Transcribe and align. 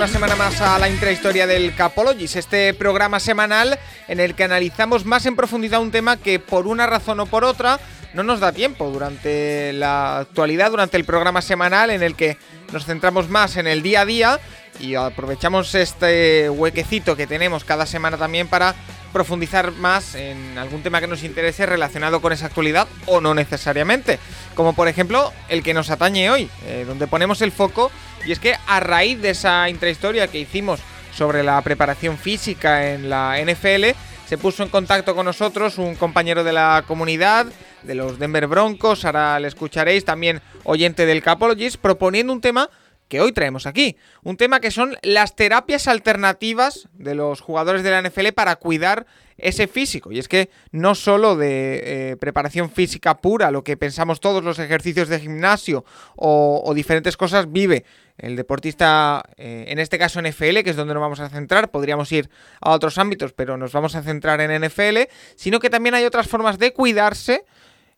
una 0.00 0.08
semana 0.08 0.34
más 0.34 0.58
a 0.62 0.78
la 0.78 0.88
intrahistoria 0.88 1.46
del 1.46 1.74
Capologis, 1.74 2.34
este 2.34 2.72
programa 2.72 3.20
semanal 3.20 3.78
en 4.08 4.18
el 4.18 4.34
que 4.34 4.44
analizamos 4.44 5.04
más 5.04 5.26
en 5.26 5.36
profundidad 5.36 5.82
un 5.82 5.90
tema 5.90 6.16
que 6.16 6.38
por 6.38 6.66
una 6.66 6.86
razón 6.86 7.20
o 7.20 7.26
por 7.26 7.44
otra 7.44 7.78
no 8.14 8.22
nos 8.22 8.40
da 8.40 8.50
tiempo 8.50 8.88
durante 8.88 9.74
la 9.74 10.20
actualidad, 10.20 10.70
durante 10.70 10.96
el 10.96 11.04
programa 11.04 11.42
semanal 11.42 11.90
en 11.90 12.02
el 12.02 12.14
que 12.14 12.38
nos 12.72 12.86
centramos 12.86 13.28
más 13.28 13.58
en 13.58 13.66
el 13.66 13.82
día 13.82 14.00
a 14.00 14.06
día 14.06 14.40
y 14.78 14.94
aprovechamos 14.94 15.74
este 15.74 16.48
huequecito 16.48 17.14
que 17.14 17.26
tenemos 17.26 17.64
cada 17.64 17.84
semana 17.84 18.16
también 18.16 18.48
para 18.48 18.74
profundizar 19.12 19.72
más 19.72 20.14
en 20.14 20.56
algún 20.56 20.82
tema 20.82 21.00
que 21.00 21.08
nos 21.08 21.24
interese 21.24 21.66
relacionado 21.66 22.22
con 22.22 22.32
esa 22.32 22.46
actualidad 22.46 22.88
o 23.04 23.20
no 23.20 23.34
necesariamente, 23.34 24.18
como 24.54 24.72
por 24.72 24.88
ejemplo 24.88 25.30
el 25.50 25.62
que 25.62 25.74
nos 25.74 25.90
atañe 25.90 26.30
hoy, 26.30 26.48
eh, 26.64 26.84
donde 26.86 27.06
ponemos 27.06 27.42
el 27.42 27.52
foco 27.52 27.90
y 28.24 28.32
es 28.32 28.38
que 28.38 28.54
a 28.66 28.80
raíz 28.80 29.20
de 29.20 29.30
esa 29.30 29.68
intrahistoria 29.68 30.28
que 30.28 30.38
hicimos 30.38 30.80
sobre 31.12 31.42
la 31.42 31.60
preparación 31.62 32.18
física 32.18 32.92
en 32.92 33.10
la 33.10 33.36
NFL, 33.42 33.96
se 34.26 34.38
puso 34.38 34.62
en 34.62 34.68
contacto 34.68 35.14
con 35.14 35.26
nosotros 35.26 35.78
un 35.78 35.96
compañero 35.96 36.44
de 36.44 36.52
la 36.52 36.84
comunidad, 36.86 37.46
de 37.82 37.94
los 37.94 38.18
Denver 38.18 38.46
Broncos, 38.46 39.04
ahora 39.04 39.40
le 39.40 39.48
escucharéis, 39.48 40.04
también 40.04 40.40
oyente 40.64 41.06
del 41.06 41.22
Capologist, 41.22 41.76
proponiendo 41.76 42.32
un 42.32 42.40
tema 42.40 42.70
que 43.10 43.20
hoy 43.20 43.32
traemos 43.32 43.66
aquí. 43.66 43.96
Un 44.22 44.36
tema 44.36 44.60
que 44.60 44.70
son 44.70 44.96
las 45.02 45.34
terapias 45.34 45.88
alternativas 45.88 46.88
de 46.92 47.16
los 47.16 47.40
jugadores 47.40 47.82
de 47.82 47.90
la 47.90 48.00
NFL 48.00 48.28
para 48.36 48.54
cuidar 48.56 49.04
ese 49.36 49.66
físico. 49.66 50.12
Y 50.12 50.20
es 50.20 50.28
que 50.28 50.48
no 50.70 50.94
solo 50.94 51.36
de 51.36 52.12
eh, 52.12 52.16
preparación 52.16 52.70
física 52.70 53.20
pura, 53.20 53.50
lo 53.50 53.64
que 53.64 53.76
pensamos 53.76 54.20
todos 54.20 54.44
los 54.44 54.60
ejercicios 54.60 55.08
de 55.08 55.18
gimnasio 55.18 55.84
o, 56.14 56.72
diferentes 56.72 57.16
cosas, 57.16 57.50
vive 57.50 57.84
el 58.20 58.36
deportista, 58.36 59.22
eh, 59.36 59.66
en 59.68 59.78
este 59.78 59.98
caso 59.98 60.20
NFL, 60.20 60.62
que 60.62 60.70
es 60.70 60.76
donde 60.76 60.94
nos 60.94 61.00
vamos 61.00 61.20
a 61.20 61.28
centrar, 61.28 61.70
podríamos 61.70 62.10
ir 62.12 62.30
a 62.60 62.70
otros 62.70 62.98
ámbitos, 62.98 63.32
pero 63.32 63.56
nos 63.56 63.72
vamos 63.72 63.94
a 63.94 64.02
centrar 64.02 64.40
en 64.40 64.64
NFL, 64.64 65.08
sino 65.36 65.58
que 65.58 65.70
también 65.70 65.94
hay 65.94 66.04
otras 66.04 66.28
formas 66.28 66.58
de 66.58 66.72
cuidarse 66.72 67.44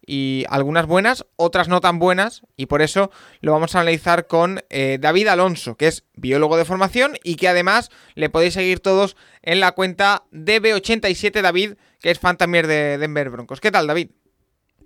y 0.04 0.44
algunas 0.48 0.86
buenas, 0.86 1.24
otras 1.36 1.68
no 1.68 1.80
tan 1.80 1.98
buenas, 1.98 2.42
y 2.56 2.66
por 2.66 2.82
eso 2.82 3.10
lo 3.40 3.52
vamos 3.52 3.74
a 3.74 3.80
analizar 3.80 4.26
con 4.26 4.60
eh, 4.70 4.98
David 5.00 5.28
Alonso, 5.28 5.76
que 5.76 5.86
es 5.86 6.04
biólogo 6.14 6.56
de 6.56 6.64
formación 6.64 7.12
y 7.22 7.36
que 7.36 7.48
además 7.48 7.90
le 8.14 8.28
podéis 8.28 8.54
seguir 8.54 8.80
todos 8.80 9.16
en 9.42 9.60
la 9.60 9.72
cuenta 9.72 10.24
DB87 10.32 11.40
David, 11.40 11.74
que 12.00 12.10
es 12.10 12.18
fan 12.18 12.36
también 12.36 12.66
de 12.66 12.98
Denver 12.98 13.30
Broncos. 13.30 13.60
¿Qué 13.60 13.70
tal, 13.70 13.86
David? 13.86 14.10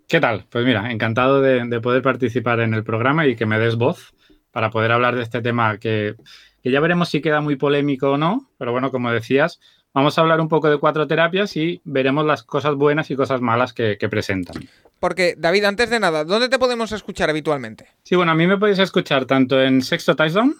¿Qué 0.08 0.20
tal? 0.20 0.46
Pues 0.50 0.64
mira, 0.64 0.92
encantado 0.92 1.40
de, 1.40 1.80
poder 1.80 2.02
participar 2.02 2.60
en 2.60 2.74
el 2.74 2.84
programa 2.84 3.26
y 3.26 3.34
que 3.34 3.46
me 3.46 3.58
des 3.58 3.76
voz 3.76 4.14
para 4.56 4.70
poder 4.70 4.90
hablar 4.90 5.14
de 5.14 5.22
este 5.22 5.42
tema 5.42 5.76
que, 5.76 6.14
que 6.62 6.70
ya 6.70 6.80
veremos 6.80 7.10
si 7.10 7.20
queda 7.20 7.42
muy 7.42 7.56
polémico 7.56 8.12
o 8.12 8.16
no, 8.16 8.48
pero 8.56 8.72
bueno, 8.72 8.90
como 8.90 9.12
decías, 9.12 9.60
Vamos 9.92 10.18
a 10.18 10.20
hablar 10.20 10.42
un 10.42 10.48
poco 10.48 10.68
de 10.68 10.76
cuatro 10.76 11.06
terapias 11.06 11.56
y 11.56 11.80
veremos 11.84 12.26
las 12.26 12.42
cosas 12.42 12.74
buenas 12.74 13.10
y 13.10 13.16
cosas 13.16 13.40
malas 13.40 13.72
que, 13.72 13.96
presentan. 14.10 14.68
Porque, 15.00 15.34
David, 15.38 15.64
antes 15.64 15.88
de 15.88 15.98
nada, 15.98 16.22
¿dónde 16.22 16.50
te 16.50 16.58
podemos 16.58 16.92
escuchar 16.92 17.30
habitualmente? 17.30 17.86
Sí, 18.02 18.14
bueno, 18.14 18.32
a 18.32 18.34
mí 18.34 18.46
me 18.46 18.58
podéis 18.58 18.78
escuchar 18.78 19.24
tanto 19.24 19.58
en 19.62 19.80
Sexto 19.80 20.14
Touchdown, 20.14 20.54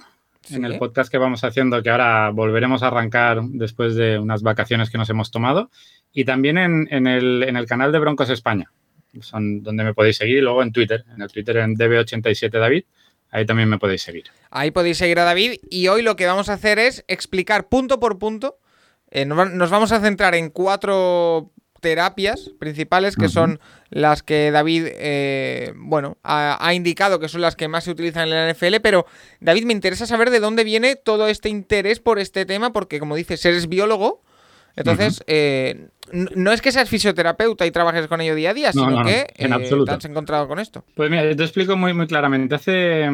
en 0.49 0.65
el 0.65 0.79
podcast 0.79 1.11
que 1.11 1.19
vamos 1.19 1.45
haciendo, 1.45 1.83
que 1.83 1.91
ahora 1.91 2.31
volveremos 2.31 2.83
a 2.83 2.87
arrancar 2.87 3.43
después 3.43 3.95
de 3.95 4.19
unas 4.19 4.43
vacaciones 4.43 4.89
que 4.89 4.97
nos 4.97 5.11
hemos 5.11 5.31
tomado, 5.31 5.71
y 6.15 6.25
también 6.25 6.57
en, 6.57 7.07
el, 7.07 7.67
canal 7.69 7.93
de 7.93 7.99
Broncos 7.99 8.31
España, 8.31 8.73
son 9.21 9.63
donde 9.63 9.85
me 9.85 9.93
podéis 9.93 10.17
seguir, 10.17 10.39
y 10.39 10.41
luego 10.41 10.63
en 10.63 10.73
Twitter, 10.73 11.05
en 11.15 11.21
el 11.21 11.31
Twitter 11.31 11.59
en 11.59 11.77
DB87 11.77 12.59
David, 12.59 12.85
ahí 13.37 13.45
también 13.45 13.69
me 13.69 13.79
podéis 13.79 14.03
seguir. 14.03 14.25
Ahí 14.51 14.71
podéis 14.71 14.97
seguir 14.97 15.19
a 15.21 15.25
David, 15.25 15.61
y 15.71 15.89
hoy 15.89 16.03
lo 16.03 16.17
que 16.17 16.27
vamos 16.27 16.49
a 16.49 16.55
hacer 16.55 16.79
es 16.79 17.05
explicar 17.07 17.69
punto 17.69 18.01
por 18.01 18.19
punto. 18.19 18.59
Eh, 19.11 19.27
nos 19.27 19.71
vamos 19.71 19.93
a 19.93 20.01
centrar 20.01 20.35
en 20.35 20.51
cuatro 20.51 21.53
terapias 21.83 22.51
principales 22.59 23.17
que 23.17 23.29
son 23.29 23.61
las 23.91 24.23
que 24.23 24.51
David 24.51 24.87
eh, 24.89 25.75
bueno 25.77 26.17
ha, 26.25 26.73
indicado 26.75 27.21
que 27.21 27.29
son 27.29 27.43
las 27.43 27.55
que 27.55 27.69
más 27.69 27.85
se 27.85 27.91
utilizan 27.91 28.25
en 28.25 28.31
la 28.31 28.53
NFL 28.53 28.77
pero 28.83 29.07
David 29.41 29.67
me 29.67 29.75
interesa 29.75 30.07
saber 30.07 30.31
de 30.31 30.41
dónde 30.41 30.65
viene 30.65 30.97
todo 30.97 31.29
este 31.29 31.51
interés 31.51 32.01
por 32.01 32.19
este 32.19 32.47
tema 32.47 32.73
porque 32.73 32.99
como 32.99 33.15
dices 33.15 33.45
eres 33.45 33.69
biólogo 33.69 34.23
entonces 34.77 35.25
eh, 35.27 35.89
no 36.13 36.53
es 36.53 36.63
que 36.63 36.71
seas 36.71 36.89
fisioterapeuta 36.89 37.67
y 37.67 37.71
trabajes 37.71 38.07
con 38.07 38.21
ello 38.21 38.35
día 38.35 38.51
a 38.51 38.55
día 38.55 38.73
sino 38.73 39.03
que 39.05 39.27
en 39.37 39.53
absoluto. 39.53 39.91
te 39.91 39.97
has 39.97 40.05
encontrado 40.05 40.47
con 40.47 40.59
esto 40.59 40.85
pues 40.95 41.11
mira 41.11 41.35
te 41.35 41.43
explico 41.43 41.77
muy 41.77 41.93
muy 41.93 42.07
claramente 42.07 42.55
hace 42.55 43.11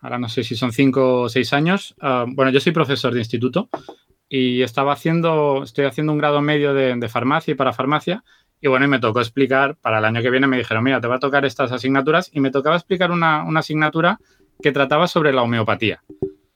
ahora 0.00 0.18
no 0.18 0.28
sé 0.28 0.42
si 0.42 0.56
son 0.56 0.72
cinco 0.72 1.22
o 1.22 1.28
seis 1.28 1.52
años 1.52 1.94
ah, 2.00 2.24
bueno 2.26 2.50
yo 2.50 2.58
soy 2.60 2.72
profesor 2.72 3.12
de 3.12 3.20
instituto 3.20 3.68
y 4.34 4.62
estaba 4.62 4.94
haciendo, 4.94 5.62
estoy 5.62 5.84
haciendo 5.84 6.10
un 6.10 6.18
grado 6.18 6.40
medio 6.40 6.72
de, 6.72 7.08
farmacia 7.10 7.52
y 7.52 7.54
para 7.54 7.74
farmacia. 7.74 8.24
Y 8.62 8.68
bueno, 8.68 8.86
y 8.86 8.88
me 8.88 8.98
tocó 8.98 9.20
explicar, 9.20 9.76
para 9.76 9.98
el 9.98 10.06
año 10.06 10.22
que 10.22 10.30
viene 10.30 10.46
me 10.46 10.56
dijeron, 10.56 10.82
mira, 10.82 11.02
te 11.02 11.06
va 11.06 11.16
a 11.16 11.18
tocar 11.18 11.44
estas 11.44 11.70
asignaturas. 11.70 12.30
Y 12.32 12.40
me 12.40 12.50
tocaba 12.50 12.76
explicar 12.76 13.10
una, 13.10 13.42
asignatura 13.58 14.18
que 14.62 14.72
trataba 14.72 15.06
sobre 15.06 15.34
la 15.34 15.42
homeopatía. 15.42 16.02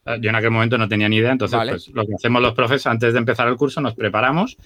Eh, 0.06 0.19
yo 0.21 0.31
en 0.31 0.37
aquel 0.37 0.50
momento 0.50 0.78
no 0.78 0.89
tenía 0.89 1.09
ni 1.09 1.17
idea, 1.17 1.33
entonces 1.33 1.59
pues, 1.69 1.89
lo 1.89 2.06
que 2.06 2.15
hacemos 2.15 2.41
los 2.43 2.55
profes 2.55 2.87
antes 2.87 3.12
de 3.12 3.19
empezar 3.19 3.49
el 3.49 3.56
curso 3.56 3.81
nos 3.81 3.94
preparamos 3.94 4.56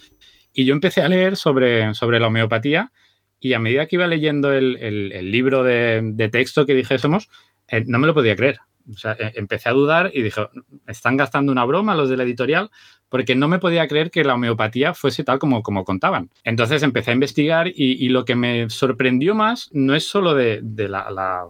y 0.53 0.65
yo 0.65 0.75
empecé 0.75 1.03
a 1.03 1.09
leer 1.09 1.37
sobre, 1.37 1.95
sobre 1.95 2.21
la 2.21 2.27
homeopatía 2.27 2.93
y 3.41 3.55
a 3.55 3.59
medida 3.59 3.87
que 3.87 3.97
iba 3.97 4.07
leyendo 4.07 4.53
el, 4.53 5.31
libro 5.31 5.65
de, 5.65 6.29
texto 6.31 6.67
que 6.67 6.75
dijésemos, 6.75 7.31
eh, 7.69 7.85
no 7.87 7.99
me 7.99 8.07
lo 8.07 8.15
podía 8.15 8.37
creer. 8.37 8.59
O 8.93 8.97
sea, 8.97 9.13
e, 9.13 9.33
empecé 9.37 9.71
a 9.71 9.73
dudar 9.73 10.11
y 10.13 10.23
dije, 10.23 10.43
¿están 10.87 11.17
gastando 11.17 11.51
una 11.51 11.65
broma 11.65 11.95
los 11.95 12.11
de 12.11 12.19
la 12.19 12.25
editorial? 12.25 12.71
Porque 13.09 13.35
no 13.35 13.49
me 13.49 13.59
podía 13.59 13.89
creer 13.89 14.11
que 14.11 14.25
la 14.25 14.35
homeopatía 14.35 14.93
fuese 14.93 15.25
tal 15.25 15.39
como, 15.39 15.63
como 15.63 15.85
contaban. 15.85 16.31
Entonces 16.45 16.83
empecé 16.83 17.11
a 17.13 17.15
investigar 17.15 17.69
y, 17.75 18.09
lo 18.11 18.25
que 18.25 18.37
me 18.37 18.69
sorprendió 18.69 19.35
más 19.35 19.71
no 19.73 19.95
es 19.95 20.07
solo 20.07 20.35
de, 20.35 20.61
la, 20.63 21.47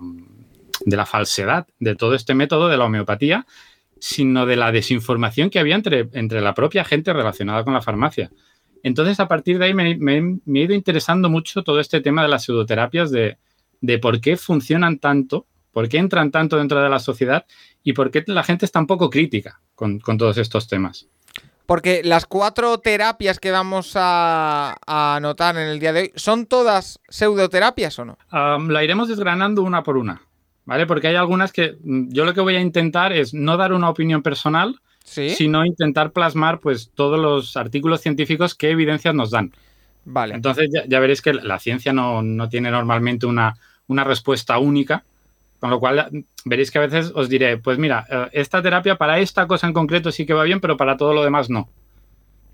de 0.85 0.97
la 0.97 1.07
falsedad 1.07 1.67
de 1.81 1.97
todo 1.97 2.15
este 2.15 2.35
método 2.35 2.69
de 2.69 2.77
la 2.77 2.85
homeopatía, 2.85 3.47
sino 4.01 4.47
de 4.47 4.57
la 4.57 4.73
desinformación 4.73 5.51
que 5.51 5.61
había 5.61 5.77
entre, 5.77 6.09
entre 6.13 6.41
la 6.41 6.55
propia 6.55 6.85
gente 6.85 7.13
relacionada 7.13 7.63
con 7.63 7.75
la 7.75 7.83
farmacia. 7.83 8.31
Entonces, 8.83 9.21
a 9.21 9.29
partir 9.29 9.59
de 9.59 9.67
ahí 9.67 9.75
me, 9.75 9.91
he 9.91 10.59
ido 10.59 10.75
interesando 10.75 11.29
mucho 11.29 11.63
todo 11.63 11.79
este 11.79 12.01
tema 12.01 12.23
de 12.23 12.29
las 12.29 12.45
pseudoterapias, 12.45 13.11
de, 13.11 13.37
de 13.81 13.99
por 13.99 14.21
qué 14.21 14.37
funcionan 14.37 14.99
tanto 14.99 15.47
¿Por 15.73 15.89
qué 15.89 15.99
entran 15.99 16.31
tanto 16.31 16.57
dentro 16.57 16.83
de 16.83 16.89
la 16.89 16.99
sociedad 16.99 17.47
y 17.83 17.93
por 17.93 18.11
qué 18.11 18.25
la 18.27 18.43
gente 18.43 18.65
es 18.65 18.73
tan 18.73 18.87
poco 18.87 19.09
crítica 19.09 19.61
con, 19.75 20.01
todos 20.01 20.37
estos 20.39 20.67
temas? 20.67 21.07
Porque 21.67 22.03
las 22.03 22.27
cuatro 22.27 22.79
terapias 22.79 23.39
que 23.39 23.53
vamos 23.53 23.93
a, 23.95 24.77
anotar 24.87 25.57
en 25.57 25.69
el 25.69 25.79
día 25.79 25.93
de 25.93 26.01
hoy, 26.01 26.13
¿son 26.17 26.47
todas 26.47 27.01
pseudoterapias 27.09 27.99
o 28.01 28.05
no? 28.05 28.19
la 28.33 28.83
iremos 28.83 29.09
desgranando 29.09 29.63
una 29.63 29.85
por 29.85 29.97
una, 29.97 30.23
¿vale? 30.65 30.87
Porque 30.87 31.09
hay 31.09 31.17
algunas 31.17 31.53
que 31.53 31.77
mm, 31.83 32.09
yo 32.11 32.25
lo 32.25 32.35
que 32.35 32.41
voy 32.41 32.57
a 32.57 32.61
intentar 32.61 33.13
es 33.13 33.35
no 33.35 33.57
dar 33.57 33.73
una 33.73 33.89
opinión 33.89 34.23
personal, 34.23 34.81
sino 35.05 35.65
intentar 35.65 36.13
plasmar 36.13 36.61
pues 36.61 36.93
todos 36.95 37.19
los 37.19 37.57
artículos 37.57 38.01
científicos 38.01 38.55
que 38.55 38.71
evidencias 38.71 39.15
nos 39.15 39.31
dan. 39.31 39.53
Vale. 40.05 40.35
Entonces 40.35 40.71
ya, 40.87 41.01
veréis 41.01 41.21
que 41.21 41.35
la 41.35 41.59
ciencia 41.59 41.93
no, 41.93 42.49
tiene 42.49 42.71
normalmente 42.71 43.27
una, 43.27 43.55
una 43.89 44.05
respuesta 44.05 44.59
única, 44.59 45.05
con 45.59 45.71
lo 45.71 45.81
cual 45.81 46.25
veréis 46.45 46.71
que 46.71 46.79
a 46.79 46.83
veces 46.83 47.13
os 47.15 47.29
diré, 47.29 47.59
pues 47.59 47.77
mira, 47.79 48.07
eh, 48.09 48.29
esta 48.33 48.63
terapia 48.63 48.97
para 48.97 49.19
esta 49.19 49.47
cosa 49.47 49.67
en 49.67 49.73
concreto 49.73 50.13
sí 50.13 50.25
que 50.25 50.35
va 50.35 50.45
bien, 50.45 50.61
pero 50.61 50.77
para 50.77 50.97
todo 50.97 51.13
lo 51.13 51.25
demás 51.25 51.51
no. 51.51 51.69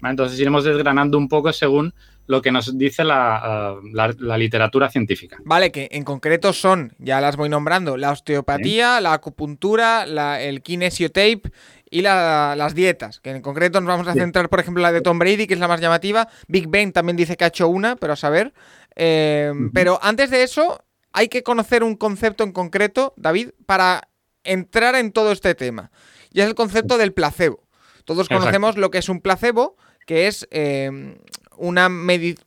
Entonces 0.03 0.39
iremos 0.41 0.65
desgranando 0.65 1.19
un 1.19 1.29
poco 1.29 1.53
según 1.53 1.95
lo 2.27 2.43
que 2.43 2.53
nos 2.53 2.77
dice 2.77 3.05
la, 3.05 3.77
eh, 3.83 4.39
literatura 4.39 4.91
científica. 4.91 5.39
Vale, 5.45 5.71
que 5.71 5.89
en 5.93 6.05
concreto 6.05 6.53
son, 6.53 6.95
ya 6.99 7.21
las 7.21 7.37
voy 7.37 7.49
nombrando, 7.49 7.97
la 7.97 8.13
osteopatía, 8.13 9.01
la 9.01 9.13
acupuntura, 9.13 10.05
el 10.39 10.63
kinesiotape 10.63 11.51
y 11.91 12.03
las 12.03 12.75
dietas, 12.75 13.21
que 13.21 13.31
en 13.31 13.43
concreto 13.43 13.81
nos 13.81 13.89
vamos 13.89 14.09
a 14.09 14.15
centrar, 14.15 14.49
por 14.49 14.61
ejemplo, 14.61 14.83
la 14.83 14.93
de 14.93 15.01
Tom 15.01 15.19
Brady, 15.19 15.47
que 15.47 15.55
es 15.55 15.61
la 15.61 15.69
más 15.69 15.81
llamativa. 15.81 16.29
Big 16.49 16.69
Ben 16.69 16.93
también 16.93 17.17
dice 17.17 17.37
que 17.37 17.45
ha 17.45 17.49
hecho 17.49 17.69
una, 17.69 17.97
pero 17.97 18.13
a 18.13 18.17
saber. 18.17 18.53
Eh, 18.97 19.53
pero 19.73 19.99
antes 20.03 20.31
de 20.31 20.43
eso, 20.43 20.85
hay 21.13 21.29
que 21.29 21.43
conocer 21.43 21.85
un 21.85 21.97
concepto 21.97 22.45
en 22.45 22.53
concreto, 22.53 23.15
David, 23.17 23.51
para 23.67 24.09
entrar 24.43 24.95
en 24.97 25.13
todo 25.13 25.33
este 25.33 25.55
tema. 25.55 25.91
Y 26.33 26.41
es 26.41 26.47
el 26.47 26.55
concepto 26.55 26.99
del 26.99 27.13
placebo. 27.13 27.67
Todos 28.05 28.29
conocemos 28.29 28.77
lo 28.77 28.91
que 28.91 28.99
es 28.99 29.09
un 29.09 29.21
placebo, 29.21 29.77
que 30.07 30.29
es 30.29 30.47
eh, 30.51 31.19
una, 31.57 31.89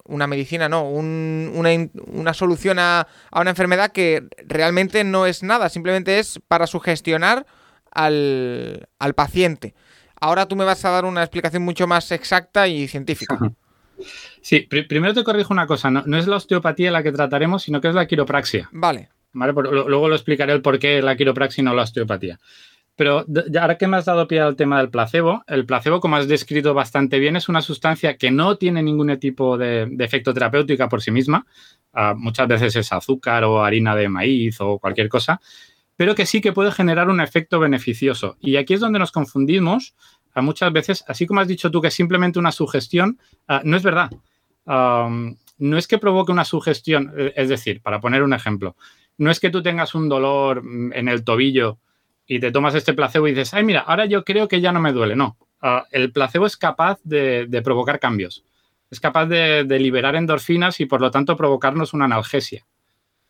una, 0.06 0.28
medicina, 0.28 0.70
no, 0.70 0.90
una, 0.90 2.34
solución 2.34 2.80
a, 2.80 3.08
una 3.32 3.50
enfermedad 3.50 3.92
que 3.92 4.28
realmente 4.48 5.04
no 5.04 5.26
es 5.26 5.44
nada, 5.44 5.70
simplemente 5.70 6.20
es 6.20 6.40
para 6.48 6.68
sugestionar 6.68 7.46
al, 7.92 8.88
al 9.00 9.14
paciente. 9.14 9.74
Ahora 10.22 10.48
tú 10.48 10.56
me 10.56 10.66
vas 10.66 10.84
a 10.86 10.90
dar 10.90 11.06
una 11.06 11.22
explicación 11.24 11.64
mucho 11.64 11.88
más 11.88 12.12
exacta 12.12 12.68
y 12.68 12.88
científica. 12.88 13.38
Sí, 14.42 14.62
primero 14.62 15.14
te 15.14 15.24
corrijo 15.24 15.54
una 15.54 15.68
cosa, 15.68 15.92
no, 15.92 16.18
es 16.18 16.28
la 16.28 16.38
osteopatía 16.38 16.92
la 16.92 17.04
que 17.04 17.12
trataremos, 17.12 17.64
sino 17.64 17.82
que 17.82 17.90
es 17.90 17.94
la 17.94 18.08
quiropraxia. 18.08 18.70
Vale. 18.72 19.10
¿Vale? 19.32 19.54
luego 19.54 20.08
lo 20.08 20.16
explicaré 20.16 20.54
el 20.54 20.62
por 20.62 20.80
qué 20.80 21.02
la 21.02 21.16
quiropraxia 21.16 21.62
y 21.62 21.66
no 21.66 21.76
la 21.76 21.84
osteopatía. 21.84 22.40
Pero 23.00 23.26
ahora 23.62 23.78
que 23.78 23.88
me 23.88 23.96
has 23.96 24.04
dado 24.04 24.28
pie 24.28 24.42
al 24.42 24.58
tema 24.58 24.80
del 24.80 24.90
placebo, 24.90 25.42
el 25.48 25.66
placebo, 25.66 26.02
como 26.02 26.18
has 26.18 26.28
descrito 26.28 26.74
bastante 26.74 27.18
bien, 27.18 27.38
es 27.38 27.48
una 27.48 27.62
sustancia 27.62 28.18
que 28.18 28.30
no 28.30 28.58
tiene 28.58 28.84
ningún 28.84 29.18
tipo 29.20 29.58
de, 29.58 29.90
efecto 30.00 30.34
terapéutico 30.34 30.90
por 30.90 31.02
sí 31.02 31.10
misma. 31.10 31.48
Ah, 31.94 32.14
muchas 32.14 32.50
veces 32.50 32.76
es 32.76 32.92
azúcar 32.92 33.46
o 33.46 33.64
harina 33.64 33.96
de 33.96 34.10
maíz 34.10 34.60
o 34.60 34.80
cualquier 34.80 35.08
cosa, 35.08 35.40
pero 35.96 36.14
que 36.14 36.26
sí 36.26 36.42
que 36.42 36.52
puede 36.52 36.74
generar 36.74 37.08
un 37.08 37.22
efecto 37.22 37.58
beneficioso. 37.62 38.36
Y 38.42 38.58
aquí 38.58 38.74
es 38.74 38.82
donde 38.82 39.00
nos 39.00 39.14
confundimos 39.14 39.96
a 40.34 40.42
muchas 40.42 40.74
veces, 40.74 41.06
así 41.08 41.26
como 41.26 41.40
has 41.40 41.48
dicho 41.48 41.72
tú 41.72 41.80
que 41.80 41.88
es 41.88 41.94
simplemente 41.94 42.38
una 42.38 42.52
sugestión, 42.52 43.18
ah, 43.48 43.62
no 43.64 43.78
es 43.78 43.84
verdad. 43.84 44.12
no 44.66 45.78
es 45.78 45.88
que 45.88 46.00
provoque 46.00 46.34
una 46.34 46.44
sugestión, 46.44 47.14
eh, 47.18 47.32
es 47.38 47.48
decir, 47.48 47.82
para 47.82 48.02
poner 48.02 48.24
un 48.24 48.34
ejemplo, 48.34 48.76
no 49.18 49.32
es 49.32 49.40
que 49.40 49.50
tú 49.50 49.64
tengas 49.64 49.96
un 49.96 50.10
dolor 50.10 50.64
mm, 50.66 50.92
en 50.92 51.08
el 51.08 51.24
tobillo 51.24 51.80
y 52.32 52.40
te 52.40 52.52
tomas 52.52 52.76
este 52.76 52.94
placebo 52.94 53.28
y 53.28 53.32
dices, 53.32 53.56
ay, 53.56 53.64
mira, 53.64 53.80
ahora 53.82 54.06
yo 54.06 54.24
creo 54.24 54.48
que 54.48 54.62
ya 54.62 54.72
no 54.72 54.80
me 54.80 54.94
duele. 54.94 55.16
No, 55.16 55.36
ah, 55.62 55.88
el 55.90 56.12
placebo 56.12 56.46
es 56.46 56.58
capaz 56.58 57.00
de, 57.04 57.62
provocar 57.64 58.00
cambios. 58.00 58.46
Es 58.92 59.00
capaz 59.00 59.26
de, 59.26 59.66
liberar 59.80 60.16
endorfinas 60.16 60.80
y 60.80 60.86
por 60.86 61.02
lo 61.02 61.10
tanto 61.10 61.36
provocarnos 61.36 61.92
una 61.92 62.06
analgesia. 62.06 62.68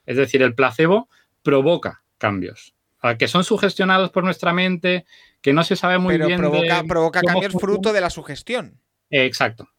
Es 0.06 0.18
decir, 0.18 0.42
el 0.42 0.54
placebo 0.54 1.08
provoca 1.44 2.04
cambios. 2.18 2.76
Ah, 3.02 3.16
que 3.16 3.30
son 3.30 3.46
sugestionados 3.46 4.10
por 4.10 4.26
nuestra 4.26 4.52
mente, 4.52 5.06
que 5.42 5.54
no 5.54 5.64
se 5.64 5.78
sabe 5.78 5.98
muy 5.98 6.18
bien. 6.18 6.38
Provoca, 6.38 6.84
provoca 6.84 7.22
cambios 7.22 7.54
fruto 7.54 7.94
de 7.94 8.02
la 8.02 8.10
sugestión. 8.10 8.82
exacto. 9.10 9.70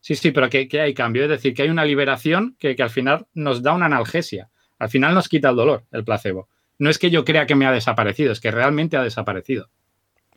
Sí, 0.00 0.14
sí, 0.14 0.30
pero 0.30 0.48
que, 0.48 0.68
hay 0.80 0.94
cambio. 0.94 1.24
Es 1.24 1.30
decir, 1.30 1.52
que 1.52 1.62
hay 1.62 1.68
una 1.68 1.84
liberación 1.84 2.54
que, 2.60 2.76
que 2.76 2.84
al 2.84 2.90
final 2.90 3.26
nos 3.34 3.60
da 3.60 3.72
una 3.72 3.86
analgesia. 3.86 4.50
Al 4.78 4.88
final 4.88 5.14
nos 5.14 5.28
quita 5.28 5.50
el 5.50 5.56
dolor, 5.56 5.84
el 5.90 6.04
placebo 6.04 6.48
no 6.78 6.90
es 6.90 6.98
que 6.98 7.10
yo 7.10 7.24
crea 7.24 7.46
que 7.46 7.54
me 7.54 7.66
ha 7.66 7.72
desaparecido, 7.72 8.32
es 8.32 8.40
que 8.40 8.50
realmente 8.50 8.96
ha 8.96 9.02
desaparecido. 9.02 9.68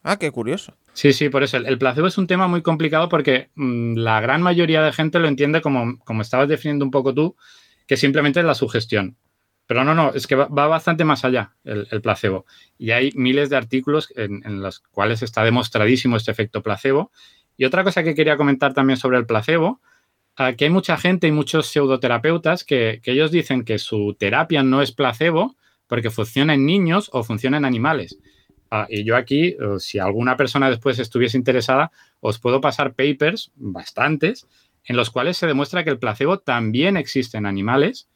Ah, 0.03 0.17
qué 0.17 0.31
curioso. 0.31 0.75
Sí, 0.93 1.13
sí, 1.13 1.29
por 1.29 1.43
eso. 1.43 1.57
El, 1.57 1.77
placebo 1.77 2.07
es 2.07 2.17
un 2.17 2.27
tema 2.27 2.47
muy 2.47 2.61
complicado 2.61 3.07
porque 3.07 3.49
mm, 3.55 3.97
la 3.97 4.19
gran 4.19 4.41
mayoría 4.41 4.81
de 4.81 4.91
gente 4.91 5.19
lo 5.19 5.27
entiende 5.27 5.61
como, 5.61 5.99
como 5.99 6.23
estabas 6.23 6.49
definiendo 6.49 6.83
un 6.83 6.91
poco 6.91 7.13
tú, 7.13 7.35
que 7.85 7.97
simplemente 7.97 8.39
es 8.39 8.45
la 8.45 8.55
sugestión. 8.55 9.17
Pero 9.67 9.83
no, 9.85 9.93
no, 9.93 10.11
es 10.13 10.27
que 10.27 10.35
va, 10.35 10.47
bastante 10.47 11.05
más 11.05 11.23
allá 11.23 11.55
el, 11.63 12.01
placebo. 12.01 12.45
Y 12.77 12.91
hay 12.91 13.11
miles 13.15 13.49
de 13.49 13.55
artículos 13.55 14.11
en, 14.17 14.61
los 14.61 14.79
cuales 14.79 15.21
está 15.21 15.43
demostradísimo 15.45 16.17
este 16.17 16.31
efecto 16.31 16.61
placebo. 16.61 17.11
Y 17.55 17.65
otra 17.65 17.83
cosa 17.83 18.03
que 18.03 18.15
quería 18.15 18.35
comentar 18.37 18.73
también 18.73 18.97
sobre 18.97 19.17
el 19.19 19.25
placebo, 19.25 19.79
ah, 20.35 20.53
que 20.53 20.65
hay 20.65 20.71
mucha 20.71 20.97
gente 20.97 21.27
y 21.27 21.31
muchos 21.31 21.67
pseudoterapeutas 21.67 22.65
que, 22.65 22.99
que 23.03 23.11
ellos 23.11 23.31
dicen 23.31 23.63
que 23.63 23.77
su 23.77 24.15
terapia 24.19 24.63
no 24.63 24.81
es 24.81 24.91
placebo, 24.91 25.55
porque 25.91 26.09
funciona 26.09 26.53
en 26.53 26.65
niños 26.65 27.09
o 27.11 27.21
funciona 27.21 27.57
en 27.57 27.65
animales. 27.65 28.17
Ah, 28.69 28.87
y 28.89 29.03
yo 29.03 29.17
aquí, 29.17 29.47
eh, 29.47 29.57
si 29.79 29.99
alguna 29.99 30.37
persona 30.37 30.69
después 30.69 30.97
estuviese 30.99 31.35
interesada, 31.35 31.91
os 32.21 32.39
puedo 32.39 32.61
pasar 32.61 32.93
papers, 32.93 33.51
bastantes, 33.55 34.47
en 34.85 34.95
los 34.95 35.09
cuales 35.09 35.35
se 35.35 35.47
demuestra 35.47 35.83
que 35.83 35.89
el 35.89 35.99
placebo 35.99 36.39
también 36.39 36.95
existe 36.95 37.37
en 37.37 37.45
animales 37.45 38.07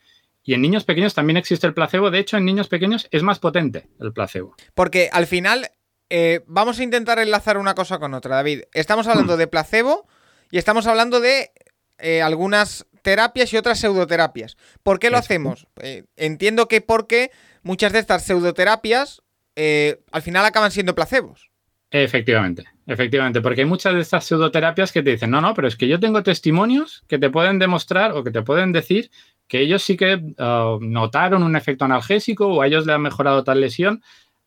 y 0.42 0.54
en 0.54 0.62
niños 0.62 0.86
pequeños 0.86 1.16
también 1.16 1.36
existe 1.36 1.68
el 1.68 1.74
placebo. 1.74 2.12
De 2.12 2.20
hecho, 2.20 2.38
en 2.38 2.46
niños 2.46 2.70
pequeños 2.70 3.10
es 3.12 3.24
más 3.24 3.40
potente 3.40 3.90
el 4.00 4.14
placebo. 4.14 4.56
Porque 4.74 5.10
al 5.12 5.28
final, 5.28 5.70
eh, 6.10 6.46
vamos 6.48 6.80
a 6.80 6.84
intentar 6.84 7.20
enlazar 7.20 7.58
una 7.58 7.76
cosa 7.76 8.00
con 8.00 8.14
otra, 8.14 8.38
David. 8.38 8.62
Estamos 8.72 9.06
hablando 9.08 9.36
de 9.36 9.48
placebo 9.48 10.08
y 10.50 10.60
estamos 10.60 10.88
hablando 10.88 11.20
de 11.20 11.52
eh, 11.98 12.22
algunas 12.22 12.88
terapias 13.02 13.52
y 13.52 13.58
otras 13.58 13.82
pseudoterapias. 13.82 14.56
¿Por 14.82 14.98
qué 14.98 15.10
lo 15.10 15.18
hacemos? 15.18 15.68
entiendo 16.16 16.70
que 16.70 16.80
porque 16.80 17.32
muchas 17.66 17.92
de 17.92 18.00
estas 18.00 18.24
pseudoterapias 18.24 19.22
eh, 19.58 20.00
al 20.12 20.22
final 20.22 20.46
acaban 20.46 20.72
siendo 20.72 20.96
placebos. 20.96 21.50
Efectivamente, 21.92 22.64
efectivamente, 22.88 23.42
porque 23.42 23.62
hay 23.62 23.68
muchas 23.68 23.94
de 23.94 24.02
estas 24.02 24.26
pseudoterapias 24.26 24.92
que 24.92 25.02
te 25.02 25.12
dicen, 25.12 25.32
no, 25.32 25.42
no, 25.42 25.54
pero 25.54 25.68
es 25.68 25.76
que 25.76 25.88
yo 25.88 26.00
tengo 26.00 26.24
testimonios 26.24 27.04
que 27.08 27.20
te 27.20 27.30
pueden 27.30 27.60
demostrar 27.60 28.12
o 28.12 28.24
que 28.24 28.32
te 28.32 28.42
pueden 28.42 28.72
decir 28.72 29.10
que 29.48 29.62
ellos 29.62 29.84
sí 29.84 29.96
que 29.98 30.16
uh, 30.16 30.80
notaron 30.82 31.44
un 31.44 31.56
efecto 31.56 31.86
analgésico 31.86 32.48
o 32.48 32.62
a 32.62 32.68
ellos 32.68 32.86
le 32.86 32.94
han 32.94 33.02
mejorado 33.02 33.44
tal 33.44 33.62
lesión. 33.62 34.02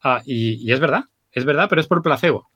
Uh, 0.05 0.21
y, 0.25 0.71
es 0.71 0.81
verdad, 0.81 1.05
es 1.33 1.45
verdad, 1.45 1.69
pero 1.69 1.81
es 1.81 1.87
por 1.87 2.03
placebo. 2.03 2.51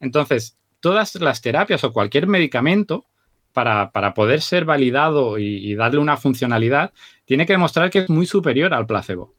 Entonces, 0.00 0.56
todas 0.80 1.14
las 1.16 1.40
terapias 1.40 1.84
o 1.84 1.92
cualquier 1.92 2.26
medicamento, 2.26 3.06
para, 3.52 4.14
poder 4.14 4.40
ser 4.40 4.64
validado 4.64 5.38
y, 5.38 5.74
darle 5.74 5.98
una 5.98 6.16
funcionalidad, 6.16 6.92
tiene 7.24 7.44
que 7.44 7.54
demostrar 7.54 7.90
que 7.90 8.00
es 8.00 8.10
muy 8.10 8.26
superior 8.26 8.72
al 8.72 8.86
placebo. 8.86 9.34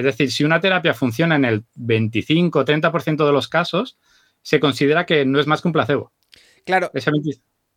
Es 0.00 0.06
decir, 0.16 0.32
si 0.32 0.44
una 0.44 0.60
terapia 0.60 0.94
funciona 0.94 1.36
en 1.36 1.44
el 1.44 1.64
25 1.74 2.58
o 2.58 2.64
30% 2.64 3.26
de 3.26 3.32
los 3.32 3.48
casos, 3.48 3.98
se 4.40 4.58
considera 4.58 5.04
que 5.04 5.26
no 5.26 5.38
es 5.38 5.46
más 5.46 5.60
que 5.60 5.68
un 5.68 5.72
placebo. 5.72 6.12
Claro. 6.64 6.90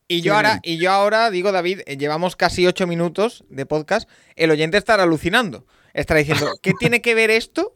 y 0.08 0.22
yo, 0.22 0.36
ahora, 0.36 0.62
y 0.64 0.78
yo 0.78 0.92
ahora 0.92 1.30
digo, 1.32 1.52
David, 1.52 1.82
eh, 1.86 1.98
llevamos 1.98 2.38
casi 2.38 2.66
ocho 2.66 2.88
minutos 2.88 3.44
de 3.50 3.66
podcast, 3.66 4.10
el 4.38 4.52
oyente 4.52 4.78
estará 4.78 5.04
alucinando. 5.04 5.66
Estará 5.94 6.20
diciendo, 6.20 6.50
¿qué 6.62 6.72
tiene 6.80 7.02
que 7.02 7.14
ver 7.14 7.30
esto 7.30 7.76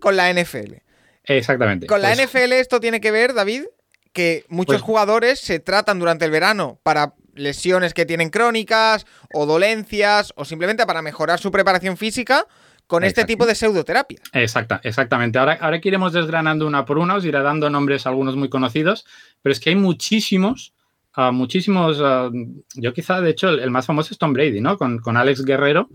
con 0.00 0.16
la 0.16 0.32
NFL? 0.32 0.74
Exactamente. 1.22 1.86
Con 1.86 2.02
la 2.02 2.12
pues 2.14 2.28
NFL 2.28 2.52
esto 2.54 2.80
tiene 2.80 3.00
que 3.00 3.12
ver, 3.12 3.32
David, 3.32 3.62
que 4.12 4.44
muchos 4.48 4.76
pues 4.76 4.82
jugadores 4.82 5.38
se 5.38 5.60
tratan 5.60 6.00
durante 6.00 6.24
el 6.24 6.32
verano 6.32 6.80
para 6.82 7.14
lesiones 7.34 7.94
que 7.94 8.06
tienen 8.06 8.30
crónicas 8.30 9.06
o 9.32 9.46
dolencias 9.46 10.32
o 10.36 10.44
simplemente 10.44 10.84
para 10.84 11.00
mejorar 11.00 11.38
su 11.38 11.52
preparación 11.52 11.96
física 11.96 12.46
con 12.86 13.04
este 13.04 13.24
tipo 13.24 13.46
de 13.46 13.54
pseudoterapia. 13.54 14.20
Exacta, 14.32 14.80
exactamente. 14.84 15.38
Ahora, 15.38 15.58
ahora 15.60 15.80
que 15.80 15.88
iremos 15.88 16.12
desgranando 16.12 16.66
una 16.66 16.84
por 16.84 16.98
una, 16.98 17.14
os 17.14 17.24
iré 17.24 17.40
dando 17.42 17.70
nombres 17.70 18.06
algunos 18.06 18.36
muy 18.36 18.48
conocidos, 18.48 19.06
pero 19.42 19.52
es 19.52 19.60
que 19.60 19.70
hay 19.70 19.76
muchísimos, 19.76 20.74
ah, 21.14 21.32
muchísimos, 21.32 21.98
ah, 22.02 22.30
yo 22.74 22.92
quizá, 22.92 23.20
de 23.20 23.30
hecho, 23.30 23.48
el, 23.48 23.70
más 23.70 23.86
famoso 23.86 24.12
es 24.12 24.18
Tom 24.18 24.32
Brady, 24.32 24.60
¿no? 24.60 24.76
Con, 24.76 25.16
Alex 25.16 25.44
Guerrero, 25.44 25.88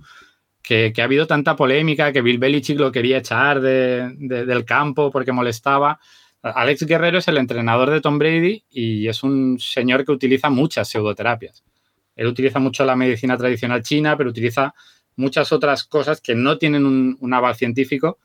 que, 0.62 0.94
ha 0.98 1.04
habido 1.04 1.28
tanta 1.28 1.56
polémica, 1.56 2.12
que 2.12 2.22
Bill 2.22 2.40
Belichick 2.40 2.80
lo 2.80 2.92
quería 2.92 3.18
echar 3.18 3.62
del 3.62 4.66
campo 4.66 5.12
porque 5.12 5.32
molestaba. 5.32 6.00
Alex 6.42 6.86
Guerrero 6.86 7.18
es 7.20 7.28
el 7.28 7.38
entrenador 7.38 7.90
de 7.90 8.02
Tom 8.02 8.18
Brady 8.18 8.64
y 8.70 9.08
es 9.08 9.24
un 9.24 9.60
señor 9.60 10.06
que 10.06 10.12
utiliza 10.12 10.50
muchas 10.50 10.88
pseudoterapias. 10.90 11.64
Él 12.16 12.28
utiliza 12.28 12.60
mucho 12.60 12.84
la 12.86 12.96
medicina 12.96 13.38
tradicional 13.38 13.82
china, 13.84 14.18
pero 14.18 14.30
utiliza 14.30 14.74
muchas 15.20 15.52
otras 15.52 15.84
cosas 15.84 16.22
que 16.22 16.34
no 16.34 16.58
tienen 16.58 16.86
un, 16.86 17.34
aval 17.34 17.56
científico 17.56 18.18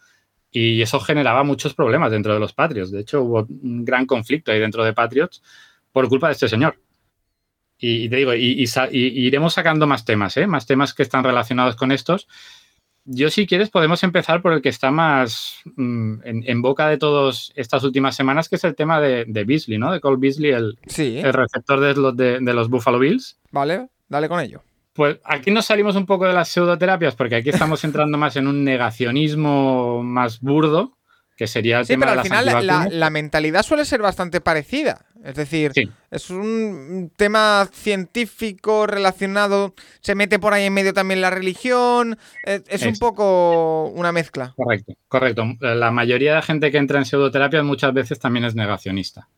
y 0.51 0.81
eso 0.81 1.01
generaba 1.01 1.43
muchos 1.43 1.75
problemas 1.75 2.13
dentro 2.13 2.33
de 2.33 2.39
los 2.39 2.53
Patriots. 2.53 2.93
De 2.93 3.01
hecho, 3.01 3.23
hubo 3.23 3.47
un 3.49 3.85
gran 3.85 4.07
conflicto 4.07 4.53
ahí 4.53 4.61
dentro 4.61 4.85
de 4.85 4.93
Patriots 4.93 5.43
por 5.93 6.09
culpa 6.09 6.29
de 6.29 6.35
este 6.35 6.49
señor. 6.49 6.79
Y, 7.77 8.09
te 8.09 8.17
digo, 8.17 8.33
y, 8.35 8.65
iremos 8.93 9.55
sacando 9.55 9.87
más 9.89 10.05
temas, 10.05 10.37
¿eh? 10.37 10.47
más 10.47 10.67
temas 10.67 10.95
que 10.95 11.03
están 11.03 11.25
relacionados 11.25 11.75
con 11.75 11.91
estos. 11.91 12.29
Yo, 13.05 13.29
si 13.29 13.47
quieres, 13.47 13.69
podemos 13.69 14.03
empezar 14.05 14.41
por 14.41 14.53
el 14.53 14.63
que 14.63 14.69
está 14.69 14.93
más 14.93 15.59
mm, 15.77 16.21
en, 16.23 16.63
boca 16.63 16.89
de 16.89 16.97
todas 16.97 17.53
estas 17.57 17.83
últimas 17.83 18.15
semanas, 18.15 18.49
que 18.49 18.57
es 18.57 18.65
el 18.65 18.77
tema 18.77 19.01
de, 19.01 19.25
Beasley, 19.45 19.77
¿no? 19.77 19.93
De 19.93 20.01
Cole 20.01 20.17
Beasley, 20.19 20.53
el, 20.53 20.79
el 20.97 21.33
receptor 21.33 21.81
de 21.81 21.95
los, 21.95 22.17
de 22.17 22.55
los 22.55 22.71
Buffalo 22.71 23.01
Bills. 23.01 23.39
Vale, 23.51 23.89
dale 24.09 24.29
con 24.29 24.41
ello. 24.41 24.63
Pues 24.95 25.19
aquí 25.25 25.51
nos 25.51 25.67
salimos 25.67 25.97
un 25.97 26.07
poco 26.07 26.25
de 26.27 26.33
las 26.33 26.49
pseudoterapias 26.49 27.17
porque 27.17 27.37
aquí 27.37 27.51
estamos 27.51 27.83
entrando 27.85 28.17
más 28.17 28.37
en 28.37 28.47
un 28.47 28.65
negacionismo 28.65 30.03
más 30.05 30.41
burdo, 30.41 30.97
que 31.37 31.49
sería 31.49 31.81
el 31.81 31.87
tema 31.87 32.07
pero 32.07 32.21
al 32.21 32.25
final 32.25 32.91
la, 33.01 33.11
mentalidad 33.11 33.65
suele 33.65 33.85
ser 33.85 34.01
bastante 34.01 34.41
parecida. 34.41 35.05
Es 35.25 35.35
decir, 35.35 35.73
es 36.11 36.31
un 36.31 37.11
tema 37.17 37.69
científico 37.73 38.87
relacionado, 38.87 39.75
se 40.01 40.15
mete 40.15 40.39
por 40.39 40.53
ahí 40.53 40.67
en 40.67 40.75
medio 40.75 40.93
también 40.93 41.21
la 41.21 41.31
religión, 41.31 42.17
es, 42.45 42.63
es 42.69 42.83
un 42.83 42.97
poco 42.97 43.87
una 43.89 44.13
mezcla. 44.13 44.53
Correcto, 44.55 44.93
correcto. 45.09 45.45
La 45.61 45.91
mayoría 45.91 46.37
de 46.37 46.43
gente 46.43 46.71
que 46.71 46.79
entra 46.79 46.99
en 46.99 47.05
pseudoterapias 47.05 47.65
muchas 47.65 47.93
veces 47.93 48.21
también 48.21 48.45
es 48.45 48.55
negacionista. 48.55 49.29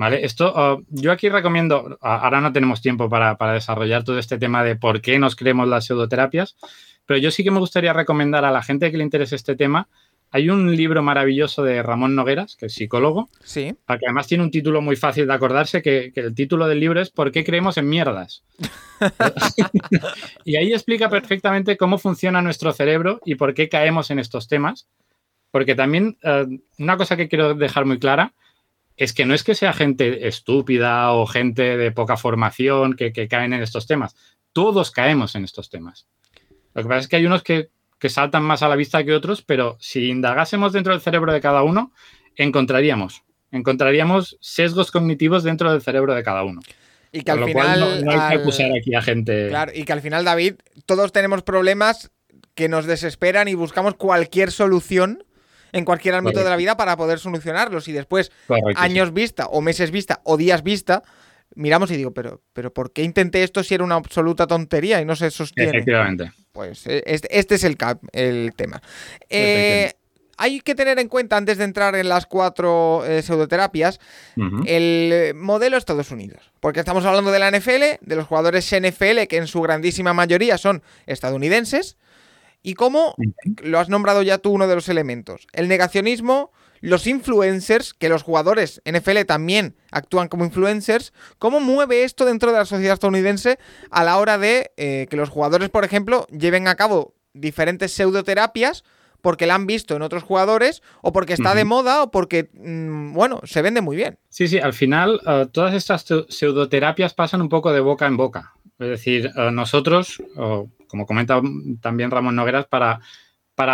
¿Vale? 0.00 0.24
Esto, 0.24 0.50
oh, 0.56 0.82
yo 0.88 1.12
aquí 1.12 1.28
recomiendo, 1.28 1.98
ahora 2.00 2.40
no 2.40 2.54
tenemos 2.54 2.80
tiempo 2.80 3.10
para, 3.10 3.36
desarrollar 3.52 4.02
todo 4.02 4.18
este 4.18 4.38
tema 4.38 4.64
de 4.64 4.74
por 4.74 5.02
qué 5.02 5.18
nos 5.18 5.36
creemos 5.36 5.68
las 5.68 5.84
pseudoterapias, 5.84 6.56
pero 7.04 7.18
yo 7.18 7.30
sí 7.30 7.44
que 7.44 7.50
me 7.50 7.58
gustaría 7.58 7.92
recomendar 7.92 8.46
a 8.46 8.50
la 8.50 8.62
gente 8.62 8.90
que 8.90 8.96
le 8.96 9.04
interese 9.04 9.36
este 9.36 9.56
tema. 9.56 9.90
Hay 10.30 10.48
un 10.48 10.74
libro 10.74 11.02
maravilloso 11.02 11.62
de 11.64 11.82
Ramón 11.82 12.14
Nogueras, 12.14 12.56
que 12.56 12.64
es 12.64 12.72
psicólogo, 12.72 13.28
sí. 13.44 13.74
que 13.86 14.06
además 14.06 14.26
tiene 14.26 14.42
un 14.42 14.50
título 14.50 14.80
muy 14.80 14.96
fácil 14.96 15.26
de 15.26 15.34
acordarse, 15.34 15.82
que, 15.82 16.12
que 16.14 16.20
el 16.20 16.34
título 16.34 16.66
del 16.66 16.80
libro 16.80 17.02
es 17.02 17.10
¿Por 17.10 17.30
qué 17.30 17.44
creemos 17.44 17.76
en 17.76 17.90
mierdas? 17.90 18.42
y 20.46 20.56
ahí 20.56 20.72
explica 20.72 21.10
perfectamente 21.10 21.76
cómo 21.76 21.98
funciona 21.98 22.40
nuestro 22.40 22.72
cerebro 22.72 23.20
y 23.26 23.34
por 23.34 23.52
qué 23.52 23.68
caemos 23.68 24.10
en 24.10 24.18
estos 24.18 24.48
temas. 24.48 24.88
Porque 25.50 25.74
también, 25.74 26.16
eh, 26.22 26.46
una 26.78 26.96
cosa 26.96 27.18
que 27.18 27.28
quiero 27.28 27.52
dejar 27.54 27.84
muy 27.84 27.98
clara, 27.98 28.32
es 29.00 29.14
que 29.14 29.24
no 29.24 29.32
es 29.32 29.42
que 29.42 29.54
sea 29.54 29.72
gente 29.72 30.28
estúpida 30.28 31.12
o 31.12 31.24
gente 31.24 31.78
de 31.78 31.90
poca 31.90 32.18
formación 32.18 32.92
que, 32.92 33.12
caen 33.28 33.54
en 33.54 33.62
estos 33.62 33.86
temas. 33.86 34.14
Todos 34.52 34.90
caemos 34.90 35.34
en 35.34 35.44
estos 35.44 35.70
temas. 35.70 36.06
Lo 36.74 36.82
que 36.82 36.88
pasa 36.88 37.00
es 37.00 37.08
que 37.08 37.16
hay 37.16 37.24
unos 37.24 37.42
que, 37.42 37.70
saltan 38.10 38.42
más 38.42 38.62
a 38.62 38.68
la 38.68 38.76
vista 38.76 39.02
que 39.02 39.14
otros, 39.14 39.40
pero 39.40 39.78
si 39.80 40.10
indagásemos 40.10 40.74
dentro 40.74 40.92
del 40.92 41.00
cerebro 41.00 41.32
de 41.32 41.40
cada 41.40 41.62
uno, 41.62 41.94
encontraríamos, 42.36 43.22
encontraríamos 43.50 44.36
sesgos 44.42 44.90
cognitivos 44.90 45.44
dentro 45.44 45.72
del 45.72 45.80
cerebro 45.80 46.14
de 46.14 46.22
cada 46.22 46.42
uno. 46.44 46.60
Y 47.10 47.22
que 47.22 47.30
al 47.30 47.42
final. 47.42 48.04
no, 48.04 48.10
hay 48.10 48.36
que 48.36 48.42
acusar 48.42 48.70
aquí 48.78 48.94
a 48.94 49.00
gente. 49.00 49.48
Claro, 49.48 49.72
y 49.74 49.84
que 49.84 49.94
al 49.94 50.02
final, 50.02 50.26
David, 50.26 50.56
todos 50.84 51.10
tenemos 51.10 51.42
problemas 51.42 52.10
que 52.54 52.68
nos 52.68 52.84
desesperan 52.84 53.48
y 53.48 53.54
buscamos 53.54 53.94
cualquier 53.94 54.52
solución 54.52 55.24
en 55.72 55.84
cualquier 55.84 56.14
ámbito 56.14 56.42
de 56.42 56.50
la 56.50 56.56
vida 56.56 56.76
para 56.76 56.96
poder 56.96 57.18
solucionarlos. 57.18 57.88
Y 57.88 57.92
después, 57.92 58.30
años 58.76 59.12
vista, 59.12 59.46
o 59.46 59.60
meses 59.60 59.90
vista, 59.90 60.20
o 60.24 60.36
días 60.36 60.62
vista, 60.62 61.02
miramos 61.54 61.90
y 61.90 61.96
digo, 61.96 62.12
pero, 62.12 62.42
pero 62.52 62.72
¿por 62.72 62.92
qué 62.92 63.02
intenté 63.02 63.42
esto 63.42 63.62
si 63.62 63.74
era 63.74 63.84
una 63.84 63.96
absoluta 63.96 64.46
tontería 64.46 65.00
y 65.00 65.04
no 65.04 65.16
se 65.16 65.30
sostiene? 65.30 65.70
Efectivamente. 65.70 66.32
Pues 66.52 66.86
eh, 66.86 67.02
este, 67.06 67.38
este 67.38 67.54
es 67.56 67.64
el, 67.64 67.76
cap, 67.76 68.02
el 68.12 68.52
tema. 68.56 68.82
Eh, 69.28 69.92
hay 70.36 70.60
que 70.60 70.74
tener 70.74 70.98
en 70.98 71.08
cuenta, 71.08 71.36
antes 71.36 71.58
de 71.58 71.64
entrar 71.64 71.94
en 71.94 72.08
las 72.08 72.24
cuatro 72.24 73.04
eh, 73.04 73.20
pseudoterapias, 73.20 74.00
el 74.64 75.34
modelo 75.34 75.76
Estados 75.76 76.10
Unidos. 76.10 76.50
Porque 76.60 76.80
estamos 76.80 77.04
hablando 77.04 77.30
de 77.30 77.38
la 77.38 77.50
NFL, 77.50 77.98
de 78.00 78.16
los 78.16 78.26
jugadores 78.26 78.74
NFL, 78.74 79.26
que 79.28 79.36
en 79.36 79.46
su 79.46 79.60
grandísima 79.60 80.14
mayoría 80.14 80.56
son 80.56 80.82
estadounidenses. 81.06 81.98
Y 82.62 82.74
cómo, 82.74 83.14
lo 83.62 83.78
has 83.78 83.88
nombrado 83.88 84.22
ya 84.22 84.38
tú 84.38 84.50
uno 84.50 84.68
de 84.68 84.74
los 84.74 84.88
elementos, 84.88 85.46
el 85.52 85.68
negacionismo, 85.68 86.52
los 86.80 87.06
influencers, 87.06 87.94
que 87.94 88.08
los 88.08 88.22
jugadores 88.22 88.82
NFL 88.84 89.22
también 89.26 89.76
actúan 89.90 90.28
como 90.28 90.44
influencers, 90.44 91.12
¿cómo 91.38 91.60
mueve 91.60 92.04
esto 92.04 92.24
dentro 92.24 92.52
de 92.52 92.58
la 92.58 92.64
sociedad 92.64 92.94
estadounidense 92.94 93.58
a 93.90 94.04
la 94.04 94.18
hora 94.18 94.38
de 94.38 94.72
eh, 94.76 95.06
que 95.10 95.16
los 95.16 95.28
jugadores, 95.28 95.68
por 95.68 95.84
ejemplo, 95.84 96.26
lleven 96.28 96.68
a 96.68 96.76
cabo 96.76 97.14
diferentes 97.32 97.92
pseudoterapias 97.92 98.84
porque 99.20 99.46
la 99.46 99.54
han 99.54 99.66
visto 99.66 99.94
en 99.94 100.02
otros 100.02 100.22
jugadores 100.22 100.82
o 101.02 101.12
porque 101.12 101.34
está 101.34 101.54
de 101.54 101.66
moda 101.66 102.02
o 102.02 102.10
porque, 102.10 102.48
mm, 102.54 103.12
bueno, 103.12 103.40
se 103.44 103.60
vende 103.60 103.82
muy 103.82 103.96
bien? 103.96 104.18
Sí, 104.30 104.48
sí, 104.48 104.58
al 104.58 104.72
final 104.72 105.20
eh, 105.26 105.46
todas 105.52 105.74
estas 105.74 106.06
pseudoterapias 106.28 107.12
pasan 107.14 107.42
un 107.42 107.50
poco 107.50 107.72
de 107.72 107.80
boca 107.80 108.06
en 108.06 108.16
boca. 108.16 108.54
Es 108.78 108.88
decir, 108.88 109.30
eh, 109.36 109.50
nosotros, 109.52 110.22
como 110.90 111.06
comenta 111.06 111.40
también 111.80 112.10
Ramón 112.10 112.36
Nogueras, 112.36 112.66
para 112.66 113.00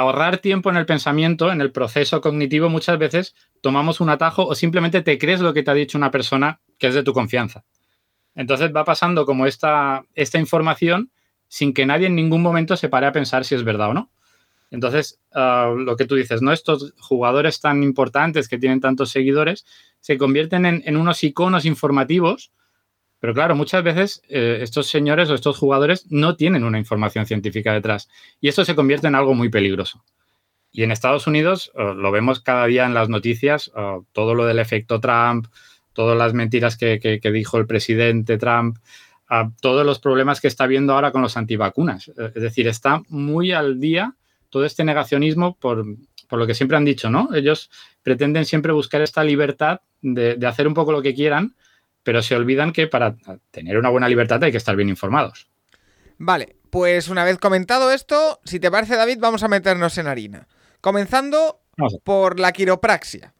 ahorrar 0.01 0.39
tiempo 0.39 0.69
en 0.71 0.77
el 0.77 0.87
pensamiento, 0.87 1.51
en 1.51 1.61
el 1.61 1.73
proceso 1.73 2.21
cognitivo, 2.21 2.69
muchas 2.69 2.99
veces 2.99 3.35
tomamos 3.61 4.01
un 4.01 4.11
atajo 4.11 4.47
o 4.47 4.55
simplemente 4.55 5.03
te 5.03 5.17
crees 5.19 5.41
lo 5.41 5.55
que 5.55 5.63
te 5.63 5.71
ha 5.71 5.75
dicho 5.75 5.97
una 5.97 6.11
persona 6.11 6.61
que 6.79 6.89
es 6.89 6.95
de 6.95 7.03
tu 7.03 7.13
confianza. 7.13 7.65
Entonces 8.35 8.71
va 8.75 8.85
pasando 8.85 9.25
como 9.25 9.47
esta, 9.47 10.05
información 10.35 11.11
sin 11.49 11.73
que 11.73 11.87
nadie 11.87 12.07
en 12.07 12.15
ningún 12.15 12.43
momento 12.43 12.77
se 12.77 12.89
pare 12.89 13.07
a 13.07 13.13
pensar 13.13 13.45
si 13.45 13.55
es 13.55 13.65
verdad 13.65 13.91
o 13.91 13.95
no. 13.95 14.11
Entonces, 14.71 15.21
ah, 15.33 15.73
lo 15.77 15.97
que 15.97 16.05
tú 16.05 16.17
dices, 16.17 16.43
¿no? 16.43 16.53
Estos 16.53 16.93
jugadores 16.99 17.61
tan 17.61 17.83
importantes 17.83 18.49
que 18.49 18.59
tienen 18.59 18.81
tantos 18.81 19.11
seguidores 19.11 19.65
se 20.01 20.19
convierten 20.19 20.67
en, 20.67 20.83
en 20.85 20.97
unos 20.97 21.23
iconos 21.25 21.65
informativos 21.65 22.53
pero 23.27 23.35
claro, 23.35 23.57
muchas 23.57 23.83
veces 23.83 24.23
eh, 24.29 24.59
estos 24.63 24.87
señores 24.87 25.29
o 25.31 25.35
estos 25.35 25.59
jugadores 25.59 26.07
no 26.11 26.37
tienen 26.37 26.63
una 26.63 26.79
información 26.79 27.27
científica 27.27 27.73
detrás 27.73 28.09
y 28.41 28.47
esto 28.47 28.65
se 28.65 28.77
convierte 28.77 29.09
en 29.09 29.17
algo 29.17 29.35
muy 29.35 29.49
peligroso. 29.49 30.05
Y 30.71 30.85
en 30.85 30.93
Estados 30.93 31.27
Unidos 31.27 31.73
eh, 31.75 31.93
lo 31.97 32.13
vemos 32.13 32.39
cada 32.39 32.67
día 32.67 32.87
en 32.87 32.95
las 32.95 33.09
noticias, 33.09 33.73
eh, 33.77 33.99
todo 34.13 34.37
lo 34.37 34.47
del 34.47 34.61
efecto 34.61 35.01
Trump, 35.01 35.49
todas 35.93 36.17
las 36.17 36.35
mentiras 36.35 36.77
que, 36.77 37.19
dijo 37.33 37.59
el 37.59 37.67
presidente 37.67 38.39
Trump, 38.39 38.79
todos 39.61 39.85
los 39.85 39.99
problemas 39.99 40.41
que 40.41 40.47
está 40.47 40.69
viendo 40.69 40.93
ahora 40.93 41.11
con 41.11 41.21
los 41.21 41.37
antivacunas. 41.37 42.07
es 42.07 42.35
decir, 42.41 42.69
está 42.69 43.03
muy 43.09 43.51
al 43.51 43.81
día 43.81 44.15
todo 44.51 44.65
este 44.65 44.85
negacionismo 44.85 45.57
por, 45.57 45.85
lo 46.31 46.47
que 46.47 46.55
siempre 46.55 46.77
han 46.77 46.85
dicho, 46.85 47.11
¿no? 47.11 47.35
Ellos 47.35 47.73
pretenden 48.05 48.45
siempre 48.45 48.71
buscar 48.71 49.03
esta 49.03 49.25
libertad 49.25 49.81
de 50.01 50.47
hacer 50.47 50.69
un 50.69 50.75
poco 50.75 50.93
lo 50.93 51.03
que 51.03 51.13
quieran 51.13 51.57
pero 52.07 52.23
se 52.23 52.37
olvidan 52.37 52.73
que 52.73 52.87
para 52.87 53.17
tener 53.51 53.77
una 53.77 53.89
buena 53.89 54.09
libertad 54.09 54.45
hay 54.45 54.53
que 54.53 54.59
estar 54.59 54.77
bien 54.77 54.89
informados. 54.89 55.49
Vale, 56.19 56.55
pues 56.71 57.09
una 57.09 57.25
vez 57.25 57.37
comentado 57.39 57.91
esto, 57.91 58.39
si 58.45 58.61
te 58.61 58.71
parece 58.71 58.95
David, 58.95 59.19
vamos 59.19 59.43
a 59.43 59.49
meternos 59.49 59.99
en 59.99 60.07
harina. 60.07 60.47
Comenzando 60.81 61.63
por 62.05 62.39
la 62.39 62.53
quiropraxia. 62.53 63.35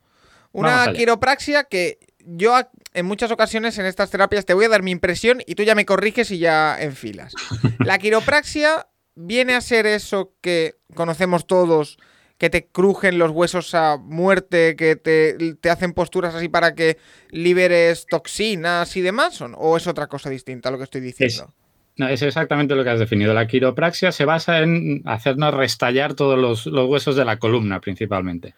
Una 0.51 0.93
quiropraxia 0.93 1.63
que 1.63 2.01
yo 2.19 2.59
en 2.93 3.07
muchas 3.07 3.31
ocasiones 3.31 3.79
en 3.79 3.87
estas 3.87 4.11
terapias 4.11 4.45
te 4.45 4.55
voy 4.55 4.65
a 4.65 4.71
dar 4.71 4.83
mi 4.83 4.91
impresión 4.91 5.45
y 5.47 5.55
tú 5.55 5.63
ya 5.63 5.77
me 5.77 5.87
corriges 5.87 6.33
y 6.33 6.39
ya 6.39 6.77
enfilas. 6.81 7.35
La 7.79 7.99
quiropraxia 7.99 8.89
viene 9.15 9.55
a 9.55 9.61
ser 9.61 9.87
eso 9.87 10.35
que 10.41 10.75
conocemos 10.97 11.47
todos 11.47 11.99
que 12.39 12.51
te 12.51 12.67
crujen 12.67 13.19
los 13.19 13.31
huesos 13.31 13.75
a 13.75 13.97
muerte, 13.97 14.77
que 14.77 14.97
te, 14.97 15.71
hacen 15.71 15.93
posturas 15.95 16.35
así 16.35 16.49
para 16.49 16.75
que 16.75 16.99
liberes 17.31 18.07
toxinas 18.07 18.97
y 18.97 19.01
demás? 19.01 19.43
¿O 19.57 19.77
es 19.77 19.87
otra 19.87 20.07
cosa 20.07 20.29
distinta 20.29 20.69
a 20.69 20.73
lo 20.73 20.79
que 20.79 20.85
estoy 20.85 21.01
diciendo? 21.01 21.53
no, 21.97 22.09
es 22.09 22.21
exactamente 22.21 22.75
lo 22.75 22.85
que 22.85 22.91
has 22.91 22.99
definido. 22.99 23.33
La 23.33 23.47
quiropraxia 23.47 24.13
se 24.13 24.27
basa 24.27 24.61
en 24.61 25.03
hacernos 25.07 25.55
restallar 25.55 26.15
todos 26.15 26.39
los, 26.39 26.67
huesos 26.67 27.17
de 27.17 27.25
la 27.25 27.39
columna 27.39 27.81
principalmente. 27.81 28.55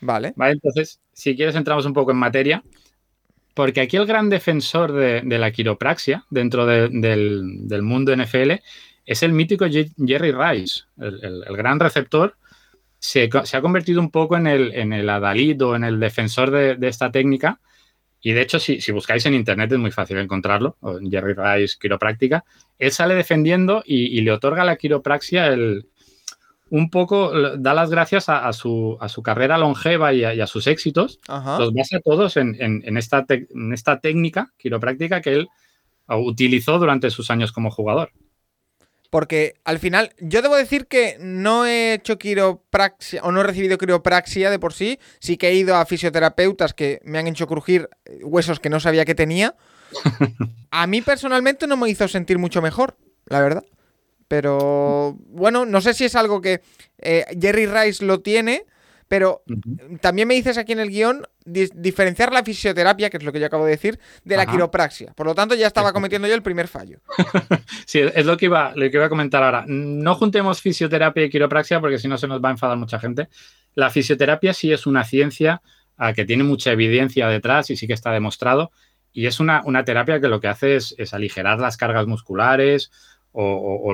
Vale. 0.00 0.32
Vale, 0.34 0.52
entonces, 0.52 0.98
si 1.12 1.36
quieres 1.36 1.56
entramos 1.56 1.84
un 1.84 1.92
poco 1.92 2.12
en 2.12 2.16
materia, 2.16 2.62
porque 3.52 3.82
aquí 3.82 3.98
el 3.98 4.06
gran 4.06 4.30
defensor 4.30 4.92
de, 4.92 5.22
la 5.38 5.50
quiropraxia 5.50 6.24
dentro 6.30 6.64
del, 6.64 7.82
mundo 7.82 8.16
NFL 8.16 8.52
es 9.04 9.22
el 9.22 9.32
mítico 9.32 9.66
Jerry 9.66 10.32
Rice, 10.32 10.84
el 10.96 11.56
gran 11.56 11.80
receptor 11.80 12.34
se, 13.00 13.30
ha 13.32 13.60
convertido 13.62 13.98
un 13.98 14.10
poco 14.10 14.36
en 14.36 14.46
el, 14.46 14.74
en 14.74 14.92
el 14.92 15.08
adalid 15.08 15.60
o 15.64 15.74
en 15.74 15.84
el 15.84 15.98
defensor 15.98 16.50
de, 16.50 16.76
esta 16.86 17.10
técnica. 17.10 17.58
Y 18.20 18.32
de 18.32 18.42
hecho, 18.42 18.60
si, 18.60 18.78
buscáis 18.92 19.24
en 19.24 19.32
internet 19.32 19.72
es 19.72 19.78
muy 19.78 19.90
fácil 19.90 20.18
encontrarlo, 20.18 20.76
Jerry 21.10 21.32
Rice, 21.32 21.78
quiropráctica. 21.80 22.44
Él 22.78 22.92
sale 22.92 23.14
defendiendo 23.14 23.82
y, 23.84 24.20
le 24.20 24.30
otorga 24.30 24.62
a 24.62 24.66
la 24.66 24.76
quiropraxia 24.76 25.46
el, 25.46 25.86
un 26.68 26.90
poco, 26.90 27.32
da 27.56 27.72
las 27.72 27.88
gracias 27.88 28.28
a, 28.28 28.52
su, 28.52 28.98
a 29.00 29.08
su, 29.08 29.22
carrera 29.22 29.56
longeva 29.56 30.12
y 30.12 30.22
a, 30.24 30.46
sus 30.46 30.66
éxitos. 30.66 31.20
Los 31.26 31.72
basa 31.72 32.00
todos 32.00 32.36
en, 32.36 32.56
en, 32.60 32.96
esta 32.98 33.24
en 33.28 33.72
esta 33.72 34.00
técnica 34.00 34.52
quiropráctica 34.58 35.22
que 35.22 35.32
él 35.32 35.48
utilizó 36.08 36.78
durante 36.78 37.08
sus 37.08 37.30
años 37.30 37.50
como 37.50 37.70
jugador. 37.70 38.12
Porque 39.10 39.54
al 39.64 39.80
final, 39.80 40.14
yo 40.20 40.40
debo 40.40 40.56
decir 40.56 40.86
que 40.86 41.16
no 41.20 41.66
he 41.66 41.94
hecho 41.94 42.16
quiropraxia 42.16 43.22
o 43.24 43.32
no 43.32 43.40
he 43.40 43.44
recibido 43.44 43.76
quiropraxia 43.76 44.50
de 44.50 44.58
por 44.60 44.72
sí. 44.72 45.00
Sí 45.18 45.36
que 45.36 45.48
he 45.48 45.54
ido 45.54 45.74
a 45.74 45.84
fisioterapeutas 45.84 46.74
que 46.74 47.00
me 47.04 47.18
han 47.18 47.26
hecho 47.26 47.48
crujir 47.48 47.88
eh, 48.04 48.20
huesos 48.22 48.60
que 48.60 48.70
no 48.70 48.78
sabía 48.78 49.04
que 49.04 49.16
tenía. 49.16 49.56
A 50.70 50.86
mí 50.86 51.02
personalmente 51.02 51.66
no 51.66 51.76
me 51.76 51.90
hizo 51.90 52.06
sentir 52.06 52.38
mucho 52.38 52.62
mejor, 52.62 52.96
la 53.26 53.40
verdad. 53.40 53.64
Pero 54.28 55.16
bueno, 55.26 55.66
no 55.66 55.80
sé 55.80 55.92
si 55.92 56.04
es 56.04 56.14
algo 56.14 56.40
que 56.40 56.62
eh, 56.98 57.24
Jerry 57.40 57.66
Rice 57.66 58.04
lo 58.04 58.20
tiene 58.20 58.64
pero 59.10 59.42
también 60.00 60.28
me 60.28 60.34
dices 60.34 60.56
aquí 60.56 60.70
en 60.70 60.78
el 60.78 60.88
guion 60.88 61.26
diferenciar 61.44 62.32
la 62.32 62.44
fisioterapia, 62.44 63.10
que 63.10 63.16
es 63.16 63.24
lo 63.24 63.32
que 63.32 63.40
yo 63.40 63.46
acabo 63.46 63.64
de 63.64 63.72
decir, 63.72 63.98
de 64.22 64.36
la 64.36 64.46
quiropraxia. 64.46 65.12
Por 65.14 65.26
lo 65.26 65.34
tanto, 65.34 65.56
ya 65.56 65.66
estaba 65.66 65.92
cometiendo 65.92 66.28
yo 66.28 66.34
el 66.36 66.44
primer 66.44 66.68
fallo. 66.68 67.00
sí, 67.86 67.98
es 67.98 68.24
lo 68.24 68.36
que, 68.36 68.44
iba, 68.44 68.72
lo 68.76 68.88
que 68.88 68.96
iba 68.96 69.06
a 69.06 69.08
comentar 69.08 69.42
ahora. 69.42 69.64
No 69.66 70.14
juntemos 70.14 70.60
fisioterapia 70.60 71.24
y 71.24 71.28
quiropraxia 71.28 71.80
porque 71.80 71.98
si 71.98 72.06
no 72.06 72.18
se 72.18 72.28
nos 72.28 72.40
va 72.40 72.50
a 72.50 72.52
enfadar 72.52 72.76
mucha 72.76 73.00
gente. 73.00 73.28
La 73.74 73.90
fisioterapia 73.90 74.54
sí 74.54 74.72
es 74.72 74.86
una 74.86 75.02
ciencia 75.02 75.60
ah, 75.96 76.12
que 76.12 76.24
tiene 76.24 76.44
mucha 76.44 76.70
evidencia 76.70 77.26
detrás 77.26 77.68
y 77.70 77.76
sí 77.76 77.88
que 77.88 77.94
está 77.94 78.12
demostrado. 78.12 78.70
Y 79.12 79.26
es 79.26 79.40
una, 79.40 79.64
terapia 79.84 80.20
que 80.20 80.28
lo 80.28 80.40
que 80.40 80.46
hace 80.46 80.76
es, 80.76 80.94
aligerar 81.12 81.58
las 81.58 81.76
cargas 81.76 82.06
musculares 82.06 82.92
o, 83.32 83.92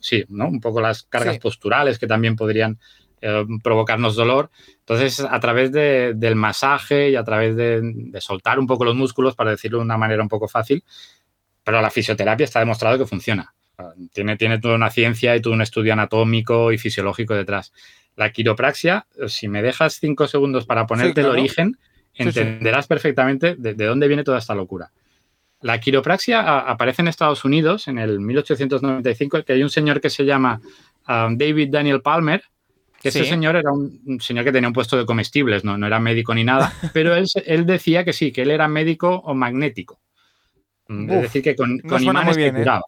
sí, 0.00 0.26
¿no? 0.28 0.46
un 0.48 0.60
poco 0.60 0.82
las 0.82 1.04
cargas 1.04 1.38
posturales 1.38 1.98
que 1.98 2.06
también 2.06 2.36
podrían 2.36 2.78
eh, 3.20 3.44
provocarnos 3.62 4.14
dolor. 4.14 4.50
Entonces, 4.80 5.20
a 5.20 5.40
través 5.40 5.72
del 5.72 6.36
masaje 6.36 7.10
y 7.10 7.16
a 7.16 7.24
través 7.24 7.56
de, 7.56 8.12
soltar 8.20 8.58
un 8.58 8.66
poco 8.66 8.84
los 8.84 8.94
músculos, 8.94 9.34
para 9.34 9.50
decirlo 9.50 9.78
de 9.78 9.84
una 9.84 9.96
manera 9.96 10.22
un 10.22 10.28
poco 10.28 10.48
fácil, 10.48 10.84
pero 11.64 11.80
la 11.80 11.90
fisioterapia 11.90 12.44
está 12.44 12.60
demostrado 12.60 12.98
que 12.98 13.06
funciona. 13.06 13.54
Tiene, 14.12 14.36
tiene 14.36 14.58
toda 14.58 14.74
una 14.74 14.90
ciencia 14.90 15.36
y 15.36 15.42
todo 15.42 15.52
un 15.52 15.62
estudio 15.62 15.92
anatómico 15.92 16.72
y 16.72 16.78
fisiológico 16.78 17.34
detrás. 17.34 17.72
La 18.16 18.32
quiropraxia, 18.32 19.06
si 19.26 19.48
me 19.48 19.62
dejas 19.62 19.98
cinco 20.00 20.26
segundos 20.26 20.64
para 20.64 20.86
ponerte 20.86 21.20
el 21.20 21.26
origen, 21.26 21.76
entenderás 22.14 22.86
perfectamente 22.86 23.56
de, 23.56 23.74
dónde 23.74 24.08
viene 24.08 24.24
toda 24.24 24.38
esta 24.38 24.54
locura. 24.54 24.90
La 25.60 25.80
quiropraxia 25.80 26.60
aparece 26.60 27.02
en 27.02 27.08
Estados 27.08 27.44
Unidos 27.44 27.88
en 27.88 27.98
el 27.98 28.20
1895, 28.20 29.42
que 29.44 29.52
hay 29.52 29.62
un 29.62 29.70
señor 29.70 30.00
que 30.00 30.10
se 30.10 30.24
llama 30.24 30.60
ah, 31.06 31.28
David 31.30 31.68
Daniel 31.70 32.02
Palmer, 32.02 32.42
ese 33.08 33.24
señor 33.24 33.56
era 33.56 33.72
un, 33.72 34.18
señor 34.20 34.44
que 34.44 34.52
tenía 34.52 34.68
un 34.68 34.74
puesto 34.74 34.96
de 34.96 35.06
comestibles, 35.06 35.64
no, 35.64 35.76
no 35.76 35.86
era 35.86 35.98
médico 35.98 36.34
ni 36.34 36.44
nada, 36.44 36.72
pero 36.92 37.14
él, 37.14 37.26
él, 37.46 37.66
decía 37.66 38.04
que 38.04 38.12
sí, 38.12 38.32
que 38.32 38.42
él 38.42 38.50
era 38.50 38.68
médico 38.68 39.22
o 39.24 39.34
magnético. 39.34 40.00
Mm, 40.88 41.10
es 41.10 41.22
decir, 41.22 41.42
que 41.42 41.56
con, 41.56 41.80
imanes 42.00 42.36
que 42.36 42.46
¿eh? 42.46 42.52
curaba. 42.52 42.82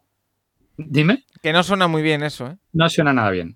Dime. 0.77 1.25
Que 1.41 1.53
no 1.53 1.63
suena 1.63 1.87
muy 1.87 2.01
bien 2.01 2.23
eso, 2.23 2.47
¿eh? 2.47 2.57
No 2.73 2.89
suena 2.89 3.13
nada 3.13 3.31
bien. 3.31 3.55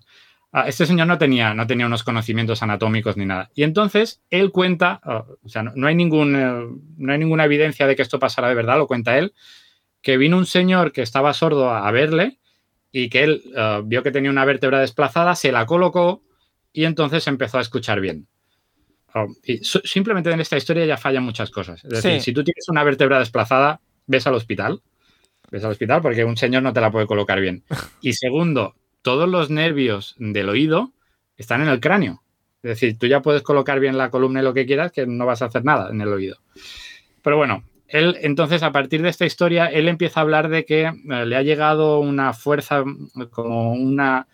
Ah, 0.56 0.68
este 0.68 0.86
señor 0.86 1.08
no 1.08 1.18
tenía, 1.18 1.52
no 1.52 1.66
tenía 1.66 1.86
unos 1.86 2.04
conocimientos 2.04 2.62
anatómicos 2.62 3.16
ni 3.16 3.26
nada. 3.26 3.50
Y 3.56 3.64
entonces 3.64 4.22
él 4.30 4.52
cuenta, 4.52 5.00
ah, 5.02 5.24
o 5.42 5.48
sea, 5.48 5.64
no, 5.64 5.86
hay 5.86 5.96
ningún, 5.96 6.36
eh, 6.36 6.78
no 6.96 7.12
hay 7.12 7.18
ninguna 7.18 7.44
evidencia 7.44 7.88
de 7.88 7.96
que 7.96 8.02
esto 8.02 8.20
pasara 8.20 8.48
de 8.48 8.54
verdad, 8.54 8.78
lo 8.78 8.86
cuenta 8.86 9.18
él, 9.18 9.34
que 10.00 10.16
vino 10.16 10.38
un 10.38 10.46
señor 10.46 10.92
que 10.92 11.02
estaba 11.02 11.32
sordo 11.32 11.70
a, 11.70 11.90
verle 11.90 12.38
y 12.92 13.08
que 13.08 13.24
él 13.24 13.42
ah, 13.56 13.80
vio 13.84 14.02
que 14.04 14.12
tenía 14.12 14.30
una 14.30 14.44
vértebra 14.44 14.78
desplazada, 14.78 15.34
se 15.34 15.50
la 15.50 15.66
colocó 15.66 16.22
y 16.74 16.84
entonces 16.84 17.26
empezó 17.28 17.56
a 17.58 17.60
escuchar 17.62 18.00
bien. 18.00 18.26
y 19.44 19.58
simplemente 19.58 20.30
en 20.30 20.40
esta 20.40 20.56
historia 20.56 20.84
ya 20.84 20.96
fallan 20.96 21.22
muchas 21.22 21.50
cosas. 21.50 21.82
Es 21.84 22.02
decir, 22.02 22.20
si 22.20 22.32
tú 22.32 22.42
tienes 22.42 22.68
una 22.68 22.82
vértebra 22.82 23.20
desplazada, 23.20 23.80
ves 24.06 24.26
al 24.26 24.34
hospital. 24.34 24.82
Ves 25.50 25.64
al 25.64 25.70
hospital 25.70 26.02
porque 26.02 26.24
un 26.24 26.36
señor 26.36 26.64
no 26.64 26.72
te 26.72 26.80
la 26.80 26.90
puede 26.90 27.06
colocar 27.06 27.40
bien. 27.40 27.62
Y 28.00 28.14
segundo, 28.14 28.74
todos 29.02 29.28
los 29.28 29.50
nervios 29.50 30.16
del 30.18 30.48
oído 30.48 30.92
están 31.36 31.62
en 31.62 31.68
el 31.68 31.78
cráneo. 31.78 32.22
Es 32.64 32.70
decir, 32.70 32.98
tú 32.98 33.06
ya 33.06 33.22
puedes 33.22 33.42
colocar 33.42 33.78
bien 33.78 33.96
la 33.96 34.10
columna 34.10 34.40
y 34.40 34.44
lo 34.44 34.52
que 34.52 34.66
quieras, 34.66 34.90
que 34.90 35.06
no 35.06 35.26
vas 35.26 35.42
a 35.42 35.46
hacer 35.46 35.64
nada 35.64 35.90
en 35.90 36.00
el 36.00 36.08
oído. 36.08 36.38
Pero 37.22 37.36
bueno, 37.36 37.62
él 37.86 38.16
entonces 38.22 38.64
a 38.64 38.72
partir 38.72 39.00
de 39.00 39.10
esta 39.10 39.26
historia, 39.26 39.66
él 39.66 39.86
empieza 39.86 40.18
a 40.18 40.22
hablar 40.22 40.48
de 40.48 40.64
que 40.64 40.86
eh, 40.86 41.26
le 41.26 41.36
ha 41.36 41.42
llegado 41.42 42.00
una 42.00 42.32
fuerza, 42.32 42.82
como 43.30 43.74
una, 43.74 44.26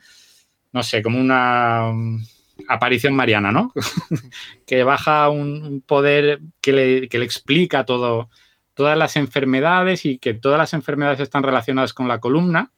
no 0.73 0.83
sé, 0.83 1.03
como 1.03 1.21
una 1.21 1.91
mm, 1.93 2.25
aparición 2.69 3.15
mariana, 3.15 3.53
¿no? 3.53 3.73
que 4.67 4.85
baja 4.85 5.29
un, 5.29 5.83
poder 5.87 6.41
que 6.61 6.73
le, 6.73 7.09
que 7.09 7.19
le 7.19 7.25
explica 7.25 7.85
todo, 7.85 8.29
todas 8.75 8.97
las 8.97 9.17
enfermedades 9.17 10.07
y 10.07 10.19
que 10.19 10.35
todas 10.35 10.59
las 10.59 10.75
enfermedades 10.75 11.21
están 11.21 11.43
relacionadas 11.43 11.93
con 11.93 12.09
la 12.09 12.21
columna 12.21 12.73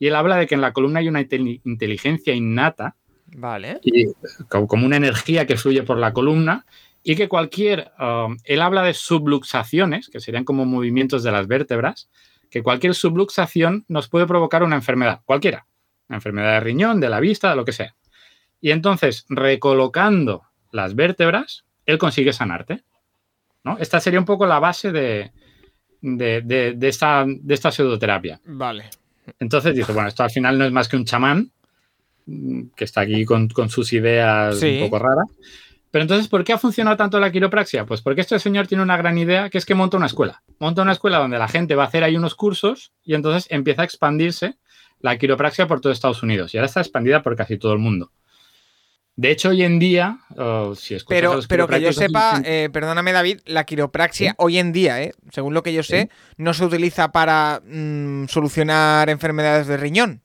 y 0.00 0.06
él 0.06 0.14
habla 0.16 0.36
de 0.36 0.46
que 0.46 0.54
en 0.54 0.62
la 0.62 0.72
columna 0.72 1.00
hay 1.00 1.08
una 1.08 1.20
inteligencia 1.20 2.34
innata. 2.34 2.96
Vale. 3.36 3.80
Y, 3.84 4.06
como 4.48 4.86
una 4.86 4.96
energía 4.96 5.46
que 5.46 5.58
fluye 5.58 5.82
por 5.82 5.98
la 5.98 6.12
columna 6.12 6.64
y 7.02 7.14
que 7.14 7.28
cualquier, 7.28 7.92
um, 8.00 8.36
él 8.44 8.62
habla 8.62 8.82
de 8.82 8.94
subluxaciones, 8.94 10.08
que 10.08 10.20
serían 10.20 10.44
como 10.44 10.64
movimientos 10.64 11.22
de 11.22 11.32
las 11.32 11.46
vértebras, 11.46 12.08
que 12.50 12.62
cualquier 12.62 12.94
subluxación 12.94 13.84
nos 13.88 14.08
puede 14.08 14.26
provocar 14.26 14.62
una 14.62 14.76
enfermedad, 14.76 15.20
cualquiera, 15.26 15.66
una 16.10 16.16
enfermedad 16.16 16.54
de 16.54 16.60
riñón, 16.60 16.98
de 16.98 17.08
la 17.08 17.20
vista, 17.20 17.50
de 17.50 17.56
lo 17.56 17.64
que 17.64 17.72
sea. 17.72 17.94
Y 18.60 18.72
entonces, 18.72 19.24
recolocando 19.28 20.42
las 20.72 20.96
vértebras, 20.96 21.64
él 21.86 21.98
consigue 21.98 22.32
sanarte. 22.32 22.82
¿no? 23.62 23.78
Esta 23.78 24.00
sería 24.00 24.18
un 24.18 24.26
poco 24.26 24.44
la 24.44 24.58
base 24.58 24.90
de, 24.90 25.30
de, 26.00 26.76
esta, 26.82 27.24
de 27.26 27.54
esta 27.54 27.70
pseudoterapia. 27.70 28.40
Vale. 28.44 28.90
Entonces 29.38 29.74
dice, 29.74 29.92
bueno, 29.92 30.08
esto 30.08 30.24
al 30.24 30.30
final 30.30 30.58
no 30.58 30.64
es 30.64 30.72
más 30.72 30.88
que 30.88 30.96
un 30.96 31.04
chamán 31.04 31.52
mm, 32.26 32.70
que 32.74 32.84
está 32.84 33.02
aquí 33.02 33.24
con, 33.24 33.48
sus 33.68 33.92
ideas 33.92 34.60
un 34.60 34.80
poco 34.80 34.98
raras. 34.98 35.28
Pero 35.92 36.02
entonces, 36.02 36.26
¿por 36.26 36.42
qué 36.42 36.52
ha 36.52 36.58
funcionado 36.58 36.96
tanto 36.96 37.20
la 37.20 37.30
quiropraxia? 37.30 37.86
Pues 37.86 38.02
porque 38.02 38.20
este 38.20 38.38
señor 38.40 38.66
tiene 38.66 38.82
una 38.82 38.96
gran 38.96 39.16
idea, 39.16 39.48
que 39.48 39.58
es 39.58 39.64
que 39.64 39.74
monta 39.76 39.96
una 39.96 40.06
escuela. 40.06 40.42
Monta 40.58 40.82
una 40.82 40.92
escuela 40.92 41.18
donde 41.18 41.38
la 41.38 41.48
gente 41.48 41.76
va 41.76 41.84
a 41.84 41.86
hacer 41.86 42.02
ahí 42.02 42.16
unos 42.16 42.34
cursos 42.34 42.92
y 43.04 43.14
entonces 43.14 43.46
empieza 43.50 43.82
a 43.82 43.84
expandirse 43.84 44.56
la 45.00 45.18
quiropraxia 45.18 45.66
por 45.66 45.80
todo 45.80 45.92
Estados 45.92 46.22
Unidos. 46.22 46.54
Y 46.54 46.58
ahora 46.58 46.66
está 46.66 46.80
expandida 46.80 47.22
por 47.22 47.36
casi 47.36 47.58
todo 47.58 47.72
el 47.72 47.78
mundo. 47.78 48.12
De 49.16 49.30
hecho, 49.30 49.50
hoy 49.50 49.64
en 49.64 49.78
día, 49.78 50.20
si 50.76 50.96
pero, 51.06 51.40
pero 51.46 51.68
que 51.68 51.80
yo 51.80 51.92
sepa, 51.92 52.40
eh, 52.44 52.70
perdóname 52.72 53.12
David, 53.12 53.40
la 53.44 53.64
quiropraxia 53.64 54.34
hoy 54.38 54.58
en 54.58 54.72
día, 54.72 55.02
eh, 55.02 55.12
según 55.30 55.52
lo 55.52 55.62
que 55.62 55.74
yo 55.74 55.82
sé, 55.82 56.08
no 56.38 56.54
se 56.54 56.64
utiliza 56.64 57.12
para 57.12 57.60
mm, 57.66 58.28
solucionar 58.28 59.10
enfermedades 59.10 59.66
de 59.66 59.76
riñón. 59.76 60.22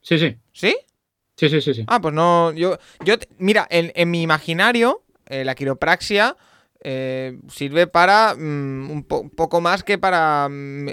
Sí, 0.00 0.18
sí. 0.18 0.36
¿Sí? 0.52 0.76
Sí, 1.36 1.50
sí, 1.50 1.60
sí, 1.60 1.74
sí. 1.74 1.84
Ah, 1.88 2.00
pues 2.00 2.14
no, 2.14 2.52
yo, 2.54 2.78
yo 3.04 3.16
mira, 3.36 3.66
en, 3.68 4.10
mi 4.10 4.22
imaginario, 4.22 5.02
eh, 5.26 5.44
la 5.44 5.54
quiropraxia 5.54 6.36
sirve 7.48 7.86
para 7.86 8.34
mm, 8.34 8.90
un, 8.90 9.04
poco 9.04 9.60
más 9.60 9.82
que 9.82 9.98
para... 9.98 10.48
Mm, 10.50 10.88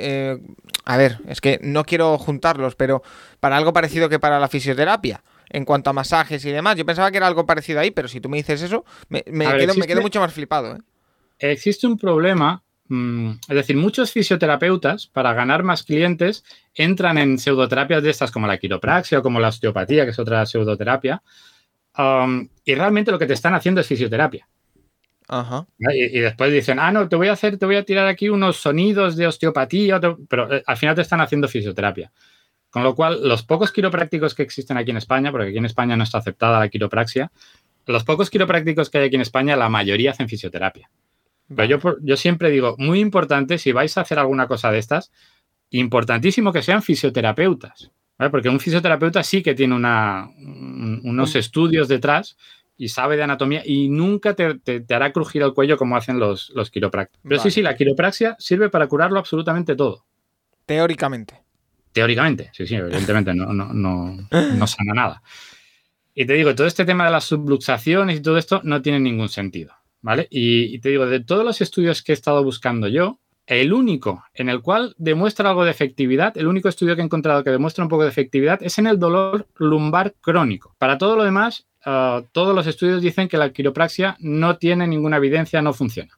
a 0.86 0.98
ver, 0.98 1.20
es 1.28 1.40
que 1.40 1.60
no 1.62 1.84
quiero 1.86 2.18
juntarlos, 2.18 2.76
pero 2.76 3.04
para 3.40 3.58
algo 3.58 3.74
parecido 3.74 4.10
que 4.10 4.20
para 4.20 4.40
la 4.40 4.48
fisioterapia 4.48 5.24
en 5.54 5.66
cuanto 5.66 5.90
a 5.90 5.94
masajes 5.94 6.44
y 6.44 6.52
demás. 6.52 6.76
Yo 6.76 6.86
pensaba 6.86 7.12
que 7.12 7.18
era 7.18 7.28
algo 7.28 7.46
parecido 7.46 7.80
ahí, 7.80 7.92
pero 7.92 8.10
si 8.10 8.20
tú 8.20 8.28
me 8.28 8.38
dices 8.38 8.62
eso, 8.62 8.84
me, 9.08 9.24
quedo, 9.24 10.02
mucho 10.02 10.20
más 10.20 10.34
flipado. 10.34 10.76
¿eh? 10.76 10.80
Existe 11.40 11.88
un 11.88 11.98
problema, 11.98 12.64
mm, 12.90 13.30
es 13.48 13.56
decir, 13.56 13.78
muchos 13.78 14.12
fisioterapeutas, 14.12 15.08
para 15.08 15.34
ganar 15.34 15.64
más 15.64 15.84
clientes, 15.84 16.44
entran 16.74 17.18
en 17.18 17.38
pseudoterapias 17.38 18.04
de 18.04 18.10
estas 18.10 18.32
como 18.32 18.48
la 18.48 18.58
quiropraxia 18.58 19.20
o 19.20 19.24
como 19.24 19.40
la 19.40 19.50
osteopatía, 19.50 20.06
que 20.06 20.12
es 20.12 20.20
otra 20.20 20.46
pseudoterapia, 20.46 21.22
um, 21.98 22.48
y 22.66 22.76
realmente 22.76 23.12
lo 23.12 23.20
que 23.20 23.28
te 23.28 23.34
están 23.34 23.54
haciendo 23.54 23.80
es 23.80 23.88
fisioterapia. 23.88 24.48
Ajá. 25.28 25.66
Y, 25.80 26.20
después 26.20 26.52
dicen, 26.52 26.80
ah, 26.80 26.92
no, 26.92 27.08
te 27.08 27.16
voy 27.16 27.28
a 27.28 27.34
hacer, 27.34 27.58
te 27.58 27.66
voy 27.66 27.76
a 27.76 27.84
tirar 27.84 28.08
aquí 28.08 28.30
unos 28.30 28.58
sonidos 28.58 29.16
de 29.16 29.28
osteopatía, 29.28 30.00
pero 30.28 30.54
eh, 30.54 30.64
al 30.66 30.78
final 30.78 30.96
te 30.96 31.02
están 31.02 31.22
haciendo 31.22 31.48
fisioterapia. 31.48 32.12
Con 32.70 32.84
lo 32.84 32.96
cual, 32.96 33.28
los 33.28 33.44
pocos 33.44 33.72
quiroprácticos 33.72 34.34
que 34.34 34.44
existen 34.44 34.78
aquí 34.78 34.92
en 34.92 34.98
España, 34.98 35.32
porque 35.32 35.50
aquí 35.50 35.58
en 35.58 35.66
España 35.66 35.96
no 35.96 36.04
está 36.04 36.18
aceptada 36.18 36.60
la 36.60 36.70
quiropraxia, 36.70 37.32
los 37.86 38.04
pocos 38.04 38.30
quiroprácticos 38.30 38.90
que 38.90 38.98
hay 38.98 39.08
aquí 39.08 39.16
en 39.16 39.22
España, 39.22 39.56
la 39.56 39.70
mayoría 39.70 40.12
hacen 40.12 40.30
fisioterapia. 40.30 40.90
Pero 41.56 41.66
yo, 41.66 41.98
yo 42.02 42.18
siempre 42.18 42.50
digo, 42.50 42.76
muy 42.78 43.00
importante, 43.00 43.58
si 43.58 43.72
vais 43.72 43.98
a 43.98 44.02
hacer 44.02 44.18
alguna 44.18 44.48
cosa 44.48 44.72
de 44.72 44.80
estas, 44.80 45.12
importantísimo 45.70 46.52
que 46.52 46.64
sean 46.64 46.82
fisioterapeutas. 46.82 47.92
Porque 48.18 48.50
un 48.50 48.60
fisioterapeuta 48.60 49.24
sí 49.24 49.42
que 49.42 49.54
tiene 49.54 49.76
una, 49.76 50.30
unos 50.38 51.36
estudios 51.36 51.88
detrás 51.88 52.38
y 52.78 52.90
sabe 52.90 53.18
de 53.18 53.24
anatomía 53.24 53.62
y 53.66 53.90
nunca 53.90 54.36
te, 54.36 54.60
hará 54.90 55.12
crujir 55.12 55.42
el 55.44 55.54
cuello 55.54 55.78
como 55.78 55.96
hacen 55.96 56.20
los, 56.20 56.52
los 56.56 56.72
quiroprácticos. 56.72 57.22
Pero 57.28 57.42
sí, 57.42 57.52
sí, 57.52 57.62
la 57.62 57.76
quiropraxia 57.76 58.36
sirve 58.40 58.70
para 58.70 58.88
curarlo 58.88 59.20
absolutamente 59.20 59.76
todo. 59.76 60.06
Teóricamente. 60.66 61.44
Teóricamente, 61.92 62.50
sí, 62.54 62.66
sí, 62.66 62.76
evidentemente 62.76 63.34
no, 63.36 63.54
no, 63.54 63.72
no, 63.72 64.68
sana 64.68 64.94
nada. 64.94 65.22
Y 66.16 66.26
te 66.26 66.34
digo, 66.34 66.56
todo 66.56 66.66
este 66.66 66.86
tema 66.86 67.06
de 67.06 67.12
las 67.12 67.26
subluxaciones 67.26 68.18
y 68.18 68.22
todo 68.22 68.38
esto 68.38 68.62
no 68.64 68.82
tiene 68.82 69.00
ningún 69.00 69.30
sentido, 69.30 69.74
¿vale? 70.02 70.28
Y, 70.32 70.80
te 70.80 70.90
digo, 70.90 71.06
de 71.06 71.20
todos 71.20 71.46
los 71.46 71.62
estudios 71.62 72.02
que 72.02 72.12
he 72.12 72.16
estado 72.16 72.44
buscando 72.44 72.88
yo, 72.88 73.20
el 73.46 73.74
único 73.74 74.24
en 74.34 74.50
el 74.50 74.62
cual 74.62 74.96
demuestra 74.98 75.50
algo 75.50 75.66
de 75.66 75.72
efectividad, 75.72 76.36
el 76.38 76.48
único 76.48 76.68
estudio 76.68 76.96
que 76.96 77.02
he 77.02 77.06
encontrado 77.06 77.44
que 77.44 77.52
demuestra 77.52 77.84
un 77.84 77.90
poco 77.90 78.04
de 78.04 78.10
efectividad 78.10 78.64
es 78.64 78.80
en 78.80 78.88
el 78.88 78.98
dolor 78.98 79.48
lumbar 79.58 80.16
crónico. 80.20 80.76
Para 80.80 80.98
todo 80.98 81.16
lo 81.16 81.24
demás, 81.24 81.68
ah, 81.86 82.24
todos 82.32 82.56
los 82.56 82.68
estudios 82.68 83.02
dicen 83.02 83.28
que 83.28 83.38
la 83.38 83.52
quiropraxia 83.52 84.18
no 84.20 84.58
tiene 84.58 84.88
ninguna 84.88 85.18
evidencia, 85.18 85.62
no 85.62 85.74
funciona. 85.74 86.18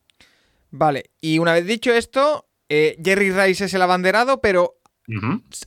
Vale, 0.72 1.12
y 1.22 1.40
una 1.40 1.54
vez 1.54 1.66
dicho 1.66 1.94
esto, 1.94 2.46
eh, 2.70 2.98
Jerry 3.04 3.32
Rice 3.32 3.66
es 3.66 3.74
el 3.74 3.82
abanderado, 3.82 4.42
pero 4.42 4.76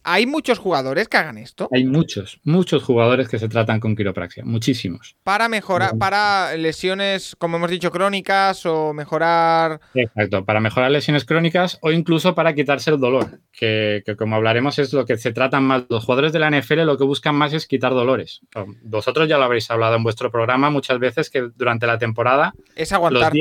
¿Hay 0.05 0.27
muchos 0.27 0.59
jugadores 0.59 1.09
que 1.09 1.17
hagan 1.17 1.39
esto? 1.39 1.69
Hay 1.73 1.85
muchos, 1.85 2.41
muchos 2.45 2.83
jugadores 2.83 3.29
que 3.29 3.39
se 3.39 3.49
tratan 3.49 3.81
con 3.81 3.95
quiropraxia, 3.95 4.45
muchísimos. 4.45 5.17
Para 5.23 5.49
mejorar, 5.49 5.97
para 5.99 6.57
lesiones, 6.57 7.37
como 7.39 7.57
hemos 7.57 7.71
dicho, 7.71 7.91
crónicas 7.91 8.67
o 8.67 8.93
mejorar. 8.93 9.81
Exacto, 9.95 10.45
para 10.45 10.61
mejorar 10.61 10.91
lesiones 10.91 11.25
crónicas 11.25 11.79
o 11.83 11.93
incluso 11.93 12.35
para 12.35 12.55
quitarse 12.55 12.91
el 12.91 12.99
dolor, 12.99 13.41
que, 13.53 14.03
como 14.19 14.37
hablaremos 14.37 14.79
es 14.79 14.93
lo 14.93 15.05
que 15.05 15.17
se 15.17 15.33
tratan 15.33 15.65
más. 15.65 15.85
Los 15.89 16.05
jugadores 16.05 16.33
de 16.33 16.39
la 16.39 16.51
NFL 16.51 16.83
lo 16.83 16.99
que 16.99 17.05
buscan 17.05 17.35
más 17.35 17.53
es 17.53 17.67
quitar 17.67 17.93
dolores. 17.93 18.41
Vosotros 18.83 19.29
ya 19.29 19.39
lo 19.39 19.45
habréis 19.45 19.71
hablado 19.71 19.97
en 19.97 20.03
vuestro 20.03 20.31
programa 20.31 20.71
muchas 20.71 20.99
veces 20.99 21.31
que 21.31 21.49
durante 21.55 21.87
la 21.87 21.99
temporada. 21.99 22.53
Es 22.75 22.93
aguantar. 22.93 23.33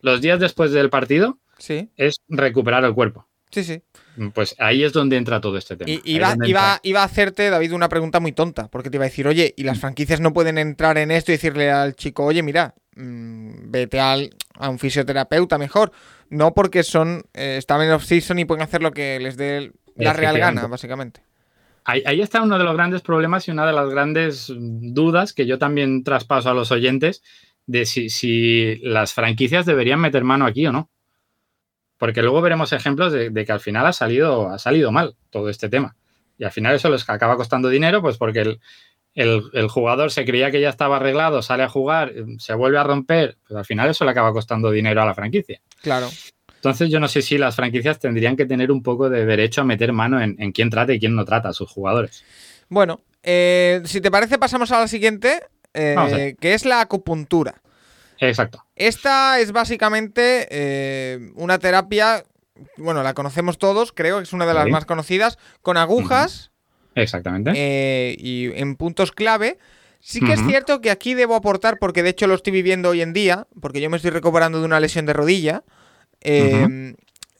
Los 0.00 0.20
días, 0.20 0.40
después 0.40 0.72
del 0.72 0.90
partido 0.90 1.38
sí. 1.58 1.88
es 1.96 2.16
recuperar 2.28 2.84
el 2.84 2.92
cuerpo. 2.92 3.28
Sí, 3.50 3.62
sí. 3.62 3.82
Pues 4.34 4.54
ahí 4.58 4.84
es 4.84 4.92
donde 4.92 5.16
entra 5.16 5.40
todo 5.40 5.56
este 5.56 5.76
tema. 5.76 5.90
Y 5.90 6.00
iba, 6.04 6.36
iba, 6.82 7.00
a 7.00 7.04
hacerte, 7.04 7.48
David, 7.48 7.72
una 7.72 7.88
pregunta 7.88 8.20
muy 8.20 8.32
tonta, 8.32 8.68
porque 8.68 8.90
te 8.90 8.96
iba 8.98 9.04
a 9.04 9.08
decir, 9.08 9.26
oye, 9.26 9.54
¿y 9.56 9.62
las 9.62 9.80
franquicias 9.80 10.20
no 10.20 10.32
pueden 10.32 10.58
entrar 10.58 10.98
en 10.98 11.10
esto 11.10 11.32
y 11.32 11.36
decirle 11.36 11.70
al 11.70 11.94
chico, 11.94 12.24
oye, 12.24 12.42
mira, 12.42 12.74
mm, 12.96 13.70
vete 13.70 14.00
al, 14.00 14.30
a 14.56 14.68
un 14.68 14.78
fisioterapeuta 14.78 15.56
mejor? 15.56 15.92
No 16.28 16.52
porque 16.52 16.82
son, 16.82 17.22
eh, 17.32 17.56
están 17.58 17.80
en 17.82 17.92
off-season 17.92 18.38
y 18.38 18.44
pueden 18.44 18.62
hacer 18.62 18.82
lo 18.82 18.92
que 18.92 19.18
les 19.18 19.36
dé 19.36 19.72
la 19.96 20.12
real 20.12 20.38
gana, 20.38 20.66
básicamente. 20.66 21.22
Ahí, 21.84 22.02
ahí, 22.06 22.20
está 22.20 22.42
uno 22.42 22.58
de 22.58 22.64
los 22.64 22.74
grandes 22.74 23.02
problemas 23.02 23.48
y 23.48 23.50
una 23.50 23.66
de 23.66 23.72
las 23.72 23.88
grandes 23.88 24.52
dudas 24.54 25.32
que 25.32 25.46
yo 25.46 25.58
también 25.58 26.04
traspaso 26.04 26.50
a 26.50 26.54
los 26.54 26.70
oyentes 26.70 27.22
de 27.66 27.86
si, 27.86 28.08
si 28.08 28.76
las 28.82 29.14
franquicias 29.14 29.66
deberían 29.66 30.00
meter 30.00 30.22
mano 30.22 30.46
aquí 30.46 30.66
o 30.66 30.72
no 30.72 30.91
porque 32.02 32.20
luego 32.20 32.40
veremos 32.40 32.72
ejemplos 32.72 33.12
de, 33.12 33.32
que 33.32 33.52
al 33.52 33.60
final 33.60 33.86
ha 33.86 33.92
salido, 33.92 34.48
ha 34.48 34.58
salido 34.58 34.90
mal 34.90 35.14
todo 35.30 35.48
este 35.48 35.68
tema. 35.68 35.94
Y 36.36 36.42
al 36.42 36.50
final 36.50 36.74
eso 36.74 36.90
les 36.90 37.08
acaba 37.08 37.36
costando 37.36 37.68
dinero, 37.68 38.02
pues 38.02 38.16
porque 38.16 38.58
el, 39.14 39.68
jugador 39.68 40.10
se 40.10 40.24
creía 40.24 40.50
que 40.50 40.60
ya 40.60 40.68
estaba 40.68 40.96
arreglado, 40.96 41.42
sale 41.42 41.62
a 41.62 41.68
jugar, 41.68 42.12
se 42.38 42.54
vuelve 42.54 42.78
a 42.78 42.82
romper, 42.82 43.38
pues 43.46 43.56
al 43.56 43.64
final 43.64 43.88
eso 43.88 44.04
le 44.04 44.10
acaba 44.10 44.32
costando 44.32 44.72
dinero 44.72 45.00
a 45.00 45.06
la 45.06 45.14
franquicia. 45.14 45.60
Claro. 45.80 46.08
Entonces 46.56 46.90
yo 46.90 46.98
no 46.98 47.06
sé 47.06 47.22
si 47.22 47.38
las 47.38 47.54
franquicias 47.54 48.00
tendrían 48.00 48.34
que 48.34 48.46
tener 48.46 48.72
un 48.72 48.82
poco 48.82 49.08
de 49.08 49.24
derecho 49.24 49.60
a 49.60 49.64
meter 49.64 49.92
mano 49.92 50.20
en, 50.20 50.50
quién 50.50 50.70
trata 50.70 50.92
y 50.92 50.98
quién 50.98 51.14
no 51.14 51.24
trata 51.24 51.50
a 51.50 51.52
sus 51.52 51.70
jugadores. 51.70 52.24
Bueno, 52.68 52.98
eh, 53.22 53.80
si 53.84 54.00
te 54.00 54.10
parece, 54.10 54.40
pasamos 54.40 54.72
a 54.72 54.80
la 54.80 54.88
siguiente, 54.88 55.40
eh, 55.72 56.34
que 56.40 56.54
es 56.54 56.64
la 56.64 56.80
acupuntura. 56.80 57.62
Exacto. 58.28 58.64
Esta 58.76 59.40
es 59.40 59.52
básicamente 59.52 60.46
eh, 60.50 61.30
una 61.34 61.58
terapia, 61.58 62.24
bueno, 62.76 63.02
la 63.02 63.14
conocemos 63.14 63.58
todos, 63.58 63.92
creo 63.92 64.18
que 64.18 64.24
es 64.24 64.32
una 64.32 64.46
de 64.46 64.54
las 64.54 64.68
más 64.68 64.84
conocidas, 64.84 65.38
con 65.60 65.76
agujas. 65.76 66.50
Exactamente. 66.94 67.52
y 68.18 68.52
en 68.54 68.76
puntos 68.76 69.12
clave. 69.12 69.58
Sí 70.00 70.20
que 70.20 70.32
es 70.32 70.40
cierto 70.46 70.80
que 70.80 70.90
aquí 70.90 71.14
debo 71.14 71.36
aportar, 71.36 71.78
porque 71.78 72.02
de 72.02 72.10
hecho 72.10 72.26
lo 72.26 72.34
estoy 72.34 72.52
viviendo 72.52 72.88
hoy 72.88 73.02
en 73.02 73.12
día, 73.12 73.46
porque 73.60 73.80
yo 73.80 73.88
me 73.88 73.96
estoy 73.96 74.10
recuperando 74.10 74.58
de 74.58 74.66
una 74.66 74.80
lesión 74.80 75.06
de 75.06 75.12
rodilla. 75.12 75.62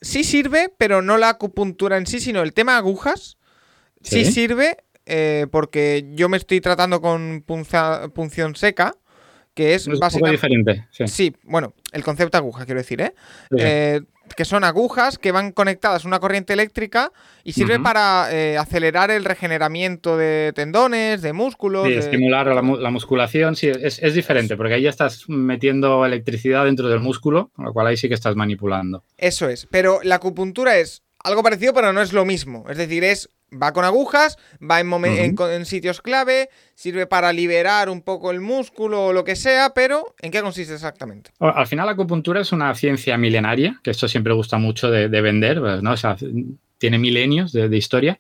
Sí 0.03 0.25
sirve, 0.25 0.69
pero 0.77 1.01
no 1.01 1.17
la 1.17 1.29
acupuntura 1.29 1.97
en 1.97 2.07
sí, 2.07 2.19
sino 2.19 2.43
el 2.43 2.53
tema 2.53 2.77
agujas. 2.77 3.39
Sí, 4.03 4.25
sirve, 4.25 4.79
eh, 5.07 5.47
porque 5.53 6.11
yo 6.15 6.29
me 6.29 6.37
estoy 6.37 6.61
tratando 6.61 7.01
con 7.01 7.45
punción 7.47 8.57
seca, 8.57 8.97
que 9.55 9.75
es, 9.75 9.87
básicamente... 9.87 10.31
diferente. 10.31 10.87
Sí. 11.07 11.35
bueno, 11.45 11.75
el 11.93 12.03
concepto 12.03 12.39
aguja, 12.39 12.65
quiero 12.65 12.81
decir, 12.81 13.01
¿eh? 13.01 13.15
¿eh? 13.59 14.01
que 14.37 14.45
son 14.45 14.65
agujas 14.65 15.19
que 15.19 15.33
van 15.33 15.53
conectadas 15.53 16.05
a 16.05 16.09
una 16.09 16.21
corriente 16.21 16.53
eléctrica 16.53 17.13
y 17.45 17.53
sirve 17.53 17.81
para 17.81 18.29
eh, 18.33 18.57
acelerar 18.57 19.11
el 19.11 19.25
regeneramiento 19.25 20.17
de 20.17 20.53
tendones, 20.55 21.23
de 21.23 21.33
músculos. 21.33 21.87
Sí, 21.87 21.95
estimular 21.95 22.47
la, 22.47 22.91
musculación, 22.91 23.57
sí, 23.57 23.69
es, 23.69 23.99
es, 24.03 24.15
diferente, 24.15 24.57
porque 24.57 24.75
ahí 24.75 24.83
ya 24.83 24.91
estás 24.91 25.29
metiendo 25.29 26.07
electricidad 26.07 26.65
dentro 26.65 26.89
del 26.89 27.01
músculo, 27.01 27.51
con 27.55 27.67
lo 27.67 27.73
cual 27.73 27.89
ahí 27.89 27.97
sí 27.97 28.09
que 28.09 28.15
estás 28.15 28.37
manipulando. 28.37 29.05
Eso 29.19 29.49
es, 29.49 29.67
pero 29.71 30.01
la 30.03 30.15
acupuntura 30.15 30.79
es 30.79 31.03
algo 31.23 31.43
parecido, 31.43 31.75
pero 31.75 31.93
no 31.93 32.01
es 32.01 32.13
lo 32.13 32.25
mismo. 32.25 32.65
Es 32.69 32.79
decir, 32.79 33.05
es 33.05 33.29
va 33.53 33.73
con 33.73 33.85
agujas, 33.85 34.39
va 34.61 34.81
en, 34.81 35.67
sitios 35.67 36.01
clave, 36.01 36.49
sirve 36.75 37.07
para 37.07 37.33
liberar 37.33 37.89
un 37.89 38.03
poco 38.03 38.31
el 38.31 38.41
músculo 38.41 39.07
o 39.07 39.13
lo 39.13 39.25
que 39.25 39.37
sea, 39.37 39.73
pero 39.75 40.15
¿en 40.21 40.31
qué 40.31 40.41
consiste 40.43 40.75
exactamente? 40.75 41.31
Al 41.39 41.67
final 41.67 41.87
la 41.87 41.93
acupuntura 41.93 42.41
es 42.41 42.53
una 42.53 42.75
ciencia 42.75 43.17
milenaria, 43.19 43.81
que 43.83 43.91
esto 43.91 44.09
siempre 44.09 44.33
gusta 44.33 44.59
mucho 44.59 44.91
de, 44.91 45.09
vender, 45.09 45.61
pues, 45.61 45.83
¿no? 45.83 45.93
O 45.93 45.97
sea, 45.97 46.17
tiene 46.79 46.99
milenios 46.99 47.53
de, 47.53 47.77
historia 47.77 48.19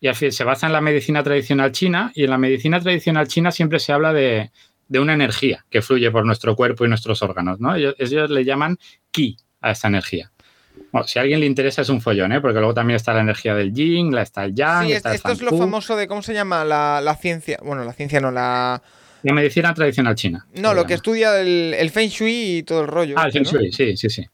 y 0.00 0.12
se 0.12 0.44
basa 0.44 0.66
en 0.66 0.72
la 0.72 0.80
medicina 0.80 1.22
tradicional 1.22 1.72
china 1.72 2.12
y 2.14 2.24
en 2.24 2.30
la 2.30 2.38
medicina 2.38 2.80
tradicional 2.80 3.28
china 3.28 3.50
siempre 3.50 3.78
se 3.78 3.92
habla 3.92 4.12
de, 4.12 4.50
una 4.90 5.14
energía 5.14 5.64
que 5.70 5.82
fluye 5.82 6.10
por 6.10 6.24
nuestro 6.26 6.54
cuerpo 6.54 6.84
y 6.84 6.88
nuestros 6.88 7.22
órganos, 7.22 7.58
¿no? 7.58 7.74
ellos 7.74 8.30
le 8.30 8.44
llaman 8.44 8.78
ki 9.10 9.38
a 9.60 9.72
esta 9.72 9.88
energía 9.88 10.33
si 11.06 11.18
a 11.18 11.22
alguien 11.22 11.40
le 11.40 11.46
interesa 11.46 11.82
es 11.82 11.88
un 11.88 12.00
follón, 12.00 12.32
¿eh? 12.32 12.40
porque 12.40 12.58
luego 12.58 12.74
también 12.74 12.96
está 12.96 13.12
la 13.12 13.20
energía 13.20 13.54
del 13.54 13.72
yin, 13.72 14.14
la 14.14 14.22
está 14.22 14.44
el 14.44 14.54
yang. 14.54 14.86
Sí, 14.86 14.92
esto 14.92 15.32
es 15.32 15.42
lo 15.42 15.56
famoso 15.56 15.96
de, 15.96 16.06
¿cómo 16.06 16.22
se 16.22 16.34
llama? 16.34 16.64
La, 16.64 17.18
ciencia, 17.20 17.58
bueno, 17.62 17.84
la 17.84 17.92
ciencia 17.92 18.20
no, 18.20 18.30
la... 18.30 18.82
La 19.22 19.32
medicina 19.32 19.72
tradicional 19.72 20.14
china. 20.14 20.46
No, 20.54 20.74
lo 20.74 20.84
que 20.84 20.94
estudia 20.94 21.40
el, 21.40 21.90
Feng 21.90 22.10
Shui 22.10 22.58
y 22.58 22.62
todo 22.62 22.82
el 22.82 22.88
rollo. 22.88 23.14
Ah, 23.18 23.26
el 23.26 23.32
Feng 23.32 23.44
Shui, 23.44 23.72
sí, 23.72 23.96
sí, 23.96 24.10
sí. 24.10 24.26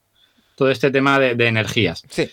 Todo 0.56 0.70
este 0.70 0.90
tema 0.90 1.18
de, 1.18 1.46
energías. 1.46 2.02
Sí. 2.08 2.28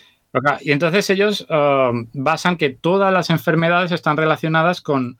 Y 0.60 0.72
entonces 0.72 1.08
ellos 1.10 1.46
uh, 1.48 2.06
basan 2.12 2.56
que 2.56 2.70
todas 2.70 3.12
las 3.12 3.30
enfermedades 3.30 3.92
están 3.92 4.16
relacionadas 4.16 4.80
con, 4.80 5.18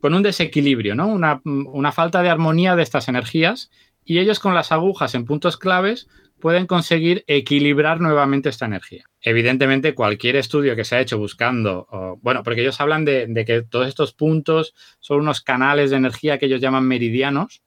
con 0.00 0.14
un 0.14 0.22
desequilibrio, 0.22 0.94
¿no? 0.94 1.08
Una, 1.08 1.40
una, 1.44 1.92
falta 1.92 2.22
de 2.22 2.28
armonía 2.28 2.76
de 2.76 2.82
estas 2.82 3.08
energías 3.08 3.70
y 4.04 4.18
ellos 4.18 4.38
con 4.38 4.54
las 4.54 4.70
agujas 4.70 5.14
en 5.14 5.24
puntos 5.24 5.56
claves 5.56 6.08
pueden 6.40 6.66
conseguir 6.66 7.24
equilibrar 7.26 8.00
nuevamente 8.00 8.48
esta 8.48 8.66
energía. 8.66 9.04
Evidentemente, 9.20 9.94
cualquier 9.94 10.36
estudio 10.36 10.74
que 10.74 10.84
se 10.84 10.96
ha 10.96 11.00
hecho 11.00 11.18
buscando, 11.18 12.18
bueno, 12.22 12.42
porque 12.42 12.62
ellos 12.62 12.80
hablan 12.80 13.04
de, 13.04 13.44
que 13.46 13.62
todos 13.62 13.86
estos 13.86 14.12
puntos 14.12 14.74
son 14.98 15.20
unos 15.20 15.40
canales 15.40 15.90
de 15.90 15.96
energía 15.96 16.38
que 16.38 16.46
ellos 16.46 16.60
llaman 16.60 16.84
meridianos. 16.84 17.62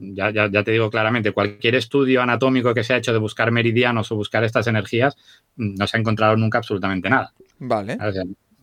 ya, 0.00 0.64
te 0.64 0.70
digo 0.70 0.90
claramente, 0.90 1.32
cualquier 1.32 1.76
estudio 1.76 2.22
anatómico 2.22 2.74
que 2.74 2.82
se 2.82 2.94
ha 2.94 2.96
hecho 2.96 3.12
de 3.12 3.18
buscar 3.18 3.50
meridianos 3.52 4.10
o 4.10 4.16
buscar 4.16 4.42
estas 4.42 4.66
energías, 4.66 5.16
mm, 5.56 5.74
no 5.76 5.86
se 5.86 5.96
ha 5.96 6.00
encontrado 6.00 6.36
nunca 6.36 6.58
absolutamente 6.58 7.08
nada. 7.08 7.32
Vale. 7.58 7.96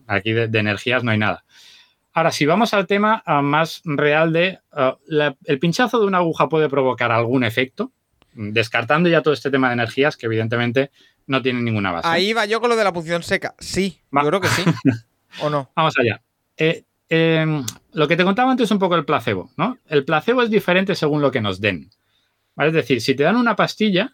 aquí 0.06 0.32
de, 0.32 0.58
energías 0.58 1.02
no 1.02 1.12
hay 1.12 1.18
nada. 1.18 1.44
Ahora, 2.14 2.30
si 2.30 2.44
vamos 2.44 2.74
al 2.74 2.86
tema 2.86 3.22
ah, 3.24 3.40
más 3.40 3.80
real 3.84 4.32
de 4.32 4.58
ah, 4.72 4.98
el 5.44 5.58
pinchazo 5.58 5.98
de 5.98 6.06
una 6.06 6.18
aguja 6.18 6.48
puede 6.48 6.68
provocar 6.68 7.10
algún 7.10 7.42
efecto, 7.42 7.90
descartando 8.34 9.08
ya 9.08 9.22
todo 9.22 9.34
este 9.34 9.50
tema 9.50 9.68
de 9.68 9.74
energías 9.74 10.16
que 10.16 10.26
evidentemente 10.26 10.90
no 11.26 11.42
tienen 11.42 11.64
ninguna 11.64 11.92
base. 11.92 12.08
Ahí 12.08 12.32
va 12.32 12.46
yo 12.46 12.60
con 12.60 12.70
lo 12.70 12.76
de 12.76 12.84
la 12.84 12.92
punción 12.92 13.22
seca. 13.22 13.54
Sí, 13.58 14.00
yo 14.10 14.20
creo 14.20 14.40
que 14.40 14.48
sí. 14.48 14.62
¿O 15.40 15.50
no? 15.50 15.70
Vamos 15.74 15.94
allá. 15.98 16.22
Eh, 16.56 16.84
em, 17.08 17.64
lo 17.92 18.08
que 18.08 18.16
te 18.16 18.24
contaba 18.24 18.50
antes 18.50 18.64
es 18.64 18.70
un 18.70 18.78
poco 18.78 18.96
el 18.96 19.04
placebo, 19.04 19.50
¿no? 19.56 19.78
El 19.86 20.04
placebo 20.04 20.42
es 20.42 20.50
diferente 20.50 20.94
según 20.94 21.22
lo 21.22 21.30
que 21.30 21.40
nos 21.40 21.60
den. 21.60 21.90
Es 22.56 22.72
decir, 22.72 23.00
si 23.00 23.14
te 23.14 23.22
dan 23.22 23.36
una 23.36 23.56
pastilla, 23.56 24.12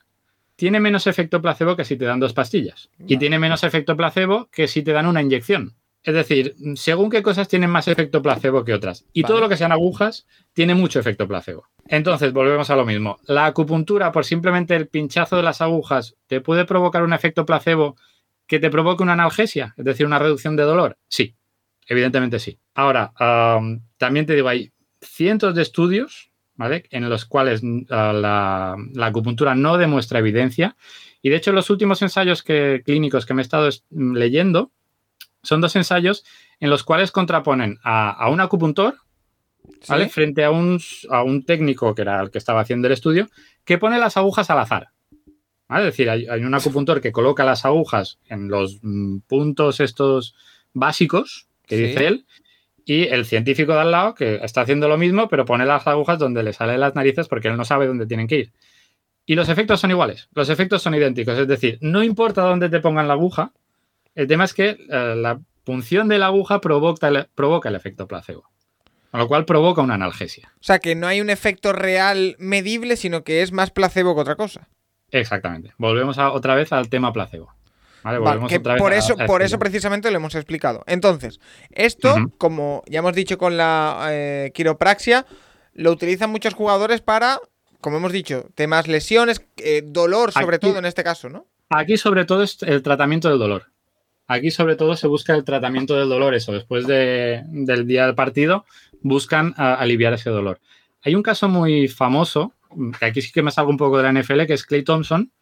tiene 0.56 0.80
menos 0.80 1.06
efecto 1.06 1.42
placebo 1.42 1.76
que 1.76 1.84
si 1.84 1.96
te 1.96 2.04
dan 2.04 2.20
dos 2.20 2.32
pastillas. 2.32 2.88
Y 3.06 3.16
tiene 3.16 3.38
menos 3.38 3.64
efecto 3.64 3.96
placebo 3.96 4.48
que 4.50 4.68
si 4.68 4.82
te 4.82 4.92
dan 4.92 5.06
una 5.06 5.22
inyección. 5.22 5.74
Es 6.08 6.14
decir, 6.14 6.56
según 6.76 7.10
qué 7.10 7.22
cosas 7.22 7.48
tienen 7.48 7.68
más 7.68 7.86
efecto 7.86 8.22
placebo 8.22 8.64
que 8.64 8.72
otras. 8.72 9.04
Y 9.12 9.24
todo 9.24 9.40
lo 9.40 9.48
que 9.50 9.58
sean 9.58 9.72
agujas 9.72 10.26
tiene 10.54 10.74
mucho 10.74 10.98
efecto 10.98 11.28
placebo. 11.28 11.66
Entonces, 11.86 12.32
volvemos 12.32 12.70
a 12.70 12.76
lo 12.76 12.86
mismo. 12.86 13.18
La 13.26 13.44
acupuntura, 13.44 14.10
por 14.10 14.24
simplemente 14.24 14.74
el 14.74 14.88
pinchazo 14.88 15.36
de 15.36 15.42
las 15.42 15.60
agujas, 15.60 16.16
¿te 16.26 16.40
puede 16.40 16.64
provocar 16.64 17.02
un 17.02 17.12
efecto 17.12 17.44
placebo 17.44 17.98
que 18.46 18.58
te 18.58 18.70
provoque 18.70 19.02
una 19.02 19.12
analgesia? 19.12 19.74
Es 19.76 19.84
decir, 19.84 20.06
una 20.06 20.18
reducción 20.18 20.56
de 20.56 20.62
dolor. 20.62 20.96
Sí, 21.08 21.36
evidentemente 21.86 22.38
sí. 22.38 22.58
Ahora, 22.74 23.12
también 23.98 24.24
te 24.24 24.34
digo, 24.34 24.48
hay 24.48 24.72
cientos 25.02 25.54
de 25.54 25.60
estudios 25.60 26.30
¿vale? 26.54 26.84
en 26.88 27.06
los 27.10 27.26
cuales 27.26 27.60
ah, 27.90 28.14
la, 28.14 29.06
acupuntura 29.06 29.54
no 29.54 29.76
demuestra 29.76 30.20
evidencia. 30.20 30.74
Y 31.20 31.28
de 31.28 31.36
hecho, 31.36 31.52
los 31.52 31.68
últimos 31.68 32.00
ensayos 32.00 32.42
clínicos 32.42 33.26
que 33.26 33.34
me 33.34 33.42
he 33.42 33.44
estado 33.44 33.68
leyendo, 33.90 34.72
son 35.42 35.60
dos 35.60 35.76
ensayos 35.76 36.24
en 36.60 36.70
los 36.70 36.84
cuales 36.84 37.12
contraponen 37.12 37.78
a, 37.82 38.28
un 38.30 38.40
acupuntor, 38.40 38.96
¿vale? 39.88 40.08
Frente 40.08 40.44
a 40.44 40.50
un, 40.50 40.80
a 41.10 41.22
un, 41.22 41.44
técnico 41.44 41.94
que 41.94 42.02
era 42.02 42.20
el 42.20 42.30
que 42.30 42.38
estaba 42.38 42.60
haciendo 42.60 42.88
el 42.88 42.92
estudio, 42.92 43.28
que 43.64 43.78
pone 43.78 43.98
las 43.98 44.16
agujas 44.16 44.50
al 44.50 44.58
azar. 44.58 44.88
Es 45.70 45.84
decir, 45.84 46.08
hay, 46.08 46.26
un 46.26 46.54
acupuntor 46.54 47.00
que 47.00 47.12
coloca 47.12 47.44
las 47.44 47.64
agujas 47.64 48.18
en 48.26 48.48
los 48.48 48.78
mm, 48.82 49.18
puntos 49.26 49.80
estos 49.80 50.34
básicos 50.72 51.46
que 51.66 51.76
dice 51.76 52.06
él, 52.06 52.26
y 52.86 53.02
el 53.02 53.26
científico 53.26 53.74
de 53.74 53.80
al 53.80 53.90
lado, 53.90 54.14
que 54.14 54.36
está 54.36 54.62
haciendo 54.62 54.88
lo 54.88 54.96
mismo, 54.96 55.28
pero 55.28 55.44
pone 55.44 55.66
las 55.66 55.86
agujas 55.86 56.18
donde 56.18 56.42
le 56.42 56.54
salen 56.54 56.80
las 56.80 56.94
narices 56.94 57.28
porque 57.28 57.48
él 57.48 57.56
no 57.58 57.66
sabe 57.66 57.86
dónde 57.86 58.06
tienen 58.06 58.26
que 58.26 58.36
ir. 58.36 58.52
Y 59.26 59.34
los 59.34 59.50
efectos 59.50 59.78
son 59.78 59.90
iguales, 59.90 60.30
los 60.32 60.48
efectos 60.48 60.80
son 60.80 60.94
idénticos. 60.94 61.36
Es 61.36 61.46
decir, 61.46 61.76
no 61.82 62.02
importa 62.02 62.40
dónde 62.40 62.70
te 62.70 62.80
pongan 62.80 63.06
la 63.06 63.12
aguja, 63.12 63.52
el 64.18 64.26
tema 64.26 64.44
es 64.44 64.52
que 64.52 64.70
eh, 64.70 65.14
la 65.16 65.38
punción 65.62 66.08
de 66.08 66.18
la 66.18 66.26
aguja 66.26 66.60
provoca 66.60 67.06
el, 67.06 67.28
provoca 67.36 67.68
el 67.68 67.76
efecto 67.76 68.08
placebo. 68.08 68.50
Con 69.12 69.20
lo 69.20 69.28
cual 69.28 69.44
provoca 69.44 69.80
una 69.80 69.94
analgesia. 69.94 70.52
O 70.56 70.64
sea, 70.64 70.80
que 70.80 70.96
no 70.96 71.06
hay 71.06 71.20
un 71.20 71.30
efecto 71.30 71.72
real 71.72 72.34
medible, 72.40 72.96
sino 72.96 73.22
que 73.22 73.42
es 73.42 73.52
más 73.52 73.70
placebo 73.70 74.16
que 74.16 74.22
otra 74.22 74.34
cosa. 74.34 74.68
Exactamente. 75.12 75.72
Volvemos 75.78 76.18
otra 76.18 76.56
vez 76.56 76.72
al 76.72 76.88
tema 76.88 77.12
placebo. 77.12 77.54
por 78.78 78.92
eso, 78.92 79.16
por 79.24 79.42
eso 79.42 79.58
precisamente 79.60 80.10
lo 80.10 80.16
hemos 80.16 80.34
explicado. 80.34 80.82
Entonces, 80.88 81.38
esto, 81.70 82.16
como 82.38 82.82
ya 82.88 82.98
hemos 82.98 83.14
dicho 83.14 83.38
con 83.38 83.56
la 83.56 84.08
eh, 84.10 84.50
quiropraxia, 84.52 85.26
lo 85.74 85.92
utilizan 85.92 86.30
muchos 86.30 86.54
jugadores 86.54 87.02
para, 87.02 87.38
como 87.80 87.98
hemos 87.98 88.10
dicho, 88.10 88.48
temas 88.56 88.88
lesiones, 88.88 89.42
eh, 89.58 89.82
dolor 89.84 90.32
sobre 90.32 90.58
todo 90.58 90.76
en 90.76 90.86
este 90.86 91.04
caso, 91.04 91.28
¿no? 91.28 91.46
Aquí 91.70 91.96
sobre 91.96 92.24
todo 92.24 92.42
es 92.42 92.60
el 92.62 92.82
tratamiento 92.82 93.28
del 93.28 93.38
dolor. 93.38 93.66
Aquí 94.30 94.50
sobre 94.50 94.76
todo 94.76 94.94
se 94.94 95.06
busca 95.06 95.34
el 95.34 95.42
tratamiento 95.42 95.96
del 95.96 96.10
dolor, 96.10 96.34
eso, 96.34 96.52
después 96.52 96.86
del 96.86 97.86
día 97.86 98.04
del 98.04 98.14
partido, 98.14 98.66
buscan 99.00 99.54
aliviar 99.56 100.12
ese 100.12 100.28
dolor. 100.28 100.60
Hay 101.02 101.14
un 101.14 101.22
caso 101.22 101.48
muy 101.48 101.88
famoso, 101.88 102.52
que 102.98 103.06
aquí 103.06 103.22
sí 103.22 103.32
que 103.32 103.42
me 103.42 103.50
salgo 103.50 103.70
un 103.70 103.78
poco 103.78 103.96
de 103.96 104.02
la 104.02 104.12
NFL, 104.12 104.44
que 104.44 104.52
es 104.52 104.66
Clay 104.66 104.82
Thompson, 104.82 105.32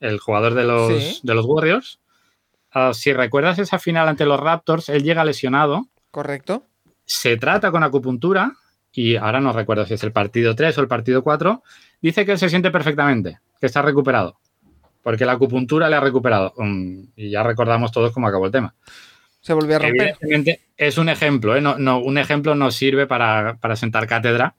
el 0.00 0.18
jugador 0.18 0.54
de 0.54 0.64
los, 0.64 1.22
de 1.22 1.34
los 1.34 1.46
Warriors. 1.46 2.00
Ah, 2.72 2.90
si 2.92 3.12
recuerdas 3.12 3.60
esa 3.60 3.78
final 3.78 4.08
ante 4.08 4.26
los 4.26 4.40
Raptors, 4.40 4.88
él 4.88 5.04
llega 5.04 5.24
lesionado. 5.24 5.86
Correcto. 6.10 6.64
Se 7.04 7.36
trata 7.36 7.70
con 7.70 7.84
acupuntura, 7.84 8.56
y 8.92 9.14
ahora 9.14 9.40
no 9.40 9.52
recuerdo 9.52 9.86
si 9.86 9.94
es 9.94 10.02
el 10.02 10.10
partido 10.10 10.56
3 10.56 10.76
o 10.76 10.80
el 10.80 10.88
partido 10.88 11.22
4, 11.22 11.62
dice 12.02 12.26
que 12.26 12.32
él 12.32 12.38
se 12.38 12.48
siente 12.48 12.72
perfectamente, 12.72 13.38
que 13.60 13.66
está 13.66 13.80
recuperado 13.80 14.40
porque 15.04 15.26
la 15.26 15.32
acupuntura 15.32 15.88
le 15.90 15.96
ha 15.96 16.00
recuperado. 16.00 16.54
Mm, 16.56 17.02
y 17.14 17.30
ya 17.30 17.42
recordamos 17.42 17.92
todos 17.92 18.10
cómo 18.10 18.26
acabó 18.26 18.46
el 18.46 18.52
tema. 18.52 18.74
Se 19.40 19.52
volvió 19.52 19.76
a 19.76 19.80
romper. 19.80 20.00
Evidentemente, 20.00 20.62
es 20.78 20.96
un 20.96 21.10
ejemplo, 21.10 21.54
¿eh? 21.54 21.60
no, 21.60 21.98
un 21.98 22.18
ejemplo 22.18 22.54
no 22.54 22.70
sirve 22.70 23.06
para, 23.06 23.58
sentar 23.76 24.06
cátedra, 24.06 24.56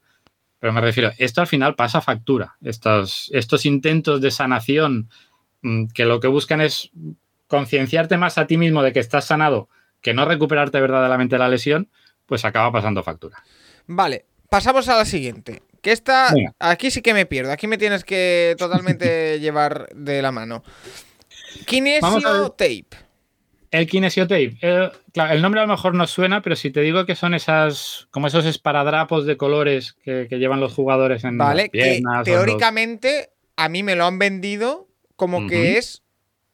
pero 0.60 0.72
me 0.72 0.82
refiero, 0.82 1.12
esto 1.18 1.42
al 1.42 1.48
final 1.48 1.74
pasa 1.74 2.00
factura. 2.00 2.56
Estos, 2.62 3.32
estos 3.34 3.66
intentos 3.66 4.22
de 4.22 4.30
sanación 4.30 5.10
mm, 5.64 5.88
que 5.88 6.06
lo 6.06 6.20
que 6.20 6.28
buscan 6.28 6.62
es 6.62 6.92
concienciarte 7.48 8.18
más 8.18 8.38
a 8.38 8.46
ti 8.46 8.58
mismo 8.58 8.84
de 8.84 8.94
que 8.94 9.00
estás 9.00 9.26
sanado 9.26 9.68
que 10.02 10.14
no 10.14 10.26
recuperarte 10.26 10.80
verdaderamente 10.80 11.40
la 11.40 11.50
lesión, 11.50 11.90
pues 12.28 12.46
acaba 12.46 12.72
pasando 12.72 13.02
factura. 13.02 13.44
Vale, 13.88 14.28
pasamos 14.52 14.88
a 14.88 14.98
la 14.98 15.06
siguiente. 15.06 15.64
Que 15.86 15.92
esta, 15.92 16.34
aquí 16.58 16.90
sí 16.90 17.04
que 17.04 17.14
me 17.14 17.28
pierdo, 17.28 17.52
aquí 17.52 17.68
me 17.68 17.78
tienes 17.78 18.04
que 18.04 18.56
totalmente 18.58 19.40
llevar 19.40 19.88
de 19.94 20.20
la 20.24 20.32
mano. 20.32 20.64
Kinesio 21.68 22.50
Tape. 22.50 22.88
El 23.70 23.86
Kinesio 23.86 24.26
Tape. 24.26 24.58
Eh, 24.64 24.90
el 25.14 25.44
nombre 25.44 25.62
a 25.62 25.68
lo 25.68 25.72
mejor 25.72 25.94
no 25.94 26.08
suena, 26.08 26.42
pero 26.42 26.56
si 26.56 26.72
te 26.72 26.82
digo 26.82 27.06
que 27.06 27.16
son 27.16 27.36
esas, 27.36 28.08
como 28.10 28.26
esos 28.26 28.48
esparadrapos 28.48 29.28
de 29.28 29.38
colores 29.38 29.96
que, 30.04 30.28
llevan 30.32 30.60
los 30.60 30.74
jugadores 30.74 31.24
en 31.24 31.38
vale, 31.38 31.70
Que 31.70 32.02
teóricamente 32.24 33.30
a 33.56 33.70
mí 33.70 33.84
me 33.84 33.96
lo 33.96 34.08
han 34.08 34.18
vendido 34.18 34.88
como 35.16 35.46
que 35.46 35.78
es 35.78 36.02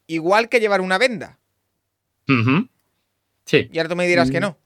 igual 0.08 0.50
que 0.50 0.60
llevar 0.60 0.82
una 0.82 0.98
venda. 0.98 1.39
Sí. 3.46 3.70
Y 3.72 3.78
ahora 3.78 3.88
tú 3.88 3.96
me 3.96 4.08
dirás 4.08 4.30
que 4.30 4.39
mm. 4.39 4.44
no. 4.44 4.58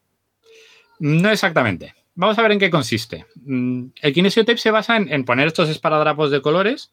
No 0.98 1.30
exactamente. 1.30 1.94
Vamos 2.16 2.40
a 2.40 2.42
ver 2.42 2.54
en 2.54 2.60
qué 2.60 2.70
consiste. 2.70 3.26
Mm, 3.44 3.88
el 4.02 4.14
Kinesio 4.14 4.46
Tape 4.46 4.58
se 4.58 4.72
basa 4.72 4.98
en, 4.98 5.26
poner 5.26 5.48
estos 5.48 5.70
esparadrapos 5.70 6.32
de 6.32 6.42
colores 6.42 6.92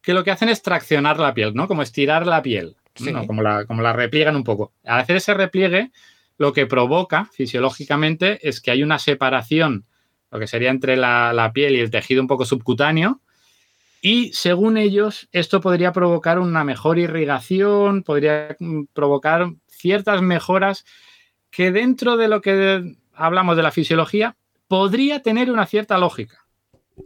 que 0.00 0.14
lo 0.14 0.24
que 0.24 0.30
hacen 0.30 0.48
es 0.48 0.62
traccionar 0.62 1.18
la 1.18 1.34
piel, 1.34 1.54
¿no? 1.54 1.68
Como 1.68 1.82
estirar 1.82 2.26
la 2.26 2.40
piel, 2.40 2.76
como, 3.26 3.42
la, 3.42 3.64
como 3.66 3.82
la 3.82 3.92
repliegan 3.92 4.36
un 4.36 4.44
poco. 4.44 4.72
Al 4.84 5.00
hacer 5.00 5.16
ese 5.16 5.34
repliegue, 5.34 5.90
lo 6.38 6.52
que 6.52 6.66
provoca 6.66 7.26
fisiológicamente 7.32 8.38
es 8.48 8.60
que 8.60 8.70
hay 8.70 8.82
una 8.82 8.98
separación, 8.98 9.84
lo 10.30 10.38
que 10.38 10.46
sería 10.46 10.70
entre 10.70 10.96
la, 10.96 11.32
la 11.32 11.52
piel 11.52 11.74
y 11.74 11.80
el 11.80 11.90
tejido 11.90 12.22
un 12.22 12.28
poco 12.28 12.46
subcutáneo, 12.46 13.20
y 14.02 14.32
según 14.32 14.78
ellos, 14.78 15.28
esto 15.32 15.60
podría 15.60 15.92
provocar 15.92 16.38
una 16.38 16.64
mejor 16.64 16.98
irrigación, 16.98 18.02
podría 18.02 18.56
mm, 18.58 18.84
provocar 18.94 19.52
ciertas 19.66 20.22
mejoras 20.22 20.86
que 21.50 21.70
dentro 21.72 22.16
de 22.16 22.28
lo 22.28 22.40
que 22.40 22.96
hablamos 23.12 23.56
de 23.56 23.62
la 23.62 23.72
fisiología 23.72 24.36
podría 24.70 25.20
tener 25.20 25.50
una 25.50 25.66
cierta 25.66 25.98
lógica. 25.98 26.46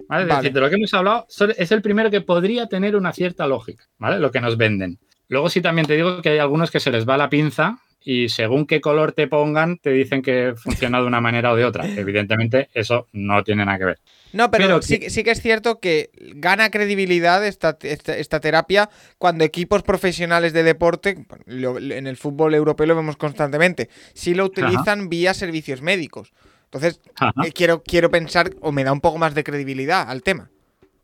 ¿vale? 0.06 0.24
Es 0.24 0.36
decir, 0.36 0.52
de 0.52 0.60
lo 0.60 0.68
que 0.68 0.74
hemos 0.74 0.92
hablado 0.92 1.26
es 1.56 1.72
el 1.72 1.80
primero 1.80 2.10
que 2.10 2.20
podría 2.20 2.66
tener 2.66 2.94
una 2.94 3.14
cierta 3.14 3.46
lógica, 3.46 3.88
¿vale? 3.96 4.20
Lo 4.20 4.30
que 4.30 4.42
nos 4.42 4.58
venden. 4.58 4.98
Luego 5.28 5.48
sí 5.48 5.62
también 5.62 5.86
te 5.86 5.94
digo 5.94 6.20
que 6.20 6.28
hay 6.28 6.38
algunos 6.38 6.70
que 6.70 6.78
se 6.78 6.90
les 6.90 7.08
va 7.08 7.16
la 7.16 7.30
pinza 7.30 7.78
y 8.02 8.28
según 8.28 8.66
qué 8.66 8.82
color 8.82 9.12
te 9.12 9.28
pongan 9.28 9.78
te 9.78 9.92
dicen 9.92 10.20
que 10.20 10.52
funciona 10.54 11.00
de 11.00 11.06
una 11.06 11.22
manera 11.22 11.52
o 11.52 11.56
de 11.56 11.64
otra. 11.64 11.88
Evidentemente 11.88 12.68
eso 12.74 13.06
no 13.14 13.42
tiene 13.42 13.64
nada 13.64 13.78
que 13.78 13.84
ver. 13.86 13.98
No, 14.34 14.50
pero, 14.50 14.82
sí, 14.82 14.98
que 14.98 15.30
es 15.30 15.40
cierto 15.40 15.80
que 15.80 16.10
gana 16.34 16.68
credibilidad 16.70 17.46
esta, 17.46 17.78
esta, 17.80 18.40
terapia 18.40 18.90
cuando 19.16 19.42
equipos 19.42 19.82
profesionales 19.82 20.52
de 20.52 20.64
deporte, 20.64 21.16
en 21.46 22.06
el 22.06 22.16
fútbol 22.18 22.54
europeo 22.54 22.88
lo 22.88 22.96
vemos 22.96 23.16
constantemente, 23.16 23.88
sí 24.12 24.34
lo 24.34 24.44
utilizan 24.44 25.08
vía 25.08 25.32
servicios 25.32 25.80
médicos. 25.80 26.34
Entonces, 26.74 27.00
eh, 27.44 27.52
quiero, 27.52 27.82
quiero 27.82 28.10
pensar, 28.10 28.50
o 28.60 28.72
me 28.72 28.84
da 28.84 28.92
un 28.92 29.00
poco 29.00 29.18
más 29.18 29.34
de 29.34 29.44
credibilidad 29.44 30.10
al 30.10 30.22
tema. 30.22 30.50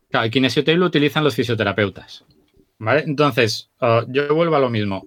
Claro, 0.09 0.25
el 0.25 0.31
kinesiotape 0.31 0.77
lo 0.77 0.87
utilizan 0.87 1.23
los 1.23 1.35
fisioterapeutas. 1.35 2.25
¿Vale? 2.77 3.03
Entonces, 3.05 3.69
oh, 3.79 4.03
yo 4.07 4.33
vuelvo 4.35 4.55
a 4.55 4.59
lo 4.59 4.69
mismo. 4.69 5.05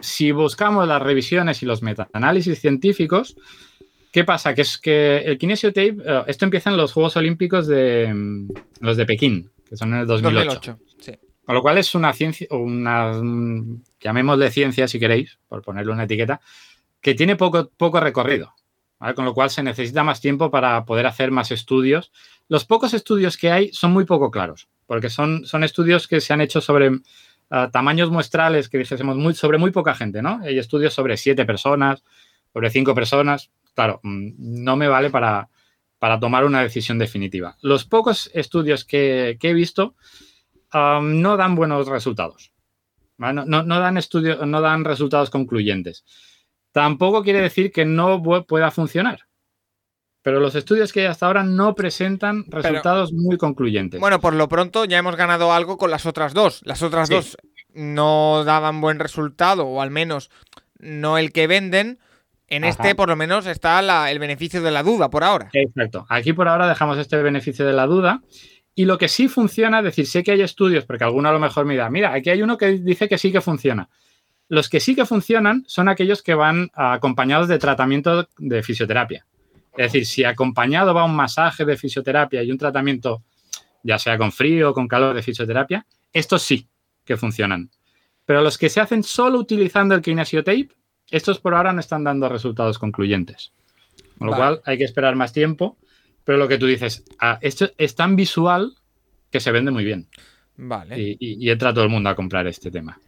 Si 0.00 0.32
buscamos 0.32 0.86
las 0.86 1.00
revisiones 1.00 1.62
y 1.62 1.66
los 1.66 1.82
metaanálisis 1.82 2.60
científicos, 2.60 3.36
¿Qué 4.14 4.22
pasa? 4.22 4.54
Que 4.54 4.62
es 4.62 4.78
que 4.78 5.16
el 5.16 5.38
Kinesio 5.38 5.72
Tape, 5.72 5.96
eh, 6.06 6.22
esto 6.28 6.44
empieza 6.44 6.70
en 6.70 6.76
los 6.76 6.92
Juegos 6.92 7.16
Olímpicos 7.16 7.66
de 7.66 8.14
mm, 8.14 8.48
los 8.78 8.96
de 8.96 9.06
Pekín, 9.06 9.50
que 9.68 9.76
son 9.76 9.92
en 9.92 10.02
el 10.02 10.06
2008. 10.06 10.78
Con 11.44 11.54
lo 11.56 11.60
cual 11.60 11.78
es 11.78 11.96
una 11.96 12.12
ciencia, 12.12 12.46
una, 12.52 13.12
mm, 13.20 13.82
llamémosle 13.98 14.52
ciencia 14.52 14.86
si 14.86 15.00
queréis, 15.00 15.40
por 15.48 15.62
ponerle 15.62 15.90
una 15.90 16.04
etiqueta, 16.04 16.40
que 17.00 17.14
tiene 17.14 17.34
poco, 17.34 17.72
poco 17.76 17.98
recorrido. 17.98 18.54
Con 19.14 19.24
lo 19.24 19.34
cual 19.34 19.50
se 19.50 19.62
necesita 19.62 20.02
más 20.02 20.20
tiempo 20.20 20.50
para 20.50 20.84
poder 20.84 21.06
hacer 21.06 21.30
más 21.30 21.50
estudios. 21.50 22.10
Los 22.48 22.64
pocos 22.64 22.94
estudios 22.94 23.36
que 23.36 23.50
hay 23.50 23.72
son 23.72 23.92
muy 23.92 24.04
poco 24.04 24.30
claros, 24.30 24.68
porque 24.86 25.10
son, 25.10 25.44
son 25.44 25.62
estudios 25.64 26.08
que 26.08 26.20
se 26.20 26.32
han 26.32 26.40
hecho 26.40 26.60
sobre 26.60 26.86
eh, 26.86 27.68
tamaños 27.72 28.10
muestrales 28.10 28.68
que 28.68 28.78
dijésemos 28.78 29.16
muy, 29.16 29.34
sobre 29.34 29.58
muy 29.58 29.70
poca 29.72 29.94
gente, 29.94 30.22
¿no? 30.22 30.40
Hay 30.42 30.58
estudios 30.58 30.94
sobre 30.94 31.16
siete 31.16 31.44
personas, 31.44 32.02
sobre 32.52 32.70
cinco 32.70 32.94
personas 32.94 33.50
claro, 33.74 34.00
mm, 34.02 34.30
no 34.38 34.76
me 34.76 34.88
vale 34.88 35.10
para, 35.10 35.48
tomar 36.20 36.44
una 36.44 36.62
decisión 36.62 36.98
definitiva. 36.98 37.56
Los 37.62 37.86
pocos 37.86 38.30
estudios 38.34 38.84
que, 38.84 39.38
he 39.40 39.54
visto 39.54 39.94
no 40.72 41.36
dan 41.36 41.54
buenos 41.54 41.88
resultados. 41.88 42.52
No, 43.16 43.64
dan 43.80 43.96
estudios, 43.96 44.46
no 44.46 44.60
dan 44.60 44.84
resultados 44.84 45.30
concluyentes. 45.30 46.04
Tampoco 46.74 47.22
quiere 47.22 47.40
decir 47.40 47.70
que 47.70 47.84
no 47.84 48.20
pueda 48.48 48.72
funcionar. 48.72 49.20
Pero 50.22 50.40
los 50.40 50.56
estudios 50.56 50.92
que 50.92 51.02
hay 51.02 51.06
hasta 51.06 51.26
ahora 51.26 51.44
no 51.44 51.76
presentan 51.76 52.46
resultados 52.48 53.12
muy 53.12 53.38
concluyentes. 53.38 54.00
Bueno, 54.00 54.20
por 54.20 54.34
lo 54.34 54.48
pronto 54.48 54.84
ya 54.84 54.98
hemos 54.98 55.14
ganado 55.14 55.52
algo 55.52 55.78
con 55.78 55.92
las 55.92 56.04
otras 56.04 56.34
dos. 56.34 56.62
Las 56.64 56.82
otras 56.82 57.08
dos 57.08 57.36
no 57.74 58.42
daban 58.42 58.80
buen 58.80 58.98
resultado, 58.98 59.66
o 59.66 59.80
al 59.80 59.92
menos 59.92 60.32
no 60.80 61.16
el 61.16 61.30
que 61.30 61.46
venden. 61.46 62.00
En 62.48 62.64
este, 62.64 62.96
por 62.96 63.08
lo 63.08 63.14
menos, 63.14 63.46
está 63.46 64.10
el 64.10 64.18
beneficio 64.18 64.60
de 64.60 64.72
la 64.72 64.82
duda 64.82 65.10
por 65.10 65.22
ahora. 65.22 65.50
Exacto. 65.52 66.06
Aquí 66.08 66.32
por 66.32 66.48
ahora 66.48 66.66
dejamos 66.66 66.98
este 66.98 67.22
beneficio 67.22 67.64
de 67.64 67.72
la 67.72 67.86
duda. 67.86 68.20
Y 68.74 68.86
lo 68.86 68.98
que 68.98 69.06
sí 69.06 69.28
funciona, 69.28 69.78
es 69.78 69.84
decir, 69.84 70.08
sé 70.08 70.24
que 70.24 70.32
hay 70.32 70.40
estudios, 70.40 70.84
porque 70.86 71.04
alguno 71.04 71.28
a 71.28 71.32
lo 71.32 71.38
mejor 71.38 71.66
mira, 71.66 71.88
mira, 71.88 72.12
aquí 72.12 72.30
hay 72.30 72.42
uno 72.42 72.58
que 72.58 72.78
dice 72.78 73.08
que 73.08 73.18
sí 73.18 73.30
que 73.30 73.40
funciona. 73.40 73.88
Los 74.48 74.68
que 74.68 74.80
sí 74.80 74.94
que 74.94 75.06
funcionan 75.06 75.64
son 75.66 75.88
aquellos 75.88 76.22
que 76.22 76.34
van 76.34 76.70
acompañados 76.74 77.48
de 77.48 77.58
tratamiento 77.58 78.28
de 78.38 78.62
fisioterapia. 78.62 79.26
Es 79.76 79.92
decir, 79.92 80.06
si 80.06 80.24
acompañado 80.24 80.94
va 80.94 81.04
un 81.04 81.16
masaje 81.16 81.64
de 81.64 81.76
fisioterapia 81.76 82.42
y 82.42 82.50
un 82.50 82.58
tratamiento, 82.58 83.22
ya 83.82 83.98
sea 83.98 84.16
con 84.18 84.30
frío 84.30 84.70
o 84.70 84.74
con 84.74 84.86
calor 84.86 85.14
de 85.14 85.22
fisioterapia, 85.22 85.86
estos 86.12 86.42
sí 86.42 86.68
que 87.04 87.16
funcionan. 87.16 87.70
Pero 88.24 88.42
los 88.42 88.56
que 88.56 88.68
se 88.68 88.80
hacen 88.80 89.02
solo 89.02 89.38
utilizando 89.38 89.94
el 89.94 90.02
kinesiotape, 90.02 90.68
estos 91.10 91.38
por 91.38 91.54
ahora 91.54 91.72
no 91.72 91.80
están 91.80 92.04
dando 92.04 92.28
resultados 92.28 92.78
concluyentes. 92.78 93.52
Con 94.18 94.28
lo 94.28 94.36
cual 94.36 94.60
hay 94.64 94.78
que 94.78 94.84
esperar 94.84 95.16
más 95.16 95.32
tiempo. 95.32 95.76
Pero 96.24 96.38
lo 96.38 96.48
que 96.48 96.58
tú 96.58 96.66
dices, 96.66 97.04
ah, 97.18 97.38
esto 97.42 97.70
es 97.76 97.94
tan 97.94 98.16
visual 98.16 98.74
que 99.30 99.40
se 99.40 99.52
vende 99.52 99.70
muy 99.70 99.84
bien. 99.84 100.08
Vale. 100.56 101.16
Y, 101.18 101.50
entra 101.50 101.74
todo 101.74 101.84
el 101.84 101.90
mundo 101.90 102.08
a 102.08 102.14
comprar 102.14 102.46
este 102.46 102.70
tema. 102.70 102.98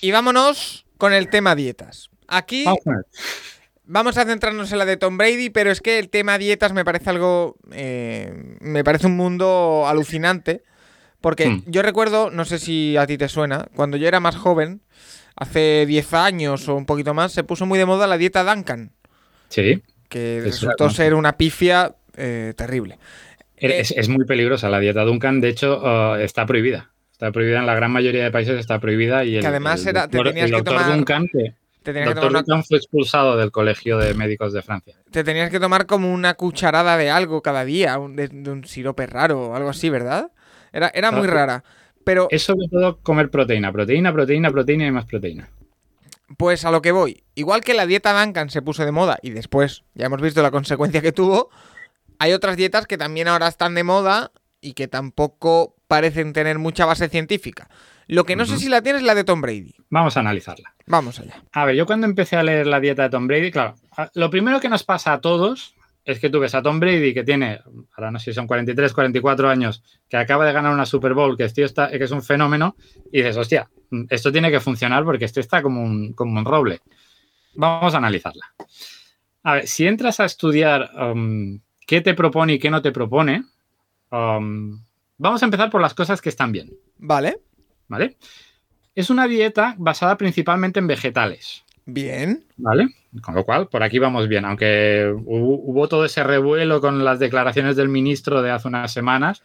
Y 0.00 0.10
vámonos 0.10 0.86
con 0.98 1.12
el 1.12 1.28
tema 1.28 1.54
dietas. 1.54 2.10
Aquí 2.28 2.64
vamos 3.84 4.16
a 4.16 4.24
centrarnos 4.24 4.70
en 4.72 4.78
la 4.78 4.84
de 4.84 4.96
Tom 4.96 5.18
Brady, 5.18 5.50
pero 5.50 5.70
es 5.70 5.80
que 5.80 5.98
el 5.98 6.08
tema 6.08 6.38
dietas 6.38 6.72
me 6.72 6.84
parece 6.84 7.10
algo. 7.10 7.56
Eh, 7.72 8.56
me 8.60 8.84
parece 8.84 9.06
un 9.06 9.16
mundo 9.16 9.84
alucinante. 9.86 10.62
Porque 11.20 11.48
hmm. 11.48 11.64
yo 11.66 11.82
recuerdo, 11.82 12.30
no 12.30 12.44
sé 12.44 12.58
si 12.58 12.96
a 12.96 13.06
ti 13.06 13.18
te 13.18 13.28
suena, 13.28 13.68
cuando 13.74 13.96
yo 13.96 14.08
era 14.08 14.20
más 14.20 14.36
joven, 14.36 14.80
hace 15.36 15.84
10 15.86 16.14
años 16.14 16.68
o 16.68 16.74
un 16.76 16.86
poquito 16.86 17.14
más, 17.14 17.32
se 17.32 17.44
puso 17.44 17.66
muy 17.66 17.78
de 17.78 17.86
moda 17.86 18.06
la 18.06 18.16
dieta 18.16 18.42
Duncan. 18.42 18.92
Sí. 19.48 19.82
Que 20.08 20.40
resultó 20.42 20.88
ser 20.90 21.14
una 21.14 21.36
pifia 21.36 21.94
eh, 22.16 22.54
terrible. 22.56 22.98
Eh, 23.56 23.82
es, 23.94 24.08
muy 24.08 24.24
peligrosa 24.24 24.70
la 24.70 24.80
dieta 24.80 25.02
Duncan, 25.02 25.40
de 25.40 25.50
hecho, 25.50 25.82
uh, 25.82 26.14
está 26.16 26.46
prohibida. 26.46 26.90
Está 27.20 27.32
prohibida 27.32 27.58
en 27.58 27.66
la 27.66 27.74
gran 27.74 27.90
mayoría 27.90 28.24
de 28.24 28.30
países, 28.30 28.58
está 28.58 28.78
prohibida. 28.78 29.26
Y 29.26 29.40
que 29.40 29.46
además 29.46 29.84
era, 29.84 30.08
te 30.08 30.22
tenías 30.22 30.50
que 30.50 30.62
tomar. 30.62 30.86
Duncan, 30.90 31.26
Duncan 31.84 32.64
fue 32.64 32.78
expulsado 32.78 33.36
del 33.36 33.50
Colegio 33.50 33.98
de 33.98 34.14
Médicos 34.14 34.54
de 34.54 34.62
Francia. 34.62 34.94
Te 35.10 35.22
tenías 35.22 35.50
que 35.50 35.60
tomar 35.60 35.84
como 35.84 36.10
una 36.14 36.32
cucharada 36.32 36.96
de 36.96 37.10
algo 37.10 37.42
cada 37.42 37.66
día, 37.66 37.98
de, 38.08 38.50
un 38.50 38.64
sirope 38.64 39.06
raro 39.06 39.48
o 39.48 39.54
algo 39.54 39.68
así, 39.68 39.90
¿verdad? 39.90 40.30
Era, 40.72 40.90
era 40.94 41.10
muy 41.10 41.26
rara. 41.26 41.62
Pero, 42.04 42.26
es 42.30 42.42
sobre 42.42 42.68
todo 42.70 43.00
comer 43.02 43.30
proteína, 43.30 43.70
proteína, 43.70 44.14
proteína, 44.14 44.50
proteína 44.50 44.86
y 44.86 44.90
más 44.90 45.04
proteína. 45.04 45.50
Pues 46.38 46.64
a 46.64 46.70
lo 46.70 46.80
que 46.80 46.92
voy. 46.92 47.22
Igual 47.34 47.60
que 47.60 47.74
la 47.74 47.84
dieta 47.84 48.18
Duncan 48.18 48.48
se 48.48 48.62
puso 48.62 48.82
de 48.86 48.92
moda 48.92 49.18
y 49.20 49.28
después 49.28 49.84
ya 49.92 50.06
hemos 50.06 50.22
visto 50.22 50.40
la 50.40 50.50
consecuencia 50.50 51.02
que 51.02 51.12
tuvo, 51.12 51.50
hay 52.18 52.32
otras 52.32 52.56
dietas 52.56 52.86
que 52.86 52.96
también 52.96 53.28
ahora 53.28 53.46
están 53.46 53.74
de 53.74 53.84
moda 53.84 54.32
y 54.62 54.72
que 54.72 54.88
tampoco 54.88 55.76
parecen 55.90 56.32
tener 56.32 56.60
mucha 56.60 56.86
base 56.86 57.08
científica. 57.08 57.68
Lo 58.06 58.22
que 58.24 58.36
no 58.36 58.46
sé 58.46 58.58
si 58.58 58.68
la 58.68 58.80
tiene 58.80 59.00
es 59.00 59.04
la 59.04 59.16
de 59.16 59.24
Tom 59.24 59.40
Brady. 59.40 59.74
Vamos 59.88 60.16
a 60.16 60.20
analizarla. 60.20 60.72
Vamos 60.86 61.18
allá. 61.18 61.42
A 61.50 61.64
ver, 61.64 61.74
yo 61.74 61.84
cuando 61.84 62.06
empecé 62.06 62.36
a 62.36 62.44
leer 62.44 62.68
la 62.68 62.78
dieta 62.78 63.02
de 63.02 63.10
Tom 63.10 63.26
Brady, 63.26 63.50
claro, 63.50 63.74
lo 64.14 64.30
primero 64.30 64.60
que 64.60 64.68
nos 64.68 64.84
pasa 64.84 65.12
a 65.12 65.20
todos 65.20 65.74
es 66.04 66.20
que 66.20 66.30
tú 66.30 66.38
ves 66.38 66.54
a 66.54 66.62
Tom 66.62 66.78
Brady, 66.78 67.12
que 67.12 67.24
tiene, 67.24 67.58
ahora 67.96 68.12
no 68.12 68.20
sé 68.20 68.26
si 68.26 68.34
son 68.34 68.46
43, 68.46 68.92
44 68.92 69.48
años, 69.48 69.82
que 70.08 70.16
acaba 70.16 70.46
de 70.46 70.52
ganar 70.52 70.72
una 70.72 70.86
Super 70.86 71.12
Bowl, 71.12 71.36
que, 71.36 71.42
este 71.42 71.64
está, 71.64 71.90
que 71.90 72.04
es 72.04 72.10
un 72.12 72.22
fenómeno, 72.22 72.76
y 73.10 73.18
dices, 73.18 73.36
hostia, 73.36 73.68
esto 74.10 74.30
tiene 74.30 74.52
que 74.52 74.60
funcionar 74.60 75.02
porque 75.02 75.24
este 75.24 75.40
está 75.40 75.60
como 75.60 75.82
un, 75.82 76.12
como 76.12 76.38
un 76.38 76.44
roble. 76.44 76.82
Vamos 77.54 77.94
a 77.94 77.98
analizarla. 77.98 78.54
A 79.42 79.54
ver, 79.54 79.66
si 79.66 79.88
entras 79.88 80.20
a 80.20 80.24
estudiar 80.24 80.88
um, 80.96 81.58
qué 81.84 82.00
te 82.00 82.14
propone 82.14 82.52
y 82.52 82.58
qué 82.60 82.70
no 82.70 82.80
te 82.80 82.92
propone, 82.92 83.42
um, 84.12 84.80
vamos 85.20 85.42
a 85.42 85.44
empezar 85.44 85.70
por 85.70 85.80
las 85.80 85.94
cosas 85.94 86.20
que 86.20 86.30
están 86.30 86.50
bien. 86.50 86.72
Vale. 86.98 87.38
¿Vale? 87.88 88.16
Es 88.94 89.10
una 89.10 89.28
dieta 89.28 89.74
basada 89.78 90.16
principalmente 90.16 90.80
en 90.80 90.86
vegetales. 90.86 91.64
Bien. 91.84 92.44
¿Vale? 92.56 92.88
Con 93.22 93.34
lo 93.34 93.44
cual, 93.44 93.68
por 93.68 93.82
aquí 93.82 93.98
vamos 93.98 94.28
bien. 94.28 94.44
Aunque 94.44 95.12
hubo, 95.24 95.88
todo 95.88 96.04
ese 96.04 96.24
revuelo 96.24 96.80
con 96.80 97.04
las 97.04 97.18
declaraciones 97.18 97.76
del 97.76 97.88
ministro 97.88 98.42
de 98.42 98.50
hace 98.50 98.68
unas 98.68 98.92
semanas, 98.92 99.42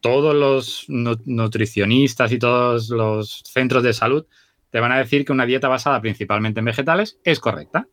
todos 0.00 0.34
los 0.34 0.86
nutricionistas 0.88 2.32
y 2.32 2.38
todos 2.38 2.90
los 2.90 3.42
centros 3.44 3.82
de 3.82 3.92
salud 3.92 4.26
te 4.70 4.80
van 4.80 4.92
a 4.92 4.98
decir 4.98 5.24
que 5.24 5.32
una 5.32 5.46
dieta 5.46 5.68
basada 5.68 6.00
principalmente 6.00 6.60
en 6.60 6.66
vegetales 6.66 7.18
es 7.24 7.40
correcta. 7.40 7.86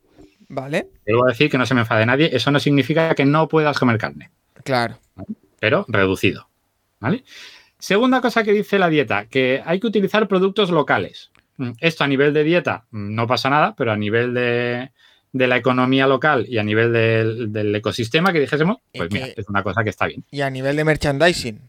Vale. 0.49 0.89
Te 1.05 1.13
voy 1.13 1.23
a 1.27 1.31
decir 1.31 1.49
que 1.49 1.57
no 1.57 1.65
se 1.65 1.73
me 1.73 1.81
enfade 1.81 2.05
nadie. 2.05 2.29
Eso 2.33 2.51
no 2.51 2.59
significa 2.59 3.13
que 3.15 3.25
no 3.25 3.47
puedas 3.47 3.79
comer 3.79 3.97
carne. 3.97 4.31
Claro. 4.63 4.97
Pero 5.59 5.85
reducido. 5.87 6.49
¿Vale? 7.03 7.25
Segunda 7.77 8.21
cosa 8.21 8.45
que 8.45 8.53
dice 8.53 8.79
la 8.79 8.87
dieta, 8.87 9.25
que 9.25 9.61
hay 9.65 9.79
que 9.81 9.87
utilizar 9.87 10.29
productos 10.29 10.69
locales. 10.69 11.31
Mm, 11.57 11.71
esto 11.81 12.05
a 12.05 12.07
nivel 12.07 12.33
de 12.33 12.45
dieta 12.45 12.85
mm, 12.91 13.13
no 13.13 13.27
pasa 13.27 13.49
nada, 13.49 13.75
pero 13.75 13.91
a 13.91 13.97
nivel 13.97 14.33
de, 14.33 14.91
la 15.33 15.57
economía 15.57 16.07
local 16.07 16.45
y 16.47 16.59
a 16.59 16.63
nivel 16.63 16.93
del, 16.93 17.75
ecosistema 17.75 18.31
que 18.31 18.39
dijésemos, 18.39 18.77
pues 18.93 19.11
mira, 19.11 19.27
es 19.35 19.49
una 19.49 19.63
cosa 19.63 19.83
que 19.83 19.89
está 19.89 20.07
bien. 20.07 20.23
Y 20.31 20.39
a 20.39 20.49
nivel 20.49 20.77
de 20.77 20.85
merchandising. 20.85 21.59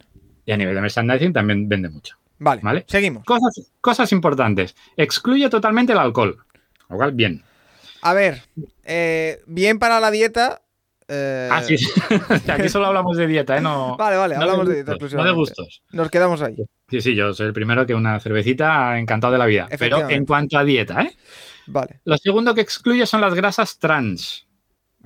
Y 0.47 0.53
a 0.53 0.57
nivel 0.57 0.77
de 0.77 0.81
merchandising 0.83 1.33
también 1.33 1.69
vende 1.69 1.89
mucho. 1.89 2.17
Vale, 2.39 2.61
¿vale? 2.63 2.85
seguimos. 2.87 3.25
Cosas, 3.25 3.73
cosas 3.81 4.13
importantes. 4.13 4.77
Excluye 4.97 5.49
totalmente 5.49 5.95
el 5.95 5.99
alcohol. 5.99 6.45
Lo 6.89 6.97
cual, 6.97 7.11
bien. 7.11 7.43
A 8.03 8.15
ver, 8.15 8.43
eh, 8.85 9.43
bien 9.47 9.81
para 9.81 9.99
la 9.99 10.13
dieta. 10.13 10.63
Eh, 11.07 11.49
ah, 11.53 11.63
sí, 11.63 11.77
Aquí 12.49 12.69
solo 12.69 12.87
hablamos 12.87 13.17
de 13.17 13.27
dieta, 13.27 13.59
¿eh? 13.59 13.61
No, 13.61 13.97
vale, 13.99 14.17
vale, 14.17 14.37
hablamos 14.37 14.69
de, 14.69 14.75
dieta. 14.83 14.95
No 15.17 15.25
de 15.25 15.33
gustos. 15.33 15.83
Nos 15.93 16.11
quedamos 16.11 16.41
ahí. 16.41 16.57
Sí, 16.89 17.01
sí, 17.01 17.15
yo 17.15 17.35
soy 17.35 17.49
el 17.49 17.53
primero 17.53 17.85
que 17.85 17.95
una 17.95 18.19
cervecita 18.21 18.99
encantado 18.99 19.33
de 19.33 19.39
la 19.39 19.47
vida. 19.47 19.69
Pero 19.79 20.09
en 20.09 20.25
cuanto 20.25 20.59
a 20.59 20.65
dieta, 20.65 21.03
¿eh? 21.03 21.17
Vale. 21.67 22.01
Lo 22.05 22.17
segundo 22.17 22.55
que 22.55 22.61
excluye 22.61 23.07
son 23.07 23.21
las 23.21 23.35
grasas 23.35 23.79
trans. 23.79 24.47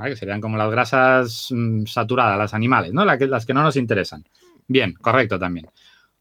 Que 0.04 0.14
serían 0.14 0.40
como 0.40 0.56
las 0.56 0.70
grasas 0.70 1.48
mm, 1.50 1.87
saturadas, 1.87 2.38
las 2.38 2.54
animales, 2.54 2.92
¿no? 2.92 3.04
Las 3.04 3.18
que, 3.18 3.26
las 3.26 3.44
que 3.44 3.54
no 3.54 3.64
nos 3.64 3.74
interesan. 3.76 4.24
Bien, 4.68 4.92
correcto 4.94 5.38
también. 5.38 5.66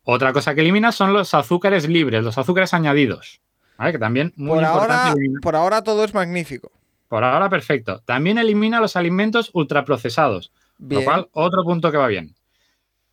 Otra 0.03 0.33
cosa 0.33 0.55
que 0.55 0.61
elimina 0.61 0.91
son 0.91 1.13
los 1.13 1.33
azúcares 1.33 1.87
libres, 1.87 2.23
los 2.23 2.37
azúcares 2.37 2.73
añadidos. 2.73 3.41
¿Vale? 3.77 3.91
Que 3.91 3.99
también 3.99 4.33
muy 4.35 4.55
por 4.55 4.65
Ahora, 4.65 5.13
por 5.41 5.55
ahora 5.55 5.83
todo 5.83 6.03
es 6.03 6.13
magnífico. 6.13 6.71
Por 7.08 7.24
ahora 7.24 7.50
perfecto. 7.50 8.02
También 8.06 8.38
elimina 8.38 8.80
los 8.82 8.96
alimentos 8.96 9.50
ultraprocesados. 9.54 10.52
Bien. 10.78 11.02
Lo 11.02 11.06
cual, 11.06 11.28
otro 11.32 11.63
punto 11.63 11.91
que 11.91 11.98
va 11.98 12.08
bien. 12.08 12.36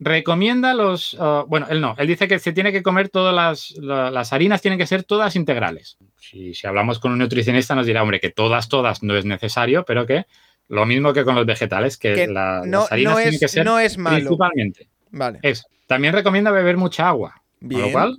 Recomienda 0.00 0.74
los. 0.74 1.14
Uh, 1.14 1.44
bueno, 1.46 1.66
él 1.70 1.80
no. 1.80 1.94
Él 1.96 2.08
dice 2.08 2.26
que 2.26 2.38
se 2.38 2.52
tiene 2.52 2.72
que 2.72 2.82
comer 2.82 3.08
todas 3.08 3.34
las, 3.34 3.70
las 3.80 4.32
harinas, 4.32 4.60
tienen 4.60 4.78
que 4.78 4.86
ser 4.86 5.04
todas 5.04 5.36
integrales. 5.36 5.96
Si, 6.18 6.52
si, 6.52 6.66
hablamos 6.66 6.98
con 6.98 7.12
un 7.12 7.18
nutricionista, 7.18 7.74
nos 7.74 7.86
dirá, 7.86 8.02
hombre, 8.02 8.20
que 8.20 8.30
todas, 8.30 8.68
todas 8.68 9.02
no 9.02 9.16
es 9.16 9.24
necesario, 9.24 9.84
pero 9.84 10.04
que 10.04 10.26
lo 10.68 10.86
mismo 10.86 11.12
que 11.12 11.24
con 11.24 11.34
los 11.34 11.46
vegetales, 11.46 11.96
que, 11.96 12.26
las 12.26 12.90
harinas 12.90 13.16
tienen 13.16 13.40
que 13.40 13.48
ser 13.48 13.64
no 13.64 13.78
es 13.78 13.98
malo. 13.98 14.16
principalmente. 14.16 14.88
Vale. 15.10 15.40
También 15.86 16.14
recomienda 16.14 16.50
beber 16.50 16.76
mucha 16.76 17.08
agua. 17.08 17.42
Bien. 17.60 17.82
Con 17.82 17.90
lo 17.90 17.92
cual, 17.92 18.16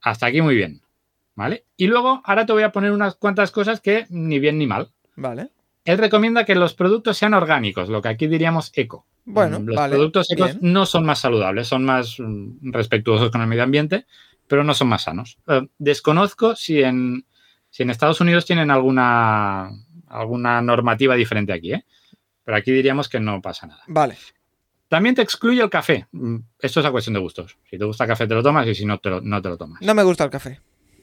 hasta 0.00 0.26
aquí 0.26 0.42
muy 0.42 0.54
bien. 0.54 0.82
¿Vale? 1.34 1.64
Y 1.76 1.86
luego, 1.86 2.22
ahora 2.24 2.46
te 2.46 2.52
voy 2.52 2.62
a 2.62 2.72
poner 2.72 2.92
unas 2.92 3.16
cuantas 3.16 3.50
cosas 3.50 3.80
que 3.80 4.06
ni 4.08 4.38
bien 4.38 4.58
ni 4.58 4.66
mal. 4.66 4.90
Vale. 5.16 5.50
Él 5.84 5.98
recomienda 5.98 6.44
que 6.44 6.54
los 6.54 6.74
productos 6.74 7.16
sean 7.16 7.34
orgánicos, 7.34 7.88
lo 7.88 8.02
que 8.02 8.08
aquí 8.08 8.26
diríamos 8.26 8.72
eco. 8.74 9.06
Bueno, 9.24 9.58
los 9.60 9.88
productos 9.88 10.30
ecos 10.30 10.58
no 10.60 10.86
son 10.86 11.04
más 11.04 11.20
saludables, 11.20 11.68
son 11.68 11.84
más 11.84 12.16
mm, 12.18 12.72
respetuosos 12.72 13.30
con 13.30 13.40
el 13.40 13.46
medio 13.46 13.62
ambiente, 13.62 14.06
pero 14.46 14.64
no 14.64 14.74
son 14.74 14.88
más 14.88 15.02
sanos. 15.02 15.38
Eh, 15.46 15.66
desconozco 15.78 16.56
si 16.56 16.82
en, 16.82 17.24
si 17.70 17.82
en 17.82 17.90
Estados 17.90 18.20
Unidos 18.20 18.44
tienen 18.46 18.70
alguna, 18.70 19.70
alguna 20.08 20.60
normativa 20.60 21.14
diferente 21.14 21.52
aquí, 21.52 21.72
¿eh? 21.72 21.84
pero 22.44 22.56
aquí 22.56 22.72
diríamos 22.72 23.08
que 23.08 23.20
no 23.20 23.40
pasa 23.40 23.66
nada. 23.66 23.82
Vale. 23.86 24.16
También 24.88 25.14
te 25.16 25.22
excluye 25.22 25.62
el 25.62 25.70
café. 25.70 26.06
Mm, 26.12 26.36
esto 26.60 26.80
es 26.80 26.86
a 26.86 26.92
cuestión 26.92 27.14
de 27.14 27.20
gustos. 27.20 27.58
Si 27.68 27.78
te 27.78 27.84
gusta 27.84 28.04
el 28.04 28.08
café, 28.08 28.26
te 28.26 28.34
lo 28.34 28.42
tomas 28.42 28.66
y 28.68 28.74
si 28.74 28.84
no, 28.84 29.00
no 29.22 29.42
te 29.42 29.48
lo 29.48 29.56
tomas. 29.56 29.82
No 29.82 29.94
me 29.94 30.02
gusta 30.02 30.24
el 30.24 30.30
café. 30.30 30.60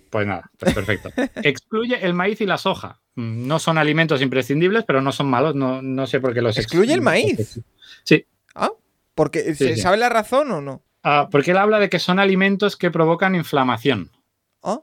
Pues 0.10 0.28
nada, 0.28 0.50
pues 0.58 0.74
perfecto. 0.74 1.10
Excluye 1.44 2.06
el 2.06 2.14
maíz 2.14 2.40
y 2.40 2.46
la 2.46 2.58
soja. 2.58 3.02
Mm, 3.16 3.48
no 3.48 3.60
son 3.60 3.78
alimentos 3.78 4.22
imprescindibles, 4.22 4.84
pero 4.86 5.02
no 5.02 5.12
son 5.12 5.28
malos. 5.28 5.56
No, 5.56 5.82
no 5.82 6.08
sé 6.08 6.20
por 6.20 6.34
qué 6.34 6.42
los 6.42 6.58
excluye. 6.58 6.94
el 6.94 7.02
maíz? 7.02 7.60
Sí. 8.04 8.26
Ah, 8.56 8.72
porque 9.16 9.56
¿se 9.56 9.78
sabe 9.78 9.98
la 9.98 10.10
razón 10.10 10.52
o 10.52 10.62
no? 10.62 10.84
Ah, 11.04 11.28
porque 11.30 11.52
él 11.52 11.58
habla 11.58 11.80
de 11.80 11.90
que 11.90 12.00
son 12.00 12.20
alimentos 12.20 12.78
que 12.78 12.92
provocan 12.92 13.36
inflamación. 13.36 14.10
Ah, 14.64 14.80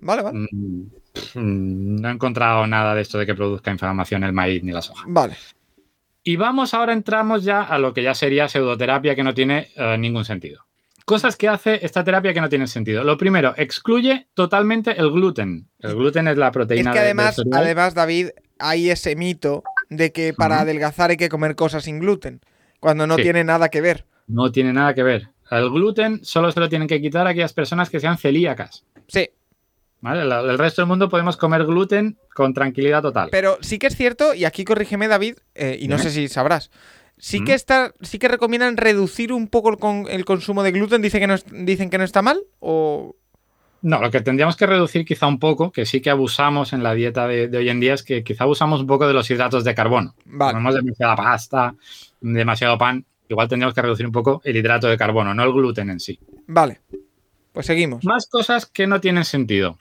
vale, 0.00 0.22
vale. 0.22 0.48
Mm, 0.52 2.00
no 2.00 2.08
he 2.08 2.12
encontrado 2.12 2.66
nada 2.66 2.94
de 2.94 3.02
esto 3.02 3.18
de 3.18 3.26
que 3.26 3.34
produzca 3.34 3.70
inflamación 3.70 4.24
el 4.24 4.32
maíz 4.32 4.62
ni 4.62 4.72
la 4.72 4.82
soja. 4.82 5.04
Vale. 5.06 5.36
Y 6.22 6.36
vamos, 6.36 6.72
ahora 6.72 6.92
entramos 6.94 7.44
ya 7.44 7.62
a 7.62 7.78
lo 7.78 7.92
que 7.92 8.02
ya 8.02 8.14
sería 8.14 8.48
pseudoterapia 8.48 9.14
que 9.14 9.22
no 9.22 9.34
tiene 9.34 9.68
eh, 9.76 9.98
ningún 9.98 10.24
sentido. 10.24 10.64
Cosas 11.04 11.36
que 11.36 11.48
hace 11.48 11.84
esta 11.84 12.02
terapia 12.02 12.32
que 12.32 12.40
no 12.40 12.48
tienen 12.48 12.68
sentido. 12.68 13.04
Lo 13.04 13.18
primero, 13.18 13.52
excluye 13.56 14.28
totalmente 14.32 14.98
el 14.98 15.10
gluten. 15.10 15.68
El 15.78 15.94
gluten 15.94 16.28
es 16.28 16.38
la 16.38 16.50
proteína. 16.50 16.90
Es 16.90 16.94
que 16.94 17.00
además, 17.00 17.42
además, 17.52 17.94
David, 17.94 18.30
hay 18.58 18.90
ese 18.90 19.14
mito 19.14 19.62
de 19.90 20.12
que 20.12 20.32
para 20.32 20.60
adelgazar 20.60 21.10
hay 21.10 21.16
que 21.16 21.28
comer 21.28 21.56
cosas 21.56 21.84
sin 21.84 22.00
gluten, 22.00 22.40
cuando 22.80 23.06
no 23.06 23.16
tiene 23.16 23.44
nada 23.44 23.68
que 23.68 23.82
ver. 23.82 24.06
No 24.26 24.50
tiene 24.50 24.72
nada 24.72 24.94
que 24.94 25.02
ver. 25.02 25.28
El 25.50 25.70
gluten 25.70 26.24
solo 26.24 26.50
se 26.50 26.60
lo 26.60 26.68
tienen 26.68 26.88
que 26.88 27.00
quitar 27.00 27.26
a 27.26 27.30
aquellas 27.30 27.52
personas 27.52 27.90
que 27.90 28.00
sean 28.00 28.16
celíacas. 28.16 28.84
Sí. 29.08 29.28
¿Vale? 30.00 30.22
El 30.22 30.58
resto 30.58 30.82
del 30.82 30.88
mundo 30.88 31.08
podemos 31.08 31.36
comer 31.36 31.64
gluten 31.64 32.18
con 32.34 32.52
tranquilidad 32.52 33.02
total. 33.02 33.28
Pero 33.30 33.58
sí 33.60 33.78
que 33.78 33.86
es 33.86 33.96
cierto, 33.96 34.34
y 34.34 34.44
aquí 34.44 34.64
corrígeme 34.64 35.08
David, 35.08 35.36
eh, 35.54 35.78
y 35.80 35.88
no 35.88 35.98
sé 35.98 36.10
si 36.10 36.28
sabrás, 36.28 36.70
Sí 37.16 37.44
que 37.44 37.54
está, 37.54 37.94
sí 38.00 38.18
que 38.18 38.28
recomiendan 38.28 38.76
reducir 38.76 39.32
un 39.32 39.48
poco 39.48 39.70
el, 40.08 40.24
consumo 40.24 40.62
de 40.62 40.72
gluten. 40.72 41.00
Dice 41.00 41.20
que 41.20 41.26
no 41.26 41.36
dicen 41.52 41.90
que 41.90 41.98
no 41.98 42.04
está 42.04 42.22
mal 42.22 42.40
o. 42.60 43.16
No, 43.82 44.00
lo 44.00 44.10
que 44.10 44.22
tendríamos 44.22 44.56
que 44.56 44.66
reducir 44.66 45.04
quizá 45.04 45.26
un 45.26 45.38
poco, 45.38 45.70
que 45.70 45.84
sí 45.84 46.00
que 46.00 46.08
abusamos 46.08 46.72
en 46.72 46.82
la 46.82 46.94
dieta 46.94 47.28
de, 47.28 47.54
hoy 47.54 47.68
en 47.68 47.80
día, 47.80 47.92
es 47.92 48.02
que 48.02 48.24
quizá 48.24 48.44
abusamos 48.44 48.80
un 48.80 48.86
poco 48.86 49.06
de 49.06 49.12
los 49.12 49.30
hidratos 49.30 49.62
de 49.62 49.74
carbono. 49.74 50.14
Vale. 50.24 50.54
Comemos 50.54 50.74
demasiada 50.74 51.16
pasta, 51.16 51.74
demasiado 52.20 52.78
pan. 52.78 53.04
Igual 53.28 53.48
tendríamos 53.48 53.74
que 53.74 53.82
reducir 53.82 54.06
un 54.06 54.12
poco 54.12 54.40
el 54.44 54.56
hidrato 54.56 54.86
de 54.86 54.96
carbono, 54.96 55.34
no 55.34 55.44
el 55.44 55.52
gluten 55.52 55.90
en 55.90 56.00
sí. 56.00 56.18
Vale. 56.46 56.80
Pues 57.52 57.66
seguimos. 57.66 58.04
Más 58.04 58.26
cosas 58.26 58.66
que 58.66 58.86
no 58.86 59.00
tienen 59.00 59.24
sentido. 59.24 59.78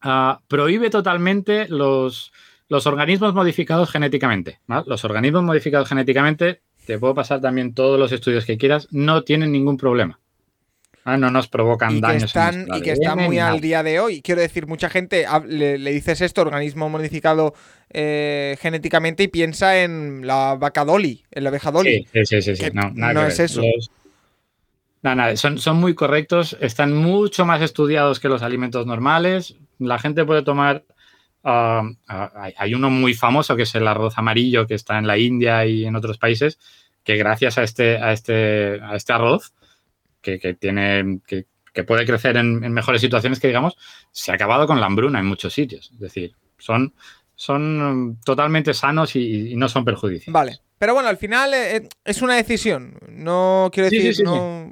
Ah, 0.00 0.40
prohíbe 0.48 0.88
totalmente 0.88 1.68
los, 1.68 2.32
los 2.68 2.86
organismos 2.86 3.34
modificados 3.34 3.90
genéticamente. 3.90 4.60
Los 4.86 5.04
organismos 5.04 5.42
modificados 5.42 5.88
genéticamente 5.88 6.60
te 6.86 6.98
puedo 6.98 7.14
pasar 7.14 7.40
también 7.40 7.74
todos 7.74 7.98
los 7.98 8.12
estudios 8.12 8.44
que 8.44 8.58
quieras, 8.58 8.88
no 8.90 9.22
tienen 9.22 9.52
ningún 9.52 9.76
problema. 9.76 10.18
Ah, 11.04 11.16
no 11.16 11.30
nos 11.32 11.48
provocan 11.48 12.00
daños. 12.00 12.24
están, 12.24 12.68
y 12.76 12.80
que 12.80 12.92
están 12.92 13.18
muy 13.18 13.38
al 13.38 13.60
día 13.60 13.82
de 13.82 13.98
hoy. 13.98 14.22
Quiero 14.22 14.40
decir, 14.40 14.68
mucha 14.68 14.88
gente 14.88 15.26
le, 15.46 15.78
dices 15.78 16.20
esto, 16.20 16.42
organismo 16.42 16.88
modificado 16.88 17.54
eh, 17.90 18.56
genéticamente, 18.60 19.24
y 19.24 19.28
piensa 19.28 19.82
en 19.82 20.24
la 20.26 20.54
vaca 20.54 20.84
Dolly, 20.84 21.24
en 21.32 21.42
la 21.44 21.50
abeja 21.50 21.72
Dolly. 21.72 22.06
Sí, 22.12 22.24
sí, 22.24 22.42
sí. 22.42 22.56
sí. 22.56 22.66
No, 22.72 23.26
es 23.26 23.40
eso. 23.40 23.62
nada, 25.02 25.36
son, 25.36 25.58
son 25.58 25.78
muy 25.78 25.94
correctos, 25.94 26.56
están 26.60 26.92
mucho 26.92 27.44
más 27.44 27.62
estudiados 27.62 28.20
que 28.20 28.28
los 28.28 28.42
alimentos 28.42 28.86
normales. 28.86 29.56
La 29.80 29.98
gente 29.98 30.24
puede 30.24 30.42
tomar 30.42 30.84
Ah, 31.44 31.82
hay 32.56 32.74
uno 32.74 32.88
muy 32.90 33.14
famoso 33.14 33.56
que 33.56 33.62
es 33.62 33.74
el 33.74 33.88
arroz 33.88 34.16
amarillo 34.16 34.66
que 34.66 34.74
está 34.74 34.98
en 34.98 35.06
la 35.06 35.18
India 35.18 35.66
y 35.66 35.84
en 35.84 35.96
otros 35.96 36.18
países, 36.18 36.58
que 37.02 37.16
gracias 37.16 37.58
a 37.58 37.64
este, 37.64 37.96
a 37.96 38.12
este, 38.12 38.80
a 38.80 38.94
este 38.94 39.12
arroz, 39.12 39.52
que, 40.20 40.38
tiene, 40.54 41.20
que, 41.26 41.46
puede 41.84 42.06
crecer 42.06 42.36
en, 42.36 42.60
mejores 42.72 43.00
situaciones 43.00 43.40
que 43.40 43.48
digamos, 43.48 43.76
se 44.12 44.30
ha 44.30 44.34
acabado 44.34 44.66
con 44.66 44.80
la 44.80 44.86
hambruna 44.86 45.18
en 45.18 45.26
muchos 45.26 45.52
sitios. 45.52 45.90
Es 45.92 45.98
decir, 45.98 46.34
son, 46.58 46.94
son 47.34 48.18
totalmente 48.24 48.72
sanos 48.72 49.16
y, 49.16 49.56
no 49.56 49.68
son 49.68 49.84
perjudiciales. 49.84 50.32
Vale. 50.32 50.60
Pero 50.78 50.94
bueno, 50.94 51.08
al 51.08 51.16
final 51.16 51.54
eh, 51.54 51.88
es 52.04 52.22
una 52.22 52.36
decisión. 52.36 52.98
No 53.08 53.70
quiero 53.72 53.90
decir, 53.90 54.24
no... 54.24 54.70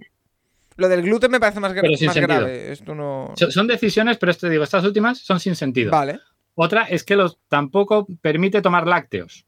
Lo 0.76 0.88
del 0.88 1.02
gluten 1.02 1.30
me 1.30 1.40
parece 1.40 1.60
más, 1.60 1.74
grave. 1.74 2.72
Esto 2.72 2.94
no... 2.94 3.34
Son 3.36 3.66
decisiones, 3.66 4.16
pero 4.16 4.32
esto 4.32 4.48
digo, 4.48 4.64
estas 4.64 4.84
últimas 4.84 5.18
son 5.18 5.38
sin 5.38 5.54
sentido. 5.54 5.90
Vale. 5.90 6.20
Otra 6.54 6.84
es 6.84 7.04
que 7.04 7.16
los, 7.16 7.38
tampoco 7.48 8.06
permite 8.20 8.62
tomar 8.62 8.86
lácteos. 8.86 9.46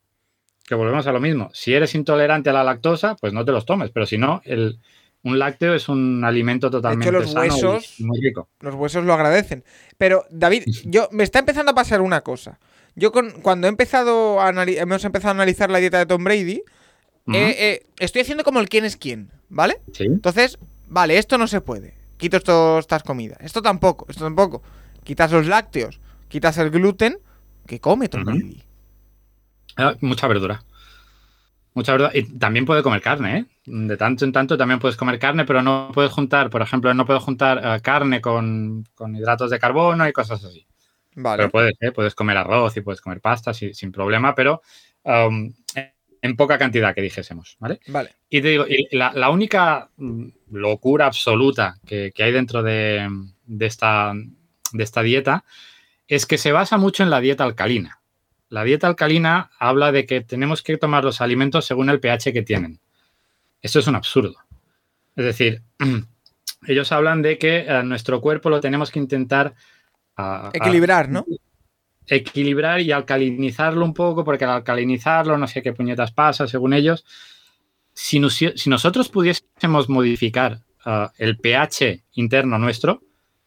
Que 0.64 0.74
volvemos 0.74 1.06
a 1.06 1.12
lo 1.12 1.20
mismo. 1.20 1.50
Si 1.52 1.74
eres 1.74 1.94
intolerante 1.94 2.50
a 2.50 2.52
la 2.52 2.64
lactosa, 2.64 3.16
pues 3.16 3.32
no 3.32 3.44
te 3.44 3.52
los 3.52 3.66
tomes. 3.66 3.90
Pero 3.90 4.06
si 4.06 4.16
no, 4.16 4.40
el, 4.44 4.78
un 5.22 5.38
lácteo 5.38 5.74
es 5.74 5.88
un 5.88 6.24
alimento 6.24 6.70
totalmente 6.70 7.12
los 7.12 7.34
huesos, 7.34 7.96
muy 7.98 8.20
rico. 8.20 8.48
Los 8.60 8.74
huesos 8.74 9.04
lo 9.04 9.14
agradecen. 9.14 9.64
Pero, 9.98 10.24
David, 10.30 10.64
yo 10.84 11.08
me 11.12 11.24
está 11.24 11.38
empezando 11.38 11.72
a 11.72 11.74
pasar 11.74 12.00
una 12.00 12.22
cosa. 12.22 12.58
Yo 12.94 13.10
con, 13.10 13.30
cuando 13.42 13.66
he 13.66 13.70
empezado 13.70 14.40
a 14.40 14.50
hemos 14.50 15.04
empezado 15.04 15.30
a 15.30 15.34
analizar 15.34 15.70
la 15.70 15.78
dieta 15.78 15.98
de 15.98 16.06
Tom 16.06 16.22
Brady, 16.22 16.62
eh, 17.32 17.56
eh, 17.58 17.86
estoy 17.98 18.22
haciendo 18.22 18.44
como 18.44 18.60
el 18.60 18.68
quién 18.68 18.84
es 18.84 18.96
quién, 18.96 19.30
¿vale? 19.48 19.80
Sí. 19.92 20.04
Entonces, 20.04 20.58
vale, 20.88 21.16
esto 21.16 21.38
no 21.38 21.46
se 21.46 21.60
puede. 21.60 21.94
Quito 22.18 22.36
estas 22.78 23.02
comidas. 23.02 23.38
Esto 23.40 23.62
tampoco, 23.62 24.06
esto 24.08 24.24
tampoco. 24.24 24.62
Quitas 25.04 25.32
los 25.32 25.46
lácteos 25.46 26.00
quitas 26.32 26.56
el 26.56 26.70
gluten, 26.70 27.18
¿Qué 27.66 27.78
come 27.78 28.08
Tom 28.08 28.24
Brady? 28.24 28.62
Ah, 29.76 29.94
mucha 30.00 30.26
verdura. 30.26 30.64
Mucha 31.74 31.92
verdura. 31.92 32.10
Y 32.14 32.24
también 32.38 32.64
puede 32.64 32.82
comer 32.82 33.00
carne, 33.02 33.38
¿eh? 33.38 33.46
De 33.66 33.96
tanto 33.96 34.24
en 34.24 34.32
tanto 34.32 34.56
también 34.56 34.80
puedes 34.80 34.96
comer 34.96 35.18
carne, 35.18 35.44
pero 35.44 35.62
no 35.62 35.90
puedes 35.94 36.10
juntar, 36.10 36.50
por 36.50 36.62
ejemplo, 36.62 36.92
no 36.94 37.06
puedes 37.06 37.22
juntar 37.22 37.60
eh, 37.62 37.80
carne 37.82 38.20
con, 38.20 38.84
hidratos 39.14 39.50
de 39.50 39.58
carbono 39.58 40.08
y 40.08 40.12
cosas 40.12 40.42
así. 40.42 40.66
Vale. 41.14 41.42
Pero 41.42 41.50
puedes, 41.50 41.74
¿eh? 41.80 41.92
puedes 41.92 42.14
comer 42.14 42.38
arroz 42.38 42.76
y 42.76 42.80
puedes 42.80 43.00
comer 43.00 43.20
pasta 43.20 43.52
sin 43.52 43.92
problema, 43.92 44.34
pero 44.34 44.62
um, 45.04 45.52
en 46.22 46.36
poca 46.36 46.58
cantidad 46.58 46.94
que 46.94 47.02
dijésemos, 47.02 47.56
¿vale? 47.60 47.80
Vale. 47.88 48.16
Y 48.30 48.40
te 48.40 48.48
digo, 48.48 48.64
la, 48.92 49.28
única 49.28 49.90
mm, 49.96 50.28
locura 50.52 51.06
absoluta 51.06 51.76
que, 51.86 52.12
hay 52.16 52.32
dentro 52.32 52.62
de, 52.62 53.06
esta, 53.60 54.14
de 54.72 54.82
esta 54.82 55.02
dieta 55.02 55.44
es 56.14 56.26
que 56.26 56.36
se 56.36 56.52
basa 56.52 56.76
mucho 56.76 57.02
en 57.02 57.08
la 57.08 57.20
dieta 57.20 57.42
alcalina. 57.42 58.02
La 58.50 58.64
dieta 58.64 58.86
alcalina 58.86 59.50
habla 59.58 59.92
de 59.92 60.04
que 60.04 60.20
tenemos 60.20 60.62
que 60.62 60.76
tomar 60.76 61.04
los 61.04 61.22
alimentos 61.22 61.64
según 61.64 61.88
el 61.88 62.00
pH 62.00 62.34
que 62.34 62.42
tienen. 62.42 62.80
Esto 63.62 63.78
es 63.78 63.86
un 63.86 63.94
absurdo. 63.94 64.36
Es 65.16 65.24
decir, 65.24 65.62
ellos 66.66 66.92
hablan 66.92 67.22
de 67.22 67.38
que 67.38 67.70
a 67.70 67.82
nuestro 67.82 68.20
cuerpo 68.20 68.50
lo 68.50 68.60
tenemos 68.60 68.90
que 68.90 68.98
intentar... 68.98 69.54
Equilibrar, 70.52 71.08
¿no? 71.08 71.24
equilibrar 72.06 72.80
y 72.82 72.92
alcalinizarlo 72.92 73.82
un 73.82 73.94
poco, 73.94 74.22
porque 74.22 74.44
al 74.44 74.50
alcalinizarlo 74.50 75.38
no 75.38 75.46
sé 75.46 75.62
qué 75.62 75.72
puñetas 75.72 76.12
pasa, 76.12 76.46
según 76.46 76.74
ellos. 76.74 77.06
Si, 77.94 78.20
nosotros 78.20 79.08
pudiésemos 79.08 79.88
modificar 79.88 80.60
uh, 80.84 81.08
el 81.16 81.38
pH 81.38 82.04
interno 82.12 82.58
nuestro, 82.58 83.02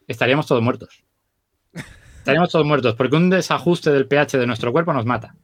estaríamos 0.08 0.48
todos 0.48 0.64
muertos. 0.64 1.05
Estaríamos 2.26 2.50
todos 2.50 2.66
muertos, 2.66 2.96
porque 2.96 3.16
un 3.16 3.30
desajuste 3.30 3.92
del 3.92 4.08
pH 4.08 4.40
de 4.40 4.48
nuestro 4.48 4.72
cuerpo 4.72 4.92
nos 4.94 5.06
mata. 5.06 5.36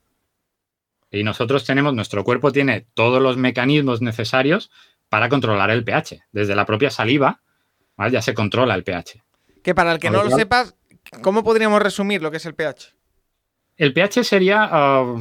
Y 1.11 1.23
nosotros 1.23 1.63
tenemos, 1.63 1.93
nuestro 1.93 2.23
cuerpo 2.23 2.51
tiene 2.51 2.87
todos 2.95 3.21
los 3.21 3.37
mecanismos 3.37 4.01
necesarios 4.01 4.71
para 5.07 5.29
controlar 5.29 5.69
el 5.69 5.83
pH. 5.83 6.23
Desde 6.31 6.55
la 6.55 6.65
propia 6.65 6.89
saliva, 6.89 7.43
ya 8.09 8.23
se 8.23 8.33
controla 8.33 8.73
el 8.73 8.83
pH. 8.83 9.21
Que 9.61 9.75
para 9.75 9.91
el 9.91 9.99
que 9.99 10.09
no 10.09 10.23
lo 10.23 10.31
sepas, 10.31 10.75
¿cómo 11.21 11.43
podríamos 11.43 11.83
resumir 11.83 12.23
lo 12.23 12.31
que 12.31 12.37
es 12.37 12.47
el 12.47 12.55
pH? 12.55 12.95
El 13.77 13.93
pH 13.93 14.23
sería, 14.23 14.67
ah, 14.71 15.17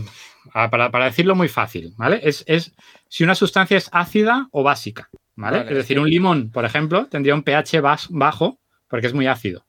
ah, 0.55 0.71
para, 0.71 1.05
decirlo 1.05 1.35
muy 1.35 1.49
fácil, 1.49 1.93
¿vale? 1.99 2.23
Es, 2.23 2.73
si 3.07 3.23
una 3.23 3.35
sustancia 3.35 3.77
es 3.77 3.91
ácida 3.93 4.49
o 4.51 4.63
básica, 4.63 5.11
¿vale? 5.37 5.67
es 5.69 5.77
decir, 5.77 6.01
un 6.01 6.09
limón, 6.09 6.51
por 6.51 6.65
ejemplo, 6.65 7.05
tendría 7.05 7.35
un 7.35 7.43
pH 7.43 7.83
bajo 8.09 8.59
porque 8.89 9.09
es 9.09 9.13
muy 9.13 9.27
ácido. 9.27 9.67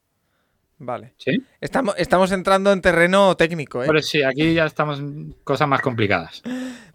Vale. 0.84 1.14
¿Sí? 1.18 1.44
Estamos, 1.62 1.94
estamos 2.00 2.32
entrando 2.32 2.74
en 2.74 2.82
terreno 2.82 3.38
técnico, 3.38 3.84
¿eh? 3.84 3.88
Pero 3.88 4.02
sí, 4.02 4.24
aquí 4.24 4.56
ya 4.56 4.66
estamos 4.66 4.98
en 4.98 5.36
cosas 5.44 5.68
más 5.68 5.80
complicadas. 5.80 6.42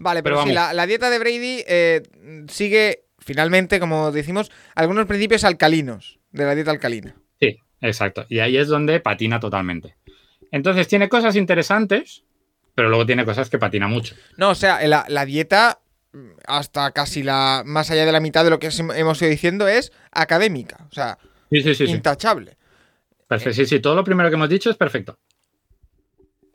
Vale, 0.01 0.25
pero, 0.25 0.43
sí, 0.43 0.53
la, 0.53 0.87
dieta 0.87 1.09
de 1.09 1.21
Brady 1.21 1.63
eh, 1.69 2.03
sigue, 2.49 3.05
finalmente, 3.21 3.79
como 3.79 4.11
decimos, 4.11 4.51
algunos 4.75 5.07
principios 5.07 5.45
alcalinos 5.45 6.19
de 6.33 6.45
la 6.45 6.57
dieta 6.57 6.73
alcalina. 6.73 7.15
Sí, 7.41 7.61
exacto. 7.81 8.27
Y 8.29 8.41
ahí 8.41 8.57
es 8.57 8.67
donde 8.67 8.99
patina 8.99 9.39
totalmente. 9.39 9.95
Entonces 10.51 10.89
tiene 10.89 11.09
cosas 11.09 11.37
interesantes, 11.37 12.25
pero 12.75 12.89
luego 12.89 13.07
tiene 13.07 13.25
cosas 13.25 13.49
que 13.51 13.59
patina 13.61 13.87
mucho. 13.87 14.17
No, 14.37 14.51
o 14.51 14.55
sea, 14.57 14.85
la, 14.89 15.25
dieta, 15.25 15.79
hasta 16.45 16.91
casi 16.91 17.23
la 17.23 17.63
más 17.65 17.93
allá 17.93 18.05
de 18.05 18.11
la 18.11 18.21
mitad 18.21 18.43
de 18.43 18.51
lo 18.51 18.59
que 18.59 18.69
hemos 18.97 19.23
ido 19.23 19.31
diciendo, 19.31 19.69
es 19.69 19.93
académica. 20.11 20.89
O 20.91 20.93
sea, 20.93 21.19
intachable. 21.53 22.57
Perfecto, 23.29 23.55
sí, 23.55 23.67
sí, 23.67 23.81
todo 23.81 23.95
lo 23.95 24.05
primero 24.05 24.29
que 24.29 24.37
hemos 24.37 24.49
dicho 24.49 24.71
es 24.71 24.77
perfecto. 24.77 25.19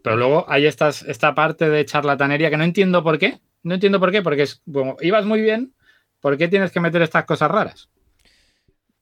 Pero 0.04 0.16
luego 0.16 0.46
hay 0.48 0.66
estas, 0.66 1.04
esta 1.04 1.36
parte 1.36 1.70
de 1.70 1.86
charlatanería 1.86 2.50
que 2.50 2.58
no 2.58 2.64
entiendo 2.64 3.04
por 3.04 3.20
qué. 3.20 3.40
No 3.64 3.76
entiendo 3.76 4.00
por 4.00 4.12
qué, 4.12 4.22
porque 4.22 4.44
es, 4.44 4.64
ibas 5.02 5.26
muy 5.26 5.42
bien, 5.42 5.76
¿por 6.20 6.38
qué 6.38 6.48
tienes 6.48 6.72
que 6.72 6.80
meter 6.80 7.02
estas 7.04 7.26
cosas 7.26 7.52
raras? 7.52 7.90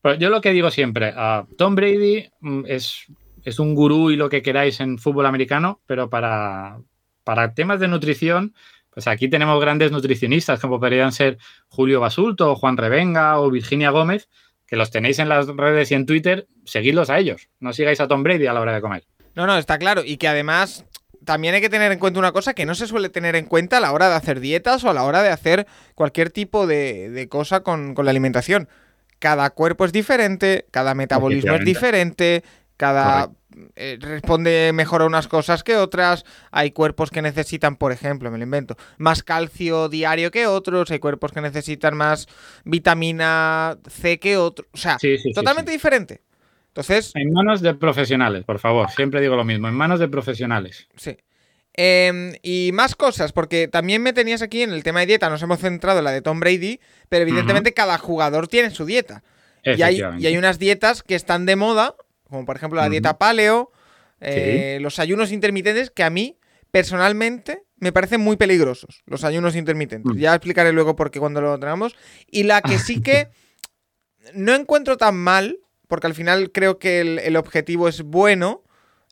Pues 0.01 0.19
yo 0.19 0.29
lo 0.29 0.41
que 0.41 0.51
digo 0.51 0.69
siempre, 0.69 1.13
Tom 1.57 1.75
Brady 1.75 2.29
mm, 2.41 2.63
es 2.65 3.07
es 3.43 3.59
un 3.59 3.75
gurú 3.75 4.11
y 4.11 4.15
lo 4.15 4.29
que 4.29 4.41
queráis 4.41 4.79
en 4.79 4.97
fútbol 4.97 5.25
americano, 5.25 5.81
pero 5.85 6.09
para, 6.09 6.79
para 7.23 7.53
temas 7.53 7.79
de 7.79 7.87
nutrición, 7.87 8.53
pues 8.89 9.07
aquí 9.07 9.29
tenemos 9.29 9.59
grandes 9.61 9.91
nutricionistas 9.91 10.59
como 10.59 10.79
podrían 10.79 11.11
ser 11.11 11.37
Julio 11.67 11.99
Basulto, 11.99 12.51
o 12.51 12.55
Juan 12.55 12.77
Revenga 12.77 13.39
o 13.39 13.49
Virginia 13.49 13.91
Gómez, 13.91 14.29
que 14.69 14.75
los 14.75 14.91
tenéis 14.91 15.19
en 15.19 15.29
las 15.29 15.47
redes 15.47 15.91
y 15.91 15.95
en 15.95 16.05
Twitter, 16.05 16.47
seguidlos 16.63 17.09
a 17.09 17.17
ellos, 17.17 17.49
no 17.59 17.73
sigáis 17.73 17.99
a 17.99 18.07
Tom 18.07 18.21
Brady 18.23 18.45
a 18.45 18.53
la 18.53 18.61
hora 18.61 18.73
de 18.73 18.81
comer. 18.81 19.03
No, 19.35 19.47
no, 19.47 19.57
está 19.57 19.79
claro, 19.79 20.03
y 20.05 20.17
que 20.17 20.27
además 20.27 20.85
también 21.25 21.55
hay 21.55 21.61
que 21.61 21.69
tener 21.69 21.91
en 21.91 21.99
cuenta 21.99 22.19
una 22.19 22.31
cosa 22.31 22.53
que 22.53 22.65
no 22.65 22.75
se 22.75 22.87
suele 22.87 23.09
tener 23.09 23.35
en 23.35 23.45
cuenta 23.45 23.77
a 23.77 23.79
la 23.79 23.91
hora 23.91 24.09
de 24.09 24.15
hacer 24.15 24.39
dietas 24.39 24.83
o 24.83 24.89
a 24.89 24.93
la 24.93 25.03
hora 25.03 25.23
de 25.23 25.29
hacer 25.29 25.65
cualquier 25.95 26.29
tipo 26.29 26.67
de, 26.67 27.27
cosa 27.29 27.61
con, 27.61 27.95
con 27.95 28.05
la 28.05 28.11
alimentación. 28.11 28.69
Cada 29.17 29.49
cuerpo 29.49 29.85
es 29.85 29.91
diferente, 29.91 30.65
cada 30.71 30.93
metabolismo 30.93 31.55
es 31.55 31.65
diferente, 31.65 32.43
cada 32.79 33.29
eh, 33.75 33.97
responde 33.99 34.71
mejor 34.73 35.01
a 35.01 35.05
unas 35.05 35.27
cosas 35.27 35.63
que 35.63 35.75
otras. 35.75 36.23
Hay 36.49 36.71
cuerpos 36.71 37.11
que 37.11 37.21
necesitan, 37.21 37.75
por 37.75 37.91
ejemplo, 37.91 38.31
me 38.31 38.37
lo 38.37 38.45
invento, 38.45 38.77
más 38.97 39.21
calcio 39.21 39.89
diario 39.89 40.31
que 40.31 40.47
otros. 40.47 40.89
Hay 40.91 40.99
cuerpos 40.99 41.33
que 41.33 41.41
necesitan 41.41 41.97
más 41.97 42.27
vitamina 42.63 43.77
C 43.85 44.17
que 44.17 44.37
otros. 44.37 44.69
O 44.71 44.77
sea, 44.77 44.97
totalmente 45.35 45.71
diferente. 45.71 46.21
Entonces. 46.67 47.11
En 47.15 47.33
manos 47.33 47.59
de 47.59 47.73
profesionales, 47.73 48.45
por 48.45 48.59
favor. 48.59 48.89
Siempre 48.91 49.19
digo 49.19 49.35
lo 49.35 49.43
mismo. 49.43 49.67
En 49.67 49.73
manos 49.73 49.99
de 49.99 50.07
profesionales. 50.07 50.87
Sí. 50.95 51.17
Em, 51.73 52.33
y 52.41 52.71
más 52.73 52.95
cosas, 52.95 53.33
porque 53.33 53.67
también 53.67 54.01
me 54.01 54.13
tenías 54.13 54.41
aquí 54.41 54.61
en 54.61 54.71
el 54.71 54.83
tema 54.83 55.01
de 55.01 55.05
dieta, 55.07 55.29
nos 55.29 55.41
hemos 55.41 55.59
centrado 55.59 55.99
en 55.99 56.05
la 56.05 56.11
de 56.11 56.21
Tom 56.21 56.39
Brady, 56.39 56.79
pero 57.09 57.23
evidentemente 57.23 57.73
cada 57.73 57.97
jugador 57.97 58.47
tiene 58.47 58.69
su 58.69 58.85
dieta. 58.85 59.23
Y 59.63 59.81
hay, 59.81 60.01
y 60.19 60.25
hay 60.25 60.37
unas 60.37 60.59
dietas 60.59 61.03
que 61.03 61.15
están 61.15 61.45
de 61.45 61.57
moda 61.57 61.95
como 62.29 62.45
por 62.45 62.55
ejemplo 62.55 62.79
la 62.79 62.89
dieta 62.89 63.17
paleo, 63.17 63.71
eh, 64.21 64.79
los 64.81 64.99
ayunos 64.99 65.31
intermitentes, 65.31 65.89
que 65.91 66.03
a 66.03 66.09
mí 66.09 66.37
personalmente 66.71 67.63
me 67.77 67.91
parecen 67.91 68.21
muy 68.21 68.37
peligrosos, 68.37 69.03
los 69.05 69.23
ayunos 69.23 69.55
intermitentes. 69.55 70.15
Mm. 70.15 70.19
Ya 70.19 70.35
explicaré 70.35 70.71
luego 70.73 70.95
por 70.95 71.11
qué 71.11 71.19
cuando 71.19 71.41
lo 71.41 71.59
tenemos. 71.59 71.95
Y 72.29 72.43
la 72.43 72.61
que 72.61 72.77
sí 72.77 73.01
que 73.01 73.29
no 74.33 74.53
encuentro 74.53 74.97
tan 74.97 75.17
mal, 75.17 75.59
porque 75.87 76.07
al 76.07 76.13
final 76.13 76.51
creo 76.51 76.77
que 76.77 77.01
el, 77.01 77.35
objetivo 77.35 77.87
es 77.87 78.03
bueno, 78.03 78.63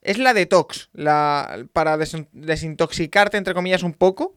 es 0.01 0.17
la 0.17 0.33
detox, 0.33 0.89
la, 0.93 1.65
para 1.73 1.97
desintoxicarte, 1.97 3.37
entre 3.37 3.53
comillas, 3.53 3.83
un 3.83 3.93
poco. 3.93 4.33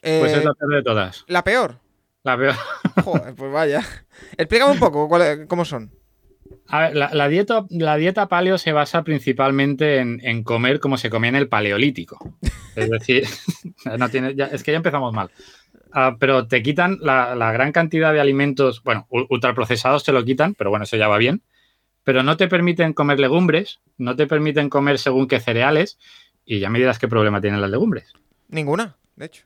pues 0.00 0.32
es 0.32 0.44
la 0.44 0.50
eh, 0.50 0.54
peor 0.58 0.74
de 0.74 0.82
todas. 0.82 1.24
¿La 1.26 1.42
peor? 1.42 1.80
La 2.22 2.36
peor. 2.36 2.54
Joder, 3.04 3.34
pues 3.34 3.52
vaya. 3.52 3.82
Explícame 4.36 4.72
un 4.72 4.78
poco 4.78 5.08
cómo 5.48 5.64
son. 5.64 5.90
A 6.68 6.80
ver, 6.80 6.96
la, 6.96 7.28
dieta, 7.28 7.66
la 7.70 7.96
dieta 7.96 8.28
paleo 8.28 8.56
se 8.56 8.72
basa 8.72 9.02
principalmente 9.02 9.98
en, 9.98 10.42
comer 10.44 10.80
como 10.80 10.96
se 10.96 11.10
comía 11.10 11.28
en 11.28 11.36
el 11.36 11.48
paleolítico. 11.48 12.18
Es 12.74 12.90
decir, 12.90 13.24
no 13.98 14.08
tiene, 14.08 14.34
es 14.50 14.62
que 14.62 14.72
ya 14.72 14.78
empezamos 14.78 15.12
mal. 15.12 15.30
Ah, 15.92 16.16
pero 16.18 16.46
te 16.46 16.62
quitan 16.62 16.98
la, 17.00 17.52
gran 17.52 17.70
cantidad 17.70 18.12
de 18.12 18.20
alimentos, 18.20 18.82
bueno, 18.82 19.06
ultraprocesados 19.10 20.04
te 20.04 20.12
lo 20.12 20.24
quitan, 20.24 20.54
pero 20.54 20.70
bueno, 20.70 20.84
eso 20.84 20.96
ya 20.96 21.06
va 21.06 21.18
bien. 21.18 21.42
Pero 22.02 22.22
no 22.22 22.36
te 22.36 22.48
permiten 22.48 22.92
comer 22.92 23.20
legumbres, 23.20 23.80
no 23.98 24.16
te 24.16 24.26
permiten 24.26 24.68
comer 24.68 24.98
según 24.98 25.28
qué 25.28 25.40
cereales, 25.40 25.98
y 26.44 26.60
ya 26.60 26.70
me 26.70 26.78
dirás 26.78 26.98
qué 26.98 27.08
problema 27.08 27.40
tienen 27.40 27.60
las 27.60 27.70
legumbres. 27.70 28.12
Ninguna, 28.48 28.96
de 29.16 29.26
hecho. 29.26 29.44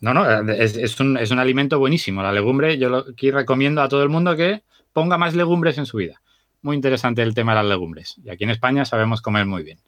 No, 0.00 0.14
no, 0.14 0.52
es, 0.52 1.00
un, 1.00 1.18
es 1.18 1.30
un 1.30 1.38
alimento 1.38 1.78
buenísimo. 1.78 2.22
La 2.22 2.32
legumbre, 2.32 2.78
yo 2.78 3.04
aquí 3.10 3.30
recomiendo 3.30 3.82
a 3.82 3.88
todo 3.88 4.02
el 4.02 4.08
mundo 4.08 4.36
que 4.36 4.62
ponga 4.92 5.18
más 5.18 5.34
legumbres 5.34 5.76
en 5.76 5.84
su 5.84 5.98
vida 5.98 6.22
muy 6.62 6.76
interesante 6.76 7.22
el 7.22 7.34
tema 7.34 7.52
de 7.52 7.62
las 7.62 7.68
legumbres. 7.70 8.16
Y 8.24 8.30
aquí 8.30 8.44
en 8.44 8.50
España 8.50 8.84
sabemos 8.84 9.22
comer 9.22 9.46
muy 9.46 9.62
bien. 9.62 9.78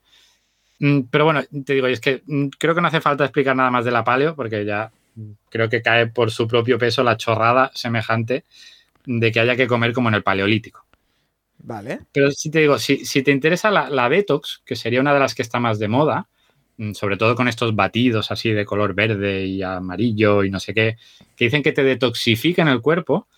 Mm, 0.80 1.02
pero 1.10 1.24
bueno, 1.24 1.42
te 1.64 1.74
digo, 1.74 1.86
es 1.86 2.00
que 2.00 2.22
mm, 2.26 2.48
creo 2.58 2.74
que 2.74 2.80
no 2.80 2.88
hace 2.88 3.00
falta 3.00 3.24
explicar 3.24 3.54
nada 3.54 3.70
más 3.70 3.84
de 3.84 3.90
la 3.90 4.04
paleo, 4.04 4.34
porque 4.34 4.64
ya 4.64 4.90
mm, 5.14 5.30
creo 5.50 5.68
que 5.68 5.82
cae 5.82 6.06
por 6.06 6.30
su 6.30 6.48
propio 6.48 6.78
peso 6.78 7.02
la 7.02 7.16
chorrada 7.16 7.70
semejante 7.74 8.44
de 9.06 9.32
que 9.32 9.40
haya 9.40 9.56
que 9.56 9.66
comer 9.66 9.92
como 9.92 10.08
en 10.08 10.14
el 10.14 10.22
paleolítico. 10.22 10.86
Vale. 11.62 12.00
Pero 12.12 12.30
si 12.30 12.50
te 12.50 12.60
digo, 12.60 12.78
si, 12.78 13.04
te 13.22 13.30
interesa 13.30 13.70
la, 13.70 13.90
la, 13.90 14.08
detox, 14.08 14.62
que 14.64 14.76
sería 14.76 15.00
una 15.00 15.12
de 15.12 15.20
las 15.20 15.34
que 15.34 15.42
está 15.42 15.60
más 15.60 15.78
de 15.78 15.88
moda, 15.88 16.28
sobre 16.94 17.16
todo 17.18 17.34
con 17.34 17.48
estos 17.48 17.76
batidos 17.76 18.30
así 18.30 18.50
de 18.50 18.64
color 18.64 18.94
verde 18.94 19.44
y 19.44 19.62
amarillo 19.62 20.44
y 20.44 20.50
no 20.50 20.58
sé 20.60 20.72
qué, 20.72 20.96
que 21.36 21.44
dicen 21.44 21.62
que 21.62 21.72
te 21.72 21.84
detoxifican 21.84 22.68
el 22.68 22.80
cuerpo, 22.80 23.28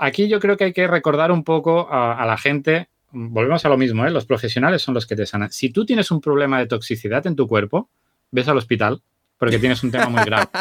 Aquí 0.00 0.28
yo 0.28 0.40
creo 0.40 0.56
que 0.56 0.64
hay 0.64 0.72
que 0.72 0.86
recordar 0.86 1.30
un 1.30 1.44
poco 1.44 1.88
a, 1.90 2.24
la 2.26 2.36
gente, 2.36 2.88
volvemos 3.12 3.64
a 3.64 3.68
lo 3.68 3.76
mismo, 3.76 4.04
¿eh? 4.04 4.10
los 4.10 4.26
profesionales 4.26 4.82
son 4.82 4.94
los 4.94 5.06
que 5.06 5.14
te 5.14 5.26
sanan. 5.26 5.52
Si 5.52 5.70
tú 5.70 5.86
tienes 5.86 6.10
un 6.10 6.20
problema 6.20 6.58
de 6.58 6.66
toxicidad 6.66 7.26
en 7.26 7.36
tu 7.36 7.46
cuerpo, 7.46 7.88
ves 8.32 8.48
al 8.48 8.56
hospital 8.56 9.02
porque 9.38 9.58
tienes 9.58 9.82
un 9.82 9.90
tema 9.90 10.08
muy 10.08 10.24
grave. 10.24 10.46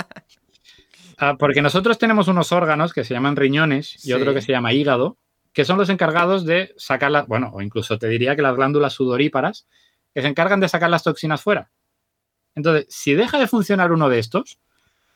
Ah, 1.17 1.37
porque 1.39 1.61
nosotros 1.61 1.97
tenemos 1.97 2.27
unos 2.27 2.51
órganos 2.51 2.91
que 2.91 3.05
se 3.05 3.13
llaman 3.13 3.37
riñones 3.37 4.05
y 4.05 4.11
otro 4.11 4.33
que 4.33 4.41
se 4.41 4.51
llama 4.51 4.73
hígado, 4.73 5.15
que 5.53 5.63
son 5.63 5.77
los 5.77 5.87
encargados 5.87 6.45
de 6.45 6.73
sacar 6.75 7.09
las, 7.09 7.25
bueno, 7.25 7.51
o 7.53 7.61
incluso 7.61 7.97
te 7.97 8.09
diría 8.09 8.35
que 8.35 8.41
las 8.41 8.53
glándulas 8.53 8.91
sudoríparas, 8.91 9.65
que 10.13 10.21
se 10.21 10.27
encargan 10.27 10.59
de 10.59 10.67
sacar 10.67 10.89
las 10.89 11.03
toxinas 11.03 11.41
fuera. 11.41 11.71
Entonces, 12.53 12.87
si 12.89 13.13
deja 13.13 13.39
de 13.39 13.47
funcionar 13.47 13.93
uno 13.93 14.09
de 14.09 14.19
estos, 14.19 14.59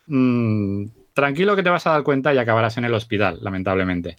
mmm, 0.08 0.86
tranquilo 1.14 1.56
que 1.56 1.64
te 1.64 1.70
vas 1.70 1.86
a 1.88 1.92
dar 1.92 2.04
cuenta 2.04 2.34
y 2.34 2.38
acabarás 2.38 2.78
en 2.78 2.86
el 2.86 2.94
hospital, 2.94 3.40
lamentablemente. 3.42 4.18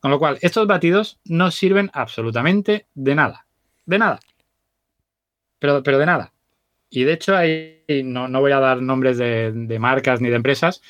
Con 0.00 0.10
lo 0.10 0.18
cual, 0.18 0.38
estos 0.40 0.66
batidos 0.66 1.20
no 1.24 1.50
sirven 1.50 1.90
absolutamente 1.92 2.86
de 2.94 3.14
nada. 3.14 3.46
De 3.86 3.98
nada. 3.98 4.20
Pero, 5.58 5.82
pero 5.82 5.98
de 5.98 6.06
nada. 6.06 6.32
Y 6.90 7.04
de 7.04 7.12
hecho, 7.12 7.36
hay, 7.36 7.84
no, 8.04 8.26
no 8.28 8.40
voy 8.40 8.52
a 8.52 8.58
dar 8.58 8.82
nombres 8.82 9.16
de, 9.16 9.52
de, 9.52 9.78
marcas 9.78 10.20
ni 10.20 10.28
de 10.28 10.36
empresas, 10.36 10.82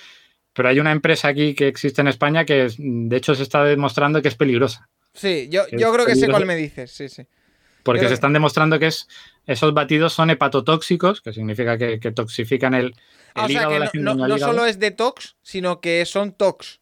pero 0.53 0.69
hay 0.69 0.81
una 0.81 0.93
empresa 0.93 1.29
aquí 1.29 1.55
que 1.55 1.69
existe 1.69 2.01
en 2.01 2.09
España 2.09 2.45
que, 2.45 2.69
de 2.77 3.17
hecho, 3.17 3.35
se 3.35 3.43
está 3.43 3.63
demostrando 3.65 4.23
que 4.23 4.29
es 4.29 4.35
peligrosa. 4.35 4.89
Sí, 5.13 5.49
yo, 5.51 5.65
yo 5.71 5.93
creo 5.93 6.07
que 6.07 6.17
sé 6.17 6.29
cuál 6.29 6.47
me 6.47 6.57
dices, 6.57 6.91
sí, 6.91 7.09
sí. 7.09 7.27
Porque 7.83 8.09
se 8.09 8.15
están 8.15 8.33
demostrando 8.33 8.79
que 8.79 8.87
es, 8.87 9.09
esos 9.47 9.75
batidos 9.75 10.13
son 10.13 10.31
hepatotóxicos, 10.31 11.21
que 11.21 11.33
significa 11.33 11.77
que, 11.77 12.01
que 12.01 12.13
toxifican 12.13 12.75
el, 12.75 12.95
O 13.35 13.49
sea 13.49 13.69
que 13.69 14.01
no, 14.01 14.15
no, 14.15 14.29
no, 14.29 14.39
solo 14.39 14.67
es 14.67 14.79
detox, 14.79 15.37
sino 15.43 15.81
que 15.81 16.05
son 16.07 16.33
tox. 16.33 16.81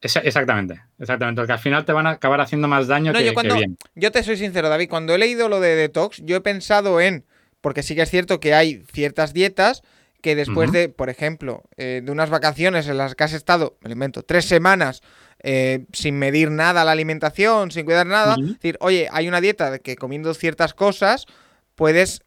Exactamente, 0.00 0.80
exactamente. 0.98 1.40
Porque 1.40 1.52
al 1.52 1.58
final 1.58 1.84
te 1.84 1.92
van 1.92 2.06
a 2.06 2.10
acabar 2.10 2.40
haciendo 2.40 2.68
más 2.68 2.86
daño 2.86 3.12
que, 3.12 3.24
yo 3.24 3.34
cuando, 3.34 3.54
que 3.54 3.60
bien. 3.60 3.78
Yo 3.94 4.10
te 4.10 4.22
soy 4.22 4.36
sincero, 4.36 4.68
David, 4.68 4.88
cuando 4.88 5.14
he 5.14 5.18
leído 5.18 5.48
lo 5.48 5.60
de 5.60 5.74
detox, 5.74 6.22
yo 6.24 6.36
he 6.36 6.40
pensado 6.40 7.00
en. 7.00 7.26
Porque 7.60 7.82
sí 7.82 7.94
que 7.94 8.02
es 8.02 8.10
cierto 8.10 8.40
que 8.40 8.54
hay 8.54 8.82
ciertas 8.92 9.34
dietas 9.34 9.82
que 10.22 10.34
después 10.34 10.70
uh 10.70 10.72
-huh. 10.72 10.76
de, 10.76 10.88
por 10.88 11.10
ejemplo, 11.10 11.62
eh, 11.76 12.00
de 12.02 12.12
unas 12.12 12.30
vacaciones 12.30 12.88
en 12.88 12.96
las 12.96 13.14
que 13.14 13.24
has 13.24 13.32
estado, 13.32 13.76
me 13.82 13.92
invento, 13.92 14.22
tres 14.22 14.44
semanas 14.46 15.02
eh, 15.42 15.86
sin 15.92 16.18
medir 16.18 16.50
nada 16.50 16.84
la 16.84 16.92
alimentación, 16.92 17.70
sin 17.70 17.84
cuidar 17.84 18.06
nada, 18.06 18.34
uh 18.34 18.42
-huh. 18.42 18.54
decir, 18.54 18.76
oye, 18.80 19.08
hay 19.10 19.28
una 19.28 19.40
dieta 19.40 19.70
de 19.70 19.80
que 19.80 19.96
comiendo 19.96 20.32
ciertas 20.34 20.74
cosas 20.74 21.26
puedes 21.74 22.22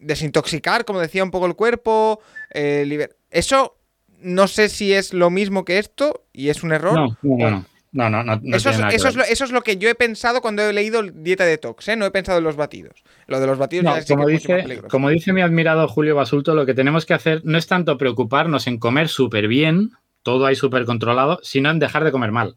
desintoxicar, 0.00 0.84
como 0.84 1.00
decía 1.00 1.24
un 1.24 1.30
poco 1.30 1.46
el 1.46 1.54
cuerpo. 1.54 2.20
Eh, 2.50 2.84
liber... 2.86 3.16
Eso 3.30 3.76
no 4.20 4.48
sé 4.48 4.68
si 4.68 4.92
es 4.92 5.14
lo 5.14 5.30
mismo 5.30 5.64
que 5.64 5.78
esto 5.78 6.24
y 6.32 6.48
es 6.48 6.62
un 6.62 6.72
error. 6.72 6.94
No, 6.94 7.16
no, 7.22 7.50
no. 7.50 7.64
No, 7.90 8.10
no, 8.10 8.22
no, 8.22 8.38
no 8.42 8.56
eso, 8.56 8.68
es, 8.68 8.76
eso, 8.76 9.08
es 9.08 9.16
lo, 9.16 9.24
eso, 9.24 9.44
es, 9.44 9.50
lo, 9.50 9.62
que 9.62 9.78
yo 9.78 9.88
he 9.88 9.94
pensado 9.94 10.42
cuando 10.42 10.62
he 10.62 10.74
leído 10.74 11.02
dieta 11.02 11.46
detox, 11.46 11.88
¿eh? 11.88 11.96
no 11.96 12.04
he 12.04 12.10
pensado 12.10 12.36
en 12.36 12.44
los 12.44 12.54
batidos. 12.54 13.02
Lo 13.26 13.40
de 13.40 13.46
los 13.46 13.56
batidos 13.56 13.84
ya 13.84 14.14
como, 14.14 14.26
que 14.26 14.32
dice, 14.32 14.82
como 14.90 15.08
dice 15.08 15.32
mi 15.32 15.40
admirado 15.40 15.88
Julio 15.88 16.14
Basulto, 16.14 16.54
lo 16.54 16.66
que 16.66 16.74
tenemos 16.74 17.06
que 17.06 17.14
hacer 17.14 17.40
no 17.44 17.56
es 17.56 17.66
tanto 17.66 17.96
preocuparnos 17.96 18.66
en 18.66 18.78
comer 18.78 19.08
súper 19.08 19.48
bien, 19.48 19.92
todo 20.22 20.44
ahí 20.44 20.54
súper 20.54 20.84
controlado, 20.84 21.40
sino 21.42 21.70
en 21.70 21.78
dejar 21.78 22.04
de 22.04 22.12
comer 22.12 22.30
mal. 22.30 22.54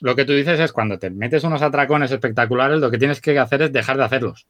Lo 0.00 0.16
que 0.16 0.24
tú 0.24 0.32
dices 0.32 0.58
es 0.58 0.72
cuando 0.72 0.98
te 0.98 1.10
metes 1.10 1.44
unos 1.44 1.62
atracones 1.62 2.10
espectaculares, 2.10 2.80
lo 2.80 2.90
que 2.90 2.98
tienes 2.98 3.20
que 3.20 3.38
hacer 3.38 3.62
es 3.62 3.72
dejar 3.72 3.98
de 3.98 4.04
hacerlos. 4.04 4.48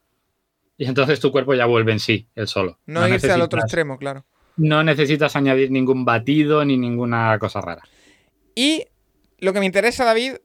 Y 0.80 0.86
entonces 0.86 1.20
tu 1.20 1.30
cuerpo 1.30 1.52
ya 1.52 1.66
vuelve 1.66 1.92
en 1.92 2.00
sí, 2.00 2.26
el 2.34 2.48
solo. 2.48 2.78
No, 2.86 3.00
no 3.00 3.08
irse 3.14 3.30
al 3.30 3.42
otro 3.42 3.60
extremo, 3.60 3.98
claro. 3.98 4.24
No 4.56 4.82
necesitas 4.82 5.36
añadir 5.36 5.70
ningún 5.70 6.06
batido 6.06 6.64
ni 6.64 6.78
ninguna 6.78 7.38
cosa 7.38 7.60
rara. 7.60 7.82
Y 8.54 8.86
lo 9.40 9.52
que 9.52 9.60
me 9.60 9.66
interesa, 9.66 10.06
David, 10.06 10.36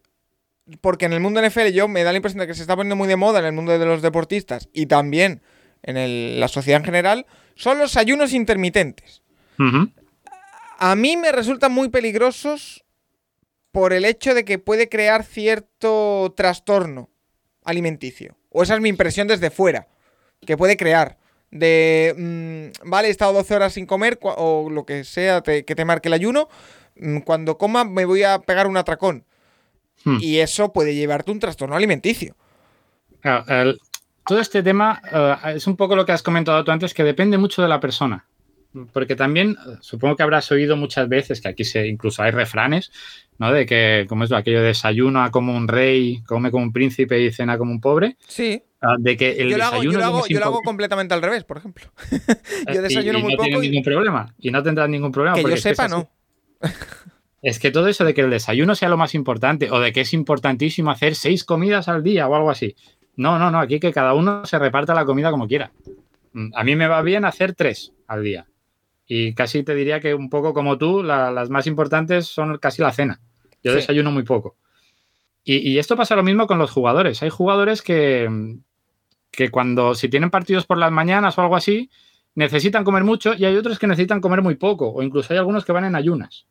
porque 0.82 1.06
en 1.06 1.14
el 1.14 1.22
mundo 1.22 1.42
NFL 1.42 1.68
yo 1.68 1.88
me 1.88 2.04
da 2.04 2.12
la 2.12 2.18
impresión 2.18 2.42
de 2.42 2.48
que 2.48 2.54
se 2.54 2.64
está 2.64 2.76
poniendo 2.76 2.98
muy 2.98 3.08
de 3.08 3.16
moda 3.16 3.40
en 3.40 3.46
el 3.46 3.54
mundo 3.54 3.80
de 3.80 3.86
los 3.86 4.02
deportistas 4.02 4.68
y 4.74 4.88
también 4.88 5.42
en 5.84 5.96
el, 5.96 6.38
la 6.42 6.50
sociedad 6.50 6.82
en 6.82 6.86
general, 6.86 7.26
son 7.56 7.78
los 7.78 7.96
ayunos 7.96 8.34
intermitentes. 8.34 9.24
Uh 9.58 9.64
-huh. 9.64 9.94
A 10.80 10.96
mí 10.98 11.16
me 11.16 11.32
resultan 11.32 11.72
muy 11.72 11.88
peligrosos 11.88 12.84
por 13.72 13.94
el 13.94 14.04
hecho 14.04 14.34
de 14.34 14.44
que 14.44 14.60
puede 14.60 14.90
crear 14.90 15.24
cierto 15.24 16.34
trastorno 16.36 17.10
alimenticio. 17.64 18.36
O 18.50 18.64
esa 18.64 18.76
es 18.76 18.82
mi 18.82 18.90
impresión 18.90 19.30
desde 19.30 19.50
fuera. 19.50 19.88
Que 20.46 20.58
puede 20.58 20.78
crear. 20.78 21.18
De, 21.52 22.14
mmm, 22.18 22.90
vale, 22.90 23.08
he 23.08 23.12
estado 23.12 23.34
12 23.34 23.56
horas 23.56 23.74
sin 23.74 23.86
comer 23.86 24.20
o 24.22 24.70
lo 24.70 24.86
que 24.86 25.04
sea 25.04 25.42
te, 25.42 25.64
que 25.64 25.76
te 25.76 25.86
marque 25.86 26.10
el 26.10 26.14
ayuno 26.14 26.50
Mm, 26.96 27.20
cuando 27.20 27.58
coma 27.58 27.84
me 27.84 28.06
voy 28.06 28.24
a 28.24 28.40
pegar 28.40 28.68
un 28.68 28.78
atracón. 28.78 29.26
Hmm. 30.04 30.18
Y 30.20 30.38
eso 30.38 30.72
puede 30.72 30.96
llevarte 30.96 31.32
un 31.32 31.40
trastorno 31.40 31.76
alimenticio. 31.76 32.36
Claro, 33.22 33.44
el, 33.48 33.80
todo 34.26 34.40
este 34.40 34.62
tema 34.62 35.02
uh, 35.12 35.50
es 35.50 35.68
un 35.68 35.76
poco 35.76 35.96
lo 35.96 36.06
que 36.06 36.12
has 36.12 36.24
comentado 36.24 36.64
tú 36.64 36.72
antes, 36.72 36.94
que 36.94 37.04
depende 37.04 37.38
mucho 37.38 37.62
de 37.62 37.68
la 37.68 37.80
persona. 37.80 38.26
Porque 38.92 39.16
también, 39.16 39.56
supongo 39.80 40.18
que 40.18 40.24
habrás 40.24 40.52
oído 40.52 40.76
muchas 40.76 41.08
veces 41.08 41.40
que 41.40 41.48
aquí 41.48 41.64
se, 41.64 41.88
incluso 41.88 42.22
hay 42.22 42.32
refranes, 42.32 42.92
¿no? 43.38 43.54
De 43.54 43.66
que, 43.66 44.06
como 44.10 44.26
es 44.26 44.30
lo, 44.30 44.36
aquello 44.36 44.60
de 44.60 44.68
desayuno 44.68 45.32
como 45.32 45.56
un 45.56 45.70
rey, 45.70 46.22
come 46.28 46.52
como 46.52 46.66
un 46.66 46.74
príncipe 46.74 47.22
y 47.22 47.32
cena 47.32 47.58
como 47.58 47.72
un 47.72 47.80
pobre. 47.80 48.18
Sí. 48.28 48.62
Uh, 48.86 49.02
de 49.02 49.18
que 49.18 49.32
el 49.32 49.50
yo, 49.50 49.58
lo 49.58 49.64
hago, 49.64 49.76
desayuno 49.76 49.94
yo, 49.94 50.00
lo 50.00 50.06
hago, 50.06 50.28
yo 50.28 50.40
lo 50.40 50.46
hago 50.46 50.62
completamente 50.62 51.14
al 51.14 51.22
revés, 51.22 51.44
por 51.44 51.58
ejemplo. 51.58 51.86
yo 52.74 52.82
desayuno 52.82 53.18
y, 53.18 53.22
y 53.22 53.24
muy 53.24 53.34
no 53.34 53.38
poco. 53.38 53.64
Y... 53.64 53.70
ningún 53.70 53.84
problema. 53.84 54.34
Y 54.40 54.52
no 54.52 54.62
tendrás 54.62 54.90
ningún 54.90 55.12
problema. 55.12 55.36
Que 55.36 55.44
yo 55.44 55.58
sepa, 55.58 55.88
no. 55.88 56.10
Es 57.42 57.60
que 57.60 57.70
todo 57.70 57.88
eso 57.88 58.04
de 58.04 58.14
que 58.14 58.22
el 58.22 58.32
desayuno 58.32 58.74
sea 58.74 58.90
lo 58.90 58.98
más 58.98 59.14
importante 59.14 59.70
o 59.70 59.80
de 59.80 59.94
que 59.94 60.02
es 60.02 60.14
importantísimo 60.14 60.90
hacer 60.90 61.14
seis 61.14 61.44
comidas 61.44 61.88
al 61.88 62.02
día 62.02 62.28
o 62.28 62.36
algo 62.36 62.50
así. 62.50 62.76
No, 63.16 63.38
no, 63.40 63.52
no, 63.52 63.60
aquí 63.60 63.80
que 63.80 63.94
cada 63.94 64.14
uno 64.14 64.46
se 64.46 64.58
reparta 64.60 64.94
la 64.94 65.06
comida 65.06 65.32
como 65.32 65.48
quiera. 65.48 65.72
Mm, 66.34 66.50
A 66.56 66.64
mí 66.64 66.76
me 66.76 66.88
va 66.88 67.02
bien 67.02 67.24
hacer 67.24 67.54
tres 67.54 67.94
al 68.08 68.24
día. 68.24 68.48
Y 69.06 69.36
casi 69.36 69.64
te 69.64 69.76
diría 69.76 70.00
que 70.00 70.16
un 70.16 70.30
poco 70.30 70.54
como 70.54 70.78
tú, 70.78 71.04
la, 71.04 71.32
las 71.32 71.50
más 71.50 71.68
importantes 71.68 72.26
son 72.26 72.58
casi 72.58 72.82
la 72.82 72.92
cena. 72.92 73.22
Yo 73.64 73.72
sí. 73.72 73.78
desayuno 73.78 74.12
muy 74.12 74.24
poco. 74.24 74.58
Y, 75.44 75.58
y, 75.58 75.78
esto 75.78 75.96
pasa 75.96 76.16
lo 76.16 76.24
mismo 76.24 76.48
con 76.48 76.58
los 76.58 76.72
jugadores. 76.72 77.22
Hay 77.22 77.30
jugadores 77.30 77.84
que, 77.84 78.28
que 79.36 79.50
cuando, 79.50 79.96
si 79.96 80.10
tienen 80.10 80.30
partidos 80.30 80.66
por 80.66 80.78
las 80.78 80.92
mañanas 80.92 81.38
o 81.38 81.42
algo 81.42 81.56
así, 81.56 81.90
necesitan 82.36 82.84
comer 82.84 83.04
mucho 83.04 83.34
y 83.34 83.46
hay 83.46 83.56
otros 83.56 83.80
que 83.80 83.88
necesitan 83.88 84.22
comer 84.22 84.42
muy 84.42 84.56
poco. 84.56 84.90
O 84.90 85.04
incluso 85.04 85.34
hay 85.34 85.40
algunos 85.40 85.66
que 85.66 85.72
van 85.72 85.86
en 85.86 85.96
ayunas. 85.96 86.46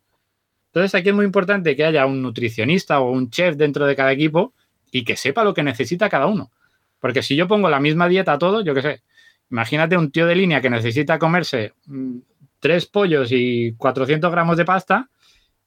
Entonces 0.67 0.95
aquí 0.95 1.11
es 1.11 1.15
muy 1.15 1.25
importante 1.25 1.77
que 1.77 1.85
haya 1.85 2.05
un 2.05 2.21
nutricionista 2.21 3.01
o 3.01 3.11
un 3.11 3.31
chef 3.31 3.57
dentro 3.57 3.87
de 3.87 3.95
cada 3.95 4.11
equipo 4.13 4.53
y 4.91 5.05
que 5.05 5.17
sepa 5.17 5.45
lo 5.45 5.55
que 5.55 5.63
necesita 5.63 6.09
cada 6.09 6.27
uno. 6.27 6.51
Porque 6.99 7.23
si 7.23 7.37
yo 7.37 7.47
pongo 7.47 7.69
la 7.69 7.81
misma 7.81 8.09
dieta 8.09 8.33
a 8.33 8.39
todos, 8.39 8.65
yo 8.65 8.75
qué 8.75 8.83
sé, 8.83 9.03
imagínate 9.51 9.97
un 9.97 10.11
tío 10.11 10.27
de 10.27 10.35
línea 10.35 10.61
que 10.61 10.71
necesita 10.71 11.19
comerse 11.19 11.75
mmm, 11.87 12.19
tres 12.59 12.87
pollos 12.87 13.29
y 13.31 13.75
400 13.77 14.31
gramos 14.33 14.57
de 14.57 14.65
pasta 14.65 15.11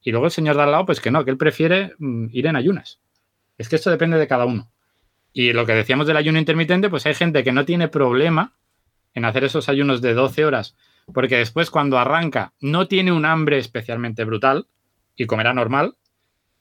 y 0.02 0.10
luego 0.10 0.26
el 0.26 0.32
señor 0.32 0.56
de 0.56 0.62
al 0.62 0.72
lado, 0.72 0.84
pues 0.84 1.00
que 1.00 1.10
no, 1.10 1.24
que 1.24 1.30
él 1.30 1.38
prefiere 1.38 1.92
mmm, 1.98 2.26
ir 2.32 2.46
en 2.46 2.56
ayunas. 2.56 2.98
Es 3.56 3.68
que 3.68 3.76
esto 3.76 3.90
depende 3.90 4.18
de 4.18 4.26
cada 4.26 4.44
uno. 4.44 4.70
Y 5.38 5.52
lo 5.52 5.66
que 5.66 5.72
decíamos 5.72 6.08
del 6.08 6.16
ayuno 6.16 6.40
intermitente, 6.40 6.90
pues 6.90 7.06
hay 7.06 7.14
gente 7.14 7.44
que 7.44 7.52
no 7.52 7.64
tiene 7.64 7.86
problema 7.86 8.56
en 9.14 9.24
hacer 9.24 9.44
esos 9.44 9.68
ayunos 9.68 10.02
de 10.02 10.12
12 10.12 10.44
horas, 10.44 10.74
porque 11.14 11.36
después 11.36 11.70
cuando 11.70 11.96
arranca 11.96 12.54
no 12.60 12.88
tiene 12.88 13.12
un 13.12 13.24
hambre 13.24 13.58
especialmente 13.58 14.24
brutal, 14.24 14.66
y 15.14 15.26
comerá 15.26 15.54
normal. 15.54 15.94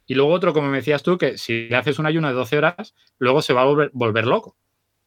Y 0.05 0.13
luego 0.13 0.31
otro, 0.31 0.53
como 0.53 0.67
me 0.67 0.77
decías 0.77 1.01
tú, 1.01 1.17
que 1.17 1.39
si 1.39 1.73
haces 1.73 1.97
un 1.97 2.05
ayuno 2.05 2.27
de 2.27 2.35
12 2.35 2.55
horas, 2.55 2.93
luego 3.17 3.41
se 3.41 3.51
va 3.51 3.63
a 3.63 3.65
volver, 3.65 3.89
volver 3.93 4.27
loco, 4.27 4.55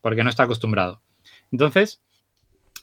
porque 0.01 0.25
no 0.25 0.31
está 0.31 0.43
acostumbrado. 0.43 1.01
Entonces, 1.53 2.03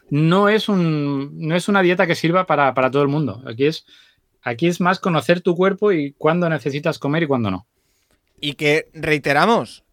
no 0.09 0.47
es, 0.47 0.69
un, 0.69 1.37
no 1.37 1.57
es 1.57 1.67
una 1.67 1.81
dieta 1.81 2.07
que 2.07 2.15
sirva 2.15 2.45
para, 2.45 2.73
para 2.73 2.91
todo 2.91 3.01
el 3.01 3.09
mundo. 3.09 3.43
Aquí 3.45 3.65
es, 3.65 3.85
aquí 4.41 4.67
es 4.67 4.79
más 4.79 5.01
conocer 5.01 5.41
tu 5.41 5.53
cuerpo 5.53 5.91
y 5.91 6.13
cuándo 6.13 6.47
necesitas 6.47 6.97
comer 6.97 7.23
y 7.23 7.27
cuándo 7.27 7.51
no. 7.51 7.67
Y 8.39 8.53
que 8.53 8.89
reiteramos, 8.93 9.83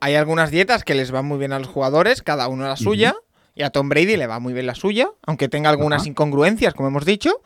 hay 0.00 0.14
algunas 0.14 0.50
dietas 0.50 0.84
que 0.84 0.94
les 0.94 1.10
van 1.10 1.26
muy 1.26 1.38
bien 1.38 1.52
a 1.52 1.58
los 1.58 1.68
jugadores, 1.68 2.22
cada 2.22 2.48
uno 2.48 2.66
la 2.66 2.76
suya, 2.76 3.14
uh 3.16 3.20
-huh. 3.20 3.52
y 3.54 3.62
a 3.62 3.70
Tom 3.70 3.88
Brady 3.88 4.16
le 4.16 4.26
va 4.26 4.38
muy 4.38 4.52
bien 4.52 4.66
la 4.66 4.74
suya, 4.74 5.08
aunque 5.26 5.48
tenga 5.48 5.70
algunas 5.70 6.02
uh 6.02 6.04
-huh. 6.04 6.08
incongruencias, 6.08 6.74
como 6.74 6.88
hemos 6.88 7.04
dicho 7.04 7.42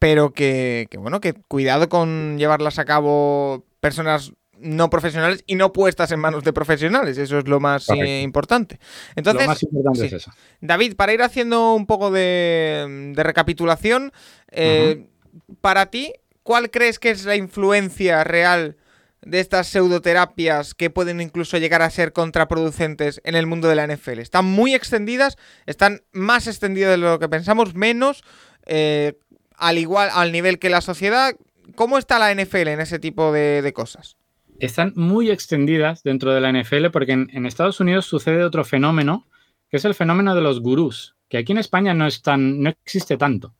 pero 0.00 0.32
que, 0.32 0.88
que, 0.90 0.96
bueno, 0.96 1.20
que 1.20 1.34
cuidado 1.34 1.88
con 1.90 2.38
llevarlas 2.38 2.78
a 2.78 2.86
cabo 2.86 3.66
personas 3.80 4.32
no 4.58 4.90
profesionales 4.90 5.44
y 5.46 5.54
no 5.54 5.72
puestas 5.72 6.10
en 6.10 6.20
manos 6.20 6.42
de 6.42 6.52
profesionales, 6.52 7.18
eso 7.18 7.38
es 7.38 7.46
lo 7.46 7.60
más 7.60 7.88
eh, 7.90 8.22
importante. 8.22 8.80
Entonces, 9.14 9.42
lo 9.42 9.48
más 9.48 9.62
importante 9.62 10.00
sí. 10.00 10.06
es 10.06 10.12
eso. 10.14 10.32
David, 10.60 10.96
para 10.96 11.12
ir 11.12 11.22
haciendo 11.22 11.74
un 11.74 11.86
poco 11.86 12.10
de, 12.10 13.12
de 13.14 13.22
recapitulación, 13.22 14.12
eh, 14.50 14.96
uh 14.98 15.02
-huh. 15.02 15.56
para 15.60 15.86
ti, 15.86 16.14
¿cuál 16.42 16.70
crees 16.70 16.98
que 16.98 17.10
es 17.10 17.26
la 17.26 17.36
influencia 17.36 18.24
real 18.24 18.76
de 19.22 19.40
estas 19.40 19.68
pseudoterapias 19.68 20.74
que 20.74 20.90
pueden 20.90 21.20
incluso 21.20 21.58
llegar 21.58 21.82
a 21.82 21.90
ser 21.90 22.12
contraproducentes 22.12 23.20
en 23.24 23.34
el 23.34 23.46
mundo 23.46 23.68
de 23.68 23.76
la 23.76 23.86
NFL? 23.86 24.18
Están 24.18 24.44
muy 24.46 24.74
extendidas, 24.74 25.36
están 25.66 26.02
más 26.12 26.46
extendidas 26.46 26.92
de 26.92 26.98
lo 26.98 27.18
que 27.18 27.28
pensamos, 27.28 27.74
menos... 27.74 28.22
Eh, 28.66 29.14
al 29.60 29.78
igual, 29.78 30.08
al 30.12 30.32
nivel 30.32 30.58
que 30.58 30.70
la 30.70 30.80
sociedad. 30.80 31.36
¿Cómo 31.76 31.98
está 31.98 32.18
la 32.18 32.34
NFL 32.34 32.68
en 32.68 32.80
ese 32.80 32.98
tipo 32.98 33.30
de, 33.30 33.62
de 33.62 33.72
cosas? 33.72 34.16
Están 34.58 34.92
muy 34.96 35.30
extendidas 35.30 36.02
dentro 36.02 36.32
de 36.34 36.40
la 36.40 36.52
NFL 36.52 36.86
porque 36.90 37.12
en, 37.12 37.46
Estados 37.46 37.78
Unidos 37.78 38.06
sucede 38.06 38.42
otro 38.42 38.64
fenómeno, 38.64 39.28
que 39.70 39.76
es 39.76 39.84
el 39.84 39.94
fenómeno 39.94 40.34
de 40.34 40.40
los 40.40 40.60
gurús, 40.60 41.14
que 41.28 41.38
aquí 41.38 41.52
en 41.52 41.58
España 41.58 41.94
no, 41.94 42.06
es 42.06 42.22
tan, 42.22 42.60
no 42.60 42.70
existe 42.70 43.16
tanto. 43.16 43.54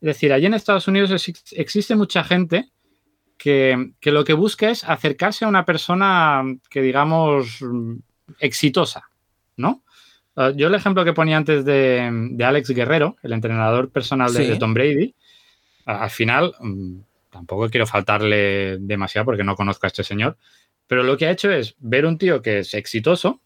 Es 0.00 0.06
decir, 0.06 0.32
allí 0.32 0.46
en 0.46 0.54
Estados 0.54 0.88
Unidos 0.88 1.12
existe 1.52 1.94
mucha 1.94 2.24
gente 2.24 2.71
que, 3.42 3.94
que, 3.98 4.12
lo 4.12 4.22
que 4.22 4.34
busca 4.34 4.70
es 4.70 4.84
acercarse 4.84 5.44
a 5.44 5.48
una 5.48 5.64
persona 5.64 6.44
que 6.70 6.80
digamos 6.80 7.58
exitosa, 8.38 9.10
¿no? 9.56 9.82
Uh, 10.36 10.50
yo 10.54 10.68
el 10.68 10.74
ejemplo 10.76 11.04
que 11.04 11.12
ponía 11.12 11.36
antes 11.36 11.64
de, 11.64 12.38
Alex 12.40 12.70
Guerrero, 12.70 13.16
el 13.20 13.32
entrenador 13.32 13.90
personal 13.90 14.32
de, 14.32 14.56
Tom 14.56 14.74
Brady, 14.74 15.16
al 15.86 16.10
final 16.10 16.54
mm, 16.60 17.00
tampoco 17.30 17.68
quiero 17.68 17.84
faltarle 17.84 18.78
demasiado 18.78 19.24
porque 19.24 19.42
no 19.42 19.56
conozco 19.56 19.86
a 19.86 19.88
este 19.88 20.04
señor, 20.04 20.36
pero 20.86 21.02
lo 21.02 21.16
que 21.16 21.26
ha 21.26 21.32
hecho 21.32 21.50
es 21.50 21.74
ver 21.80 22.06
un 22.06 22.18
tío 22.18 22.42
que 22.42 22.60
es 22.60 22.74
exitoso, 22.74 23.40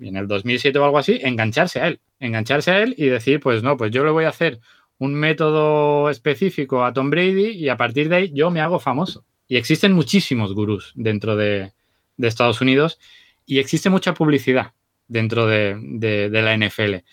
y 0.00 0.08
en 0.08 0.16
el 0.16 0.26
2007 0.26 0.76
o 0.80 0.84
algo 0.84 0.98
así, 0.98 1.20
engancharse 1.22 1.80
a 1.80 1.86
él, 1.86 2.00
engancharse 2.18 2.72
a 2.72 2.82
él 2.82 2.96
y 2.98 3.06
decir, 3.06 3.38
pues 3.38 3.62
no, 3.62 3.76
pues 3.76 3.92
yo 3.92 4.04
le 4.04 4.10
voy 4.10 4.24
a 4.24 4.30
hacer 4.30 4.58
un 4.98 5.14
método 5.14 6.10
específico 6.10 6.84
a 6.84 6.92
Tom 6.92 7.10
Brady 7.10 7.50
y 7.50 7.68
a 7.68 7.76
partir 7.76 8.08
de 8.08 8.16
ahí 8.16 8.32
yo 8.34 8.50
me 8.50 8.60
hago 8.60 8.80
famoso. 8.80 9.24
Y 9.48 9.56
existen 9.56 9.92
muchísimos 9.92 10.54
gurús 10.54 10.92
dentro 10.94 11.36
de, 11.36 11.72
Estados 12.18 12.60
Unidos 12.60 12.98
y 13.44 13.58
existe 13.58 13.90
mucha 13.90 14.14
publicidad 14.14 14.72
dentro 15.06 15.46
de, 15.46 16.28
la 16.30 16.56
NFL. 16.56 17.04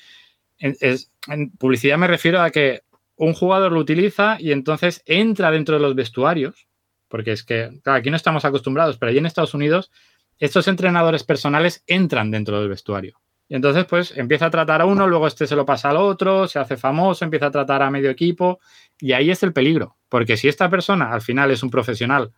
En, 0.60 1.52
publicidad 1.52 1.98
me 1.98 2.08
refiero 2.08 2.42
a 2.42 2.52
que 2.52 2.82
un 3.16 3.34
jugador 3.34 3.72
lo 3.72 3.80
utiliza 3.80 4.38
y 4.40 4.52
entonces 4.52 5.04
entra 5.06 5.52
dentro 5.52 5.76
de 5.76 5.82
los 5.82 5.96
vestuarios, 5.96 6.68
porque 7.08 7.34
es 7.34 7.44
que, 7.44 7.70
aquí 7.86 8.10
no 8.10 8.16
estamos 8.16 8.46
acostumbrados, 8.46 8.98
pero 8.98 9.10
allí 9.10 9.20
en 9.20 9.26
Estados 9.26 9.54
Unidos 9.54 9.92
estos 10.40 10.68
entrenadores 10.68 11.24
personales 11.24 11.84
entran 11.86 12.32
dentro 12.32 12.60
del 12.60 12.70
vestuario. 12.70 13.23
Y 13.48 13.56
entonces, 13.56 13.86
pues 13.86 14.18
empieza 14.18 14.48
a 14.48 14.50
tratar 14.50 14.82
a 14.82 14.86
uno, 14.86 15.08
luego 15.08 15.28
este 15.28 15.48
se 15.48 15.56
lo 15.56 15.66
pasa 15.66 15.90
al 15.90 15.98
otro, 15.98 16.48
se 16.48 16.60
hace 16.60 16.78
famoso, 16.78 17.26
empieza 17.26 17.48
a 17.48 17.52
tratar 17.52 17.82
a 17.82 17.92
medio 17.92 18.10
equipo. 18.10 18.60
Y 19.00 19.14
ahí 19.14 19.30
es 19.30 19.44
el 19.44 19.54
peligro. 19.54 19.98
Porque 20.10 20.38
si 20.38 20.48
esta 20.48 20.70
persona 20.70 21.12
al 21.12 21.22
final 21.22 21.52
es 21.52 21.62
un 21.64 21.70
profesional 21.70 22.32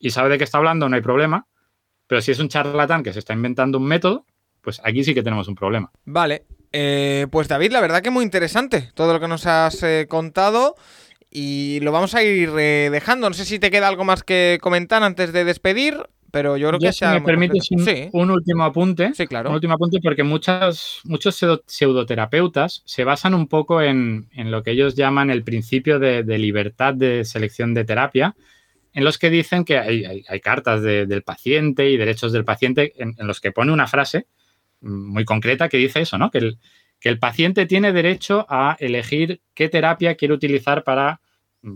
y 0.00 0.10
sabe 0.10 0.30
de 0.30 0.38
qué 0.38 0.44
está 0.44 0.58
hablando, 0.58 0.88
no 0.88 0.96
hay 0.96 1.02
problema. 1.02 1.46
Pero 2.06 2.20
si 2.20 2.32
es 2.32 2.38
un 2.38 2.48
charlatán 2.48 3.02
que 3.02 3.12
se 3.12 3.18
está 3.18 3.32
inventando 3.32 3.78
un 3.78 3.84
método, 3.84 4.26
pues 4.60 4.80
aquí 4.84 5.04
sí 5.04 5.14
que 5.14 5.22
tenemos 5.22 5.48
un 5.48 5.54
problema. 5.54 5.90
Vale. 6.04 6.44
Eh, 6.72 7.26
pues 7.30 7.48
David, 7.48 7.72
la 7.72 7.80
verdad 7.80 8.02
que 8.02 8.10
muy 8.10 8.24
interesante 8.24 8.90
todo 8.94 9.12
lo 9.12 9.20
que 9.20 9.28
nos 9.28 9.46
has 9.46 9.82
eh, 9.82 10.06
contado. 10.08 10.74
Y 11.30 11.80
lo 11.82 11.92
vamos 11.92 12.14
a 12.14 12.22
ir 12.22 12.50
eh, 12.58 12.88
dejando. 12.90 13.28
No 13.28 13.34
sé 13.34 13.44
si 13.44 13.58
te 13.58 13.70
queda 13.70 13.88
algo 13.88 14.04
más 14.04 14.22
que 14.22 14.58
comentar 14.62 15.02
antes 15.02 15.32
de 15.32 15.44
despedir 15.44 15.98
pero 16.36 16.58
yo 16.58 16.68
creo 16.68 16.78
que... 16.78 16.92
Si 16.92 17.02
me 17.06 17.22
permites 17.22 17.70
un, 18.12 18.30
último 18.30 18.64
apunte. 18.64 19.14
Sí, 19.14 19.26
claro. 19.26 19.48
Un 19.48 19.54
último 19.54 19.72
apunte 19.72 20.00
porque 20.02 20.22
muchas, 20.22 21.00
muchos 21.04 21.42
pseudoterapeutas 21.66 22.82
se 22.84 23.04
basan 23.04 23.32
un 23.32 23.48
poco 23.48 23.80
en, 23.80 24.28
lo 24.34 24.62
que 24.62 24.72
ellos 24.72 24.96
llaman 24.96 25.30
el 25.30 25.44
principio 25.44 25.98
de, 25.98 26.22
libertad 26.38 26.92
de 26.92 27.24
selección 27.24 27.72
de 27.72 27.86
terapia, 27.86 28.36
en 28.92 29.02
los 29.02 29.16
que 29.16 29.30
dicen 29.30 29.64
que 29.64 29.78
hay, 29.78 30.40
cartas 30.42 30.82
del 30.82 31.22
paciente 31.22 31.88
y 31.88 31.96
derechos 31.96 32.32
del 32.32 32.44
paciente 32.44 32.92
en, 32.98 33.14
los 33.20 33.40
que 33.40 33.50
pone 33.50 33.72
una 33.72 33.86
frase 33.86 34.26
muy 34.82 35.24
concreta 35.24 35.70
que 35.70 35.78
dice 35.78 36.02
eso, 36.02 36.18
¿no? 36.18 36.30
Que 36.30 36.36
el, 36.36 36.58
que 37.00 37.08
el 37.08 37.18
paciente 37.18 37.64
tiene 37.64 37.94
derecho 37.94 38.44
a 38.50 38.76
elegir 38.78 39.40
qué 39.54 39.70
terapia 39.70 40.16
quiere 40.16 40.34
utilizar 40.34 40.84
para, 40.84 41.22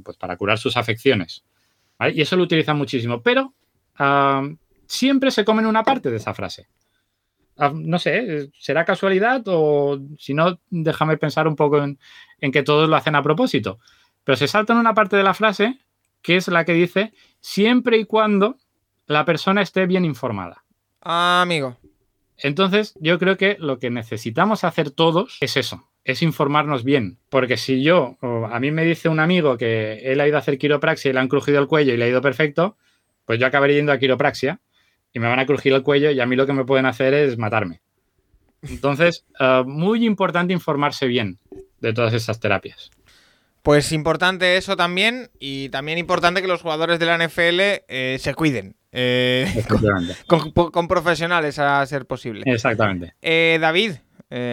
pues, 0.05 0.19
para 0.19 0.37
curar 0.37 0.59
sus 0.59 0.77
afecciones. 0.77 1.45
Y 2.13 2.21
eso 2.21 2.37
lo 2.37 2.43
utilizan 2.43 2.77
muchísimo. 2.77 3.23
Pero 3.23 3.55
siempre 4.87 5.31
se 5.31 5.45
comen 5.45 5.67
una 5.67 5.83
parte 5.83 6.11
de 6.11 6.17
esa 6.17 6.35
frase. 6.35 6.69
no 7.75 7.99
sé, 7.99 8.51
¿será 8.59 8.85
casualidad 8.85 9.43
o 9.47 9.99
si 10.19 10.35
no, 10.35 10.61
déjame 10.71 11.17
pensar 11.17 11.47
un 11.47 11.57
poco 11.57 11.83
en, 11.83 11.99
que 12.53 12.63
todos 12.63 12.89
lo 12.89 12.97
hacen 12.97 13.15
a 13.15 13.23
propósito? 13.23 13.79
Pero 14.25 14.37
se 14.37 14.49
saltan 14.49 14.79
una 14.79 14.95
parte 14.95 15.17
de 15.17 15.23
la 15.23 15.35
frase 15.35 15.79
que 16.23 16.37
es 16.37 16.49
la 16.49 16.65
que 16.65 16.73
dice 16.73 17.13
siempre 17.41 17.97
y 17.99 18.05
cuando 18.05 18.57
la 19.07 19.25
persona 19.25 19.63
esté 19.63 19.87
bien 19.87 20.05
informada. 20.05 20.65
Ah, 21.01 21.41
amigo. 21.43 21.77
Entonces, 22.43 22.95
yo 23.01 23.19
creo 23.19 23.37
que 23.37 23.57
lo 23.59 23.79
que 23.79 23.91
necesitamos 23.91 24.65
hacer 24.65 24.91
todos 24.91 25.39
es 25.41 25.57
eso, 25.57 25.89
es 26.05 26.23
informarnos 26.23 26.85
bien. 26.85 27.19
Porque 27.29 27.57
si 27.57 27.83
yo, 27.83 28.17
a 28.23 28.59
mí 28.61 28.71
me 28.71 28.85
dice 28.85 29.09
un 29.09 29.21
amigo 29.21 29.57
que 29.57 29.99
él 30.05 30.21
ha 30.21 30.29
ido 30.29 30.37
a 30.37 30.41
hacer 30.41 30.59
quiropraxia 30.59 31.11
y 31.11 31.13
le 31.15 31.21
han 31.21 31.29
crujido 31.29 31.59
el 31.59 31.67
cuello 31.67 31.93
y 31.93 31.97
le 31.97 32.07
ha 32.07 32.09
ido 32.09 32.23
perfecto, 32.23 32.77
pues 33.25 33.39
yo 33.39 33.47
acabaré 33.47 33.75
yendo 33.75 33.93
a 33.93 33.99
quiropraxia 33.99 34.61
y 35.12 35.18
me 35.18 35.29
van 35.29 35.39
a 35.39 35.47
crujir 35.47 35.73
el 35.73 35.83
cuello 35.83 36.11
y 36.11 36.21
a 36.21 36.27
mí 36.27 36.37
lo 36.37 36.47
que 36.47 36.53
me 36.53 36.64
pueden 36.64 36.87
hacer 36.87 37.14
es 37.14 37.39
matarme. 37.39 37.81
Entonces, 38.62 39.25
eh, 39.41 39.62
muy 39.66 40.05
importante 40.05 40.53
informarse 40.53 41.07
bien 41.07 41.39
de 41.81 41.93
todas 41.93 42.14
esas 42.14 42.41
terapias. 42.41 42.91
Pues 43.62 43.93
importante 43.93 44.57
eso 44.57 44.77
también 44.77 45.31
y 45.39 45.68
también 45.68 45.99
importante 45.99 46.41
que 46.41 46.49
los 46.49 46.62
jugadores 46.62 46.99
de 46.99 47.07
la 47.07 47.18
NFL 47.18 47.61
eh, 47.89 48.16
se 48.18 48.35
cuiden. 48.35 48.77
Eh, 48.93 49.47
con, 50.27 50.89
profesionales 50.89 51.59
a 51.59 51.85
ser 51.87 52.07
posible. 52.07 52.43
Exactamente. 52.47 53.14
David, 53.61 53.97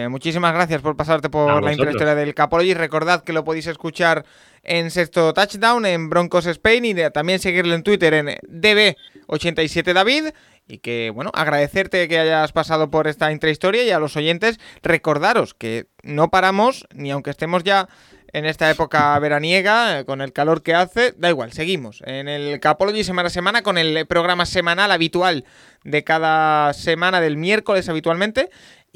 muchísimas 0.08 0.52
gracias 0.52 0.82
por 0.82 0.96
pasarte 0.96 1.30
por 1.30 1.62
la 1.62 1.72
intrahistoria 1.72 2.14
del 2.14 2.34
Capology. 2.34 2.74
Recordad 2.74 3.22
que 3.22 3.32
lo 3.32 3.44
podéis 3.44 3.66
escuchar 3.66 4.24
en 4.62 4.90
sexto 4.90 5.32
touchdown 5.32 5.86
en 5.86 6.10
Broncos 6.10 6.46
Spain 6.46 6.84
y 6.84 6.94
también 7.10 7.38
seguirle 7.38 7.74
en 7.74 7.82
Twitter 7.82 8.14
en 8.14 8.26
DB87David. 8.26 10.32
Y 10.70 10.78
que, 10.78 11.10
bueno, 11.14 11.30
agradecerte 11.32 12.08
que 12.08 12.18
hayas 12.18 12.52
pasado 12.52 12.90
por 12.90 13.06
esta 13.06 13.32
intrahistoria 13.32 13.84
y 13.84 13.90
a 13.90 13.98
los 13.98 14.16
oyentes 14.16 14.60
recordaros 14.82 15.54
que 15.54 15.86
no 16.02 16.28
paramos, 16.28 16.86
ni 16.92 17.10
aunque 17.10 17.30
estemos 17.30 17.64
ya 17.64 17.88
en 18.32 18.44
esta 18.44 18.70
época 18.70 19.18
veraniega, 19.18 20.04
con 20.04 20.20
el 20.20 20.32
calor 20.32 20.62
que 20.62 20.74
hace, 20.74 21.14
da 21.16 21.30
igual, 21.30 21.52
seguimos 21.52 22.02
en 22.04 22.28
el 22.28 22.60
Capology 22.60 23.04
semana 23.04 23.28
a 23.28 23.30
semana 23.30 23.62
con 23.62 23.78
el 23.78 24.06
programa 24.06 24.44
semanal 24.44 24.92
habitual 24.92 25.44
de 25.84 26.04
cada 26.04 26.74
semana 26.74 27.20
del 27.20 27.36
miércoles 27.36 27.88
habitualmente 27.88 28.50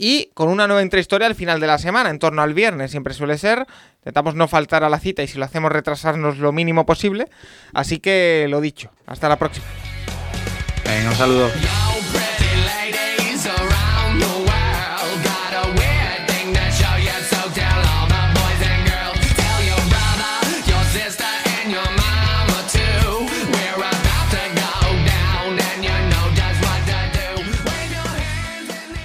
y 0.04 0.30
con 0.34 0.48
una 0.48 0.66
nueva 0.66 0.82
intrahistoria 0.82 1.28
al 1.28 1.36
final 1.36 1.60
de 1.60 1.68
la 1.68 1.78
semana, 1.78 2.10
en 2.10 2.18
torno 2.18 2.42
al 2.42 2.54
viernes, 2.54 2.90
siempre 2.90 3.14
suele 3.14 3.38
ser. 3.38 3.68
Intentamos 3.98 4.34
no 4.34 4.48
faltar 4.48 4.82
a 4.82 4.88
la 4.88 4.98
cita 4.98 5.22
y 5.22 5.28
si 5.28 5.38
lo 5.38 5.44
hacemos 5.44 5.70
retrasarnos 5.70 6.38
lo 6.38 6.50
mínimo 6.50 6.84
posible. 6.84 7.28
Así 7.72 8.00
que 8.00 8.46
lo 8.50 8.60
dicho, 8.60 8.90
hasta 9.06 9.28
la 9.28 9.36
próxima. 9.36 9.66
Venga, 10.84 11.08
un 11.08 11.14
saludo. 11.14 11.48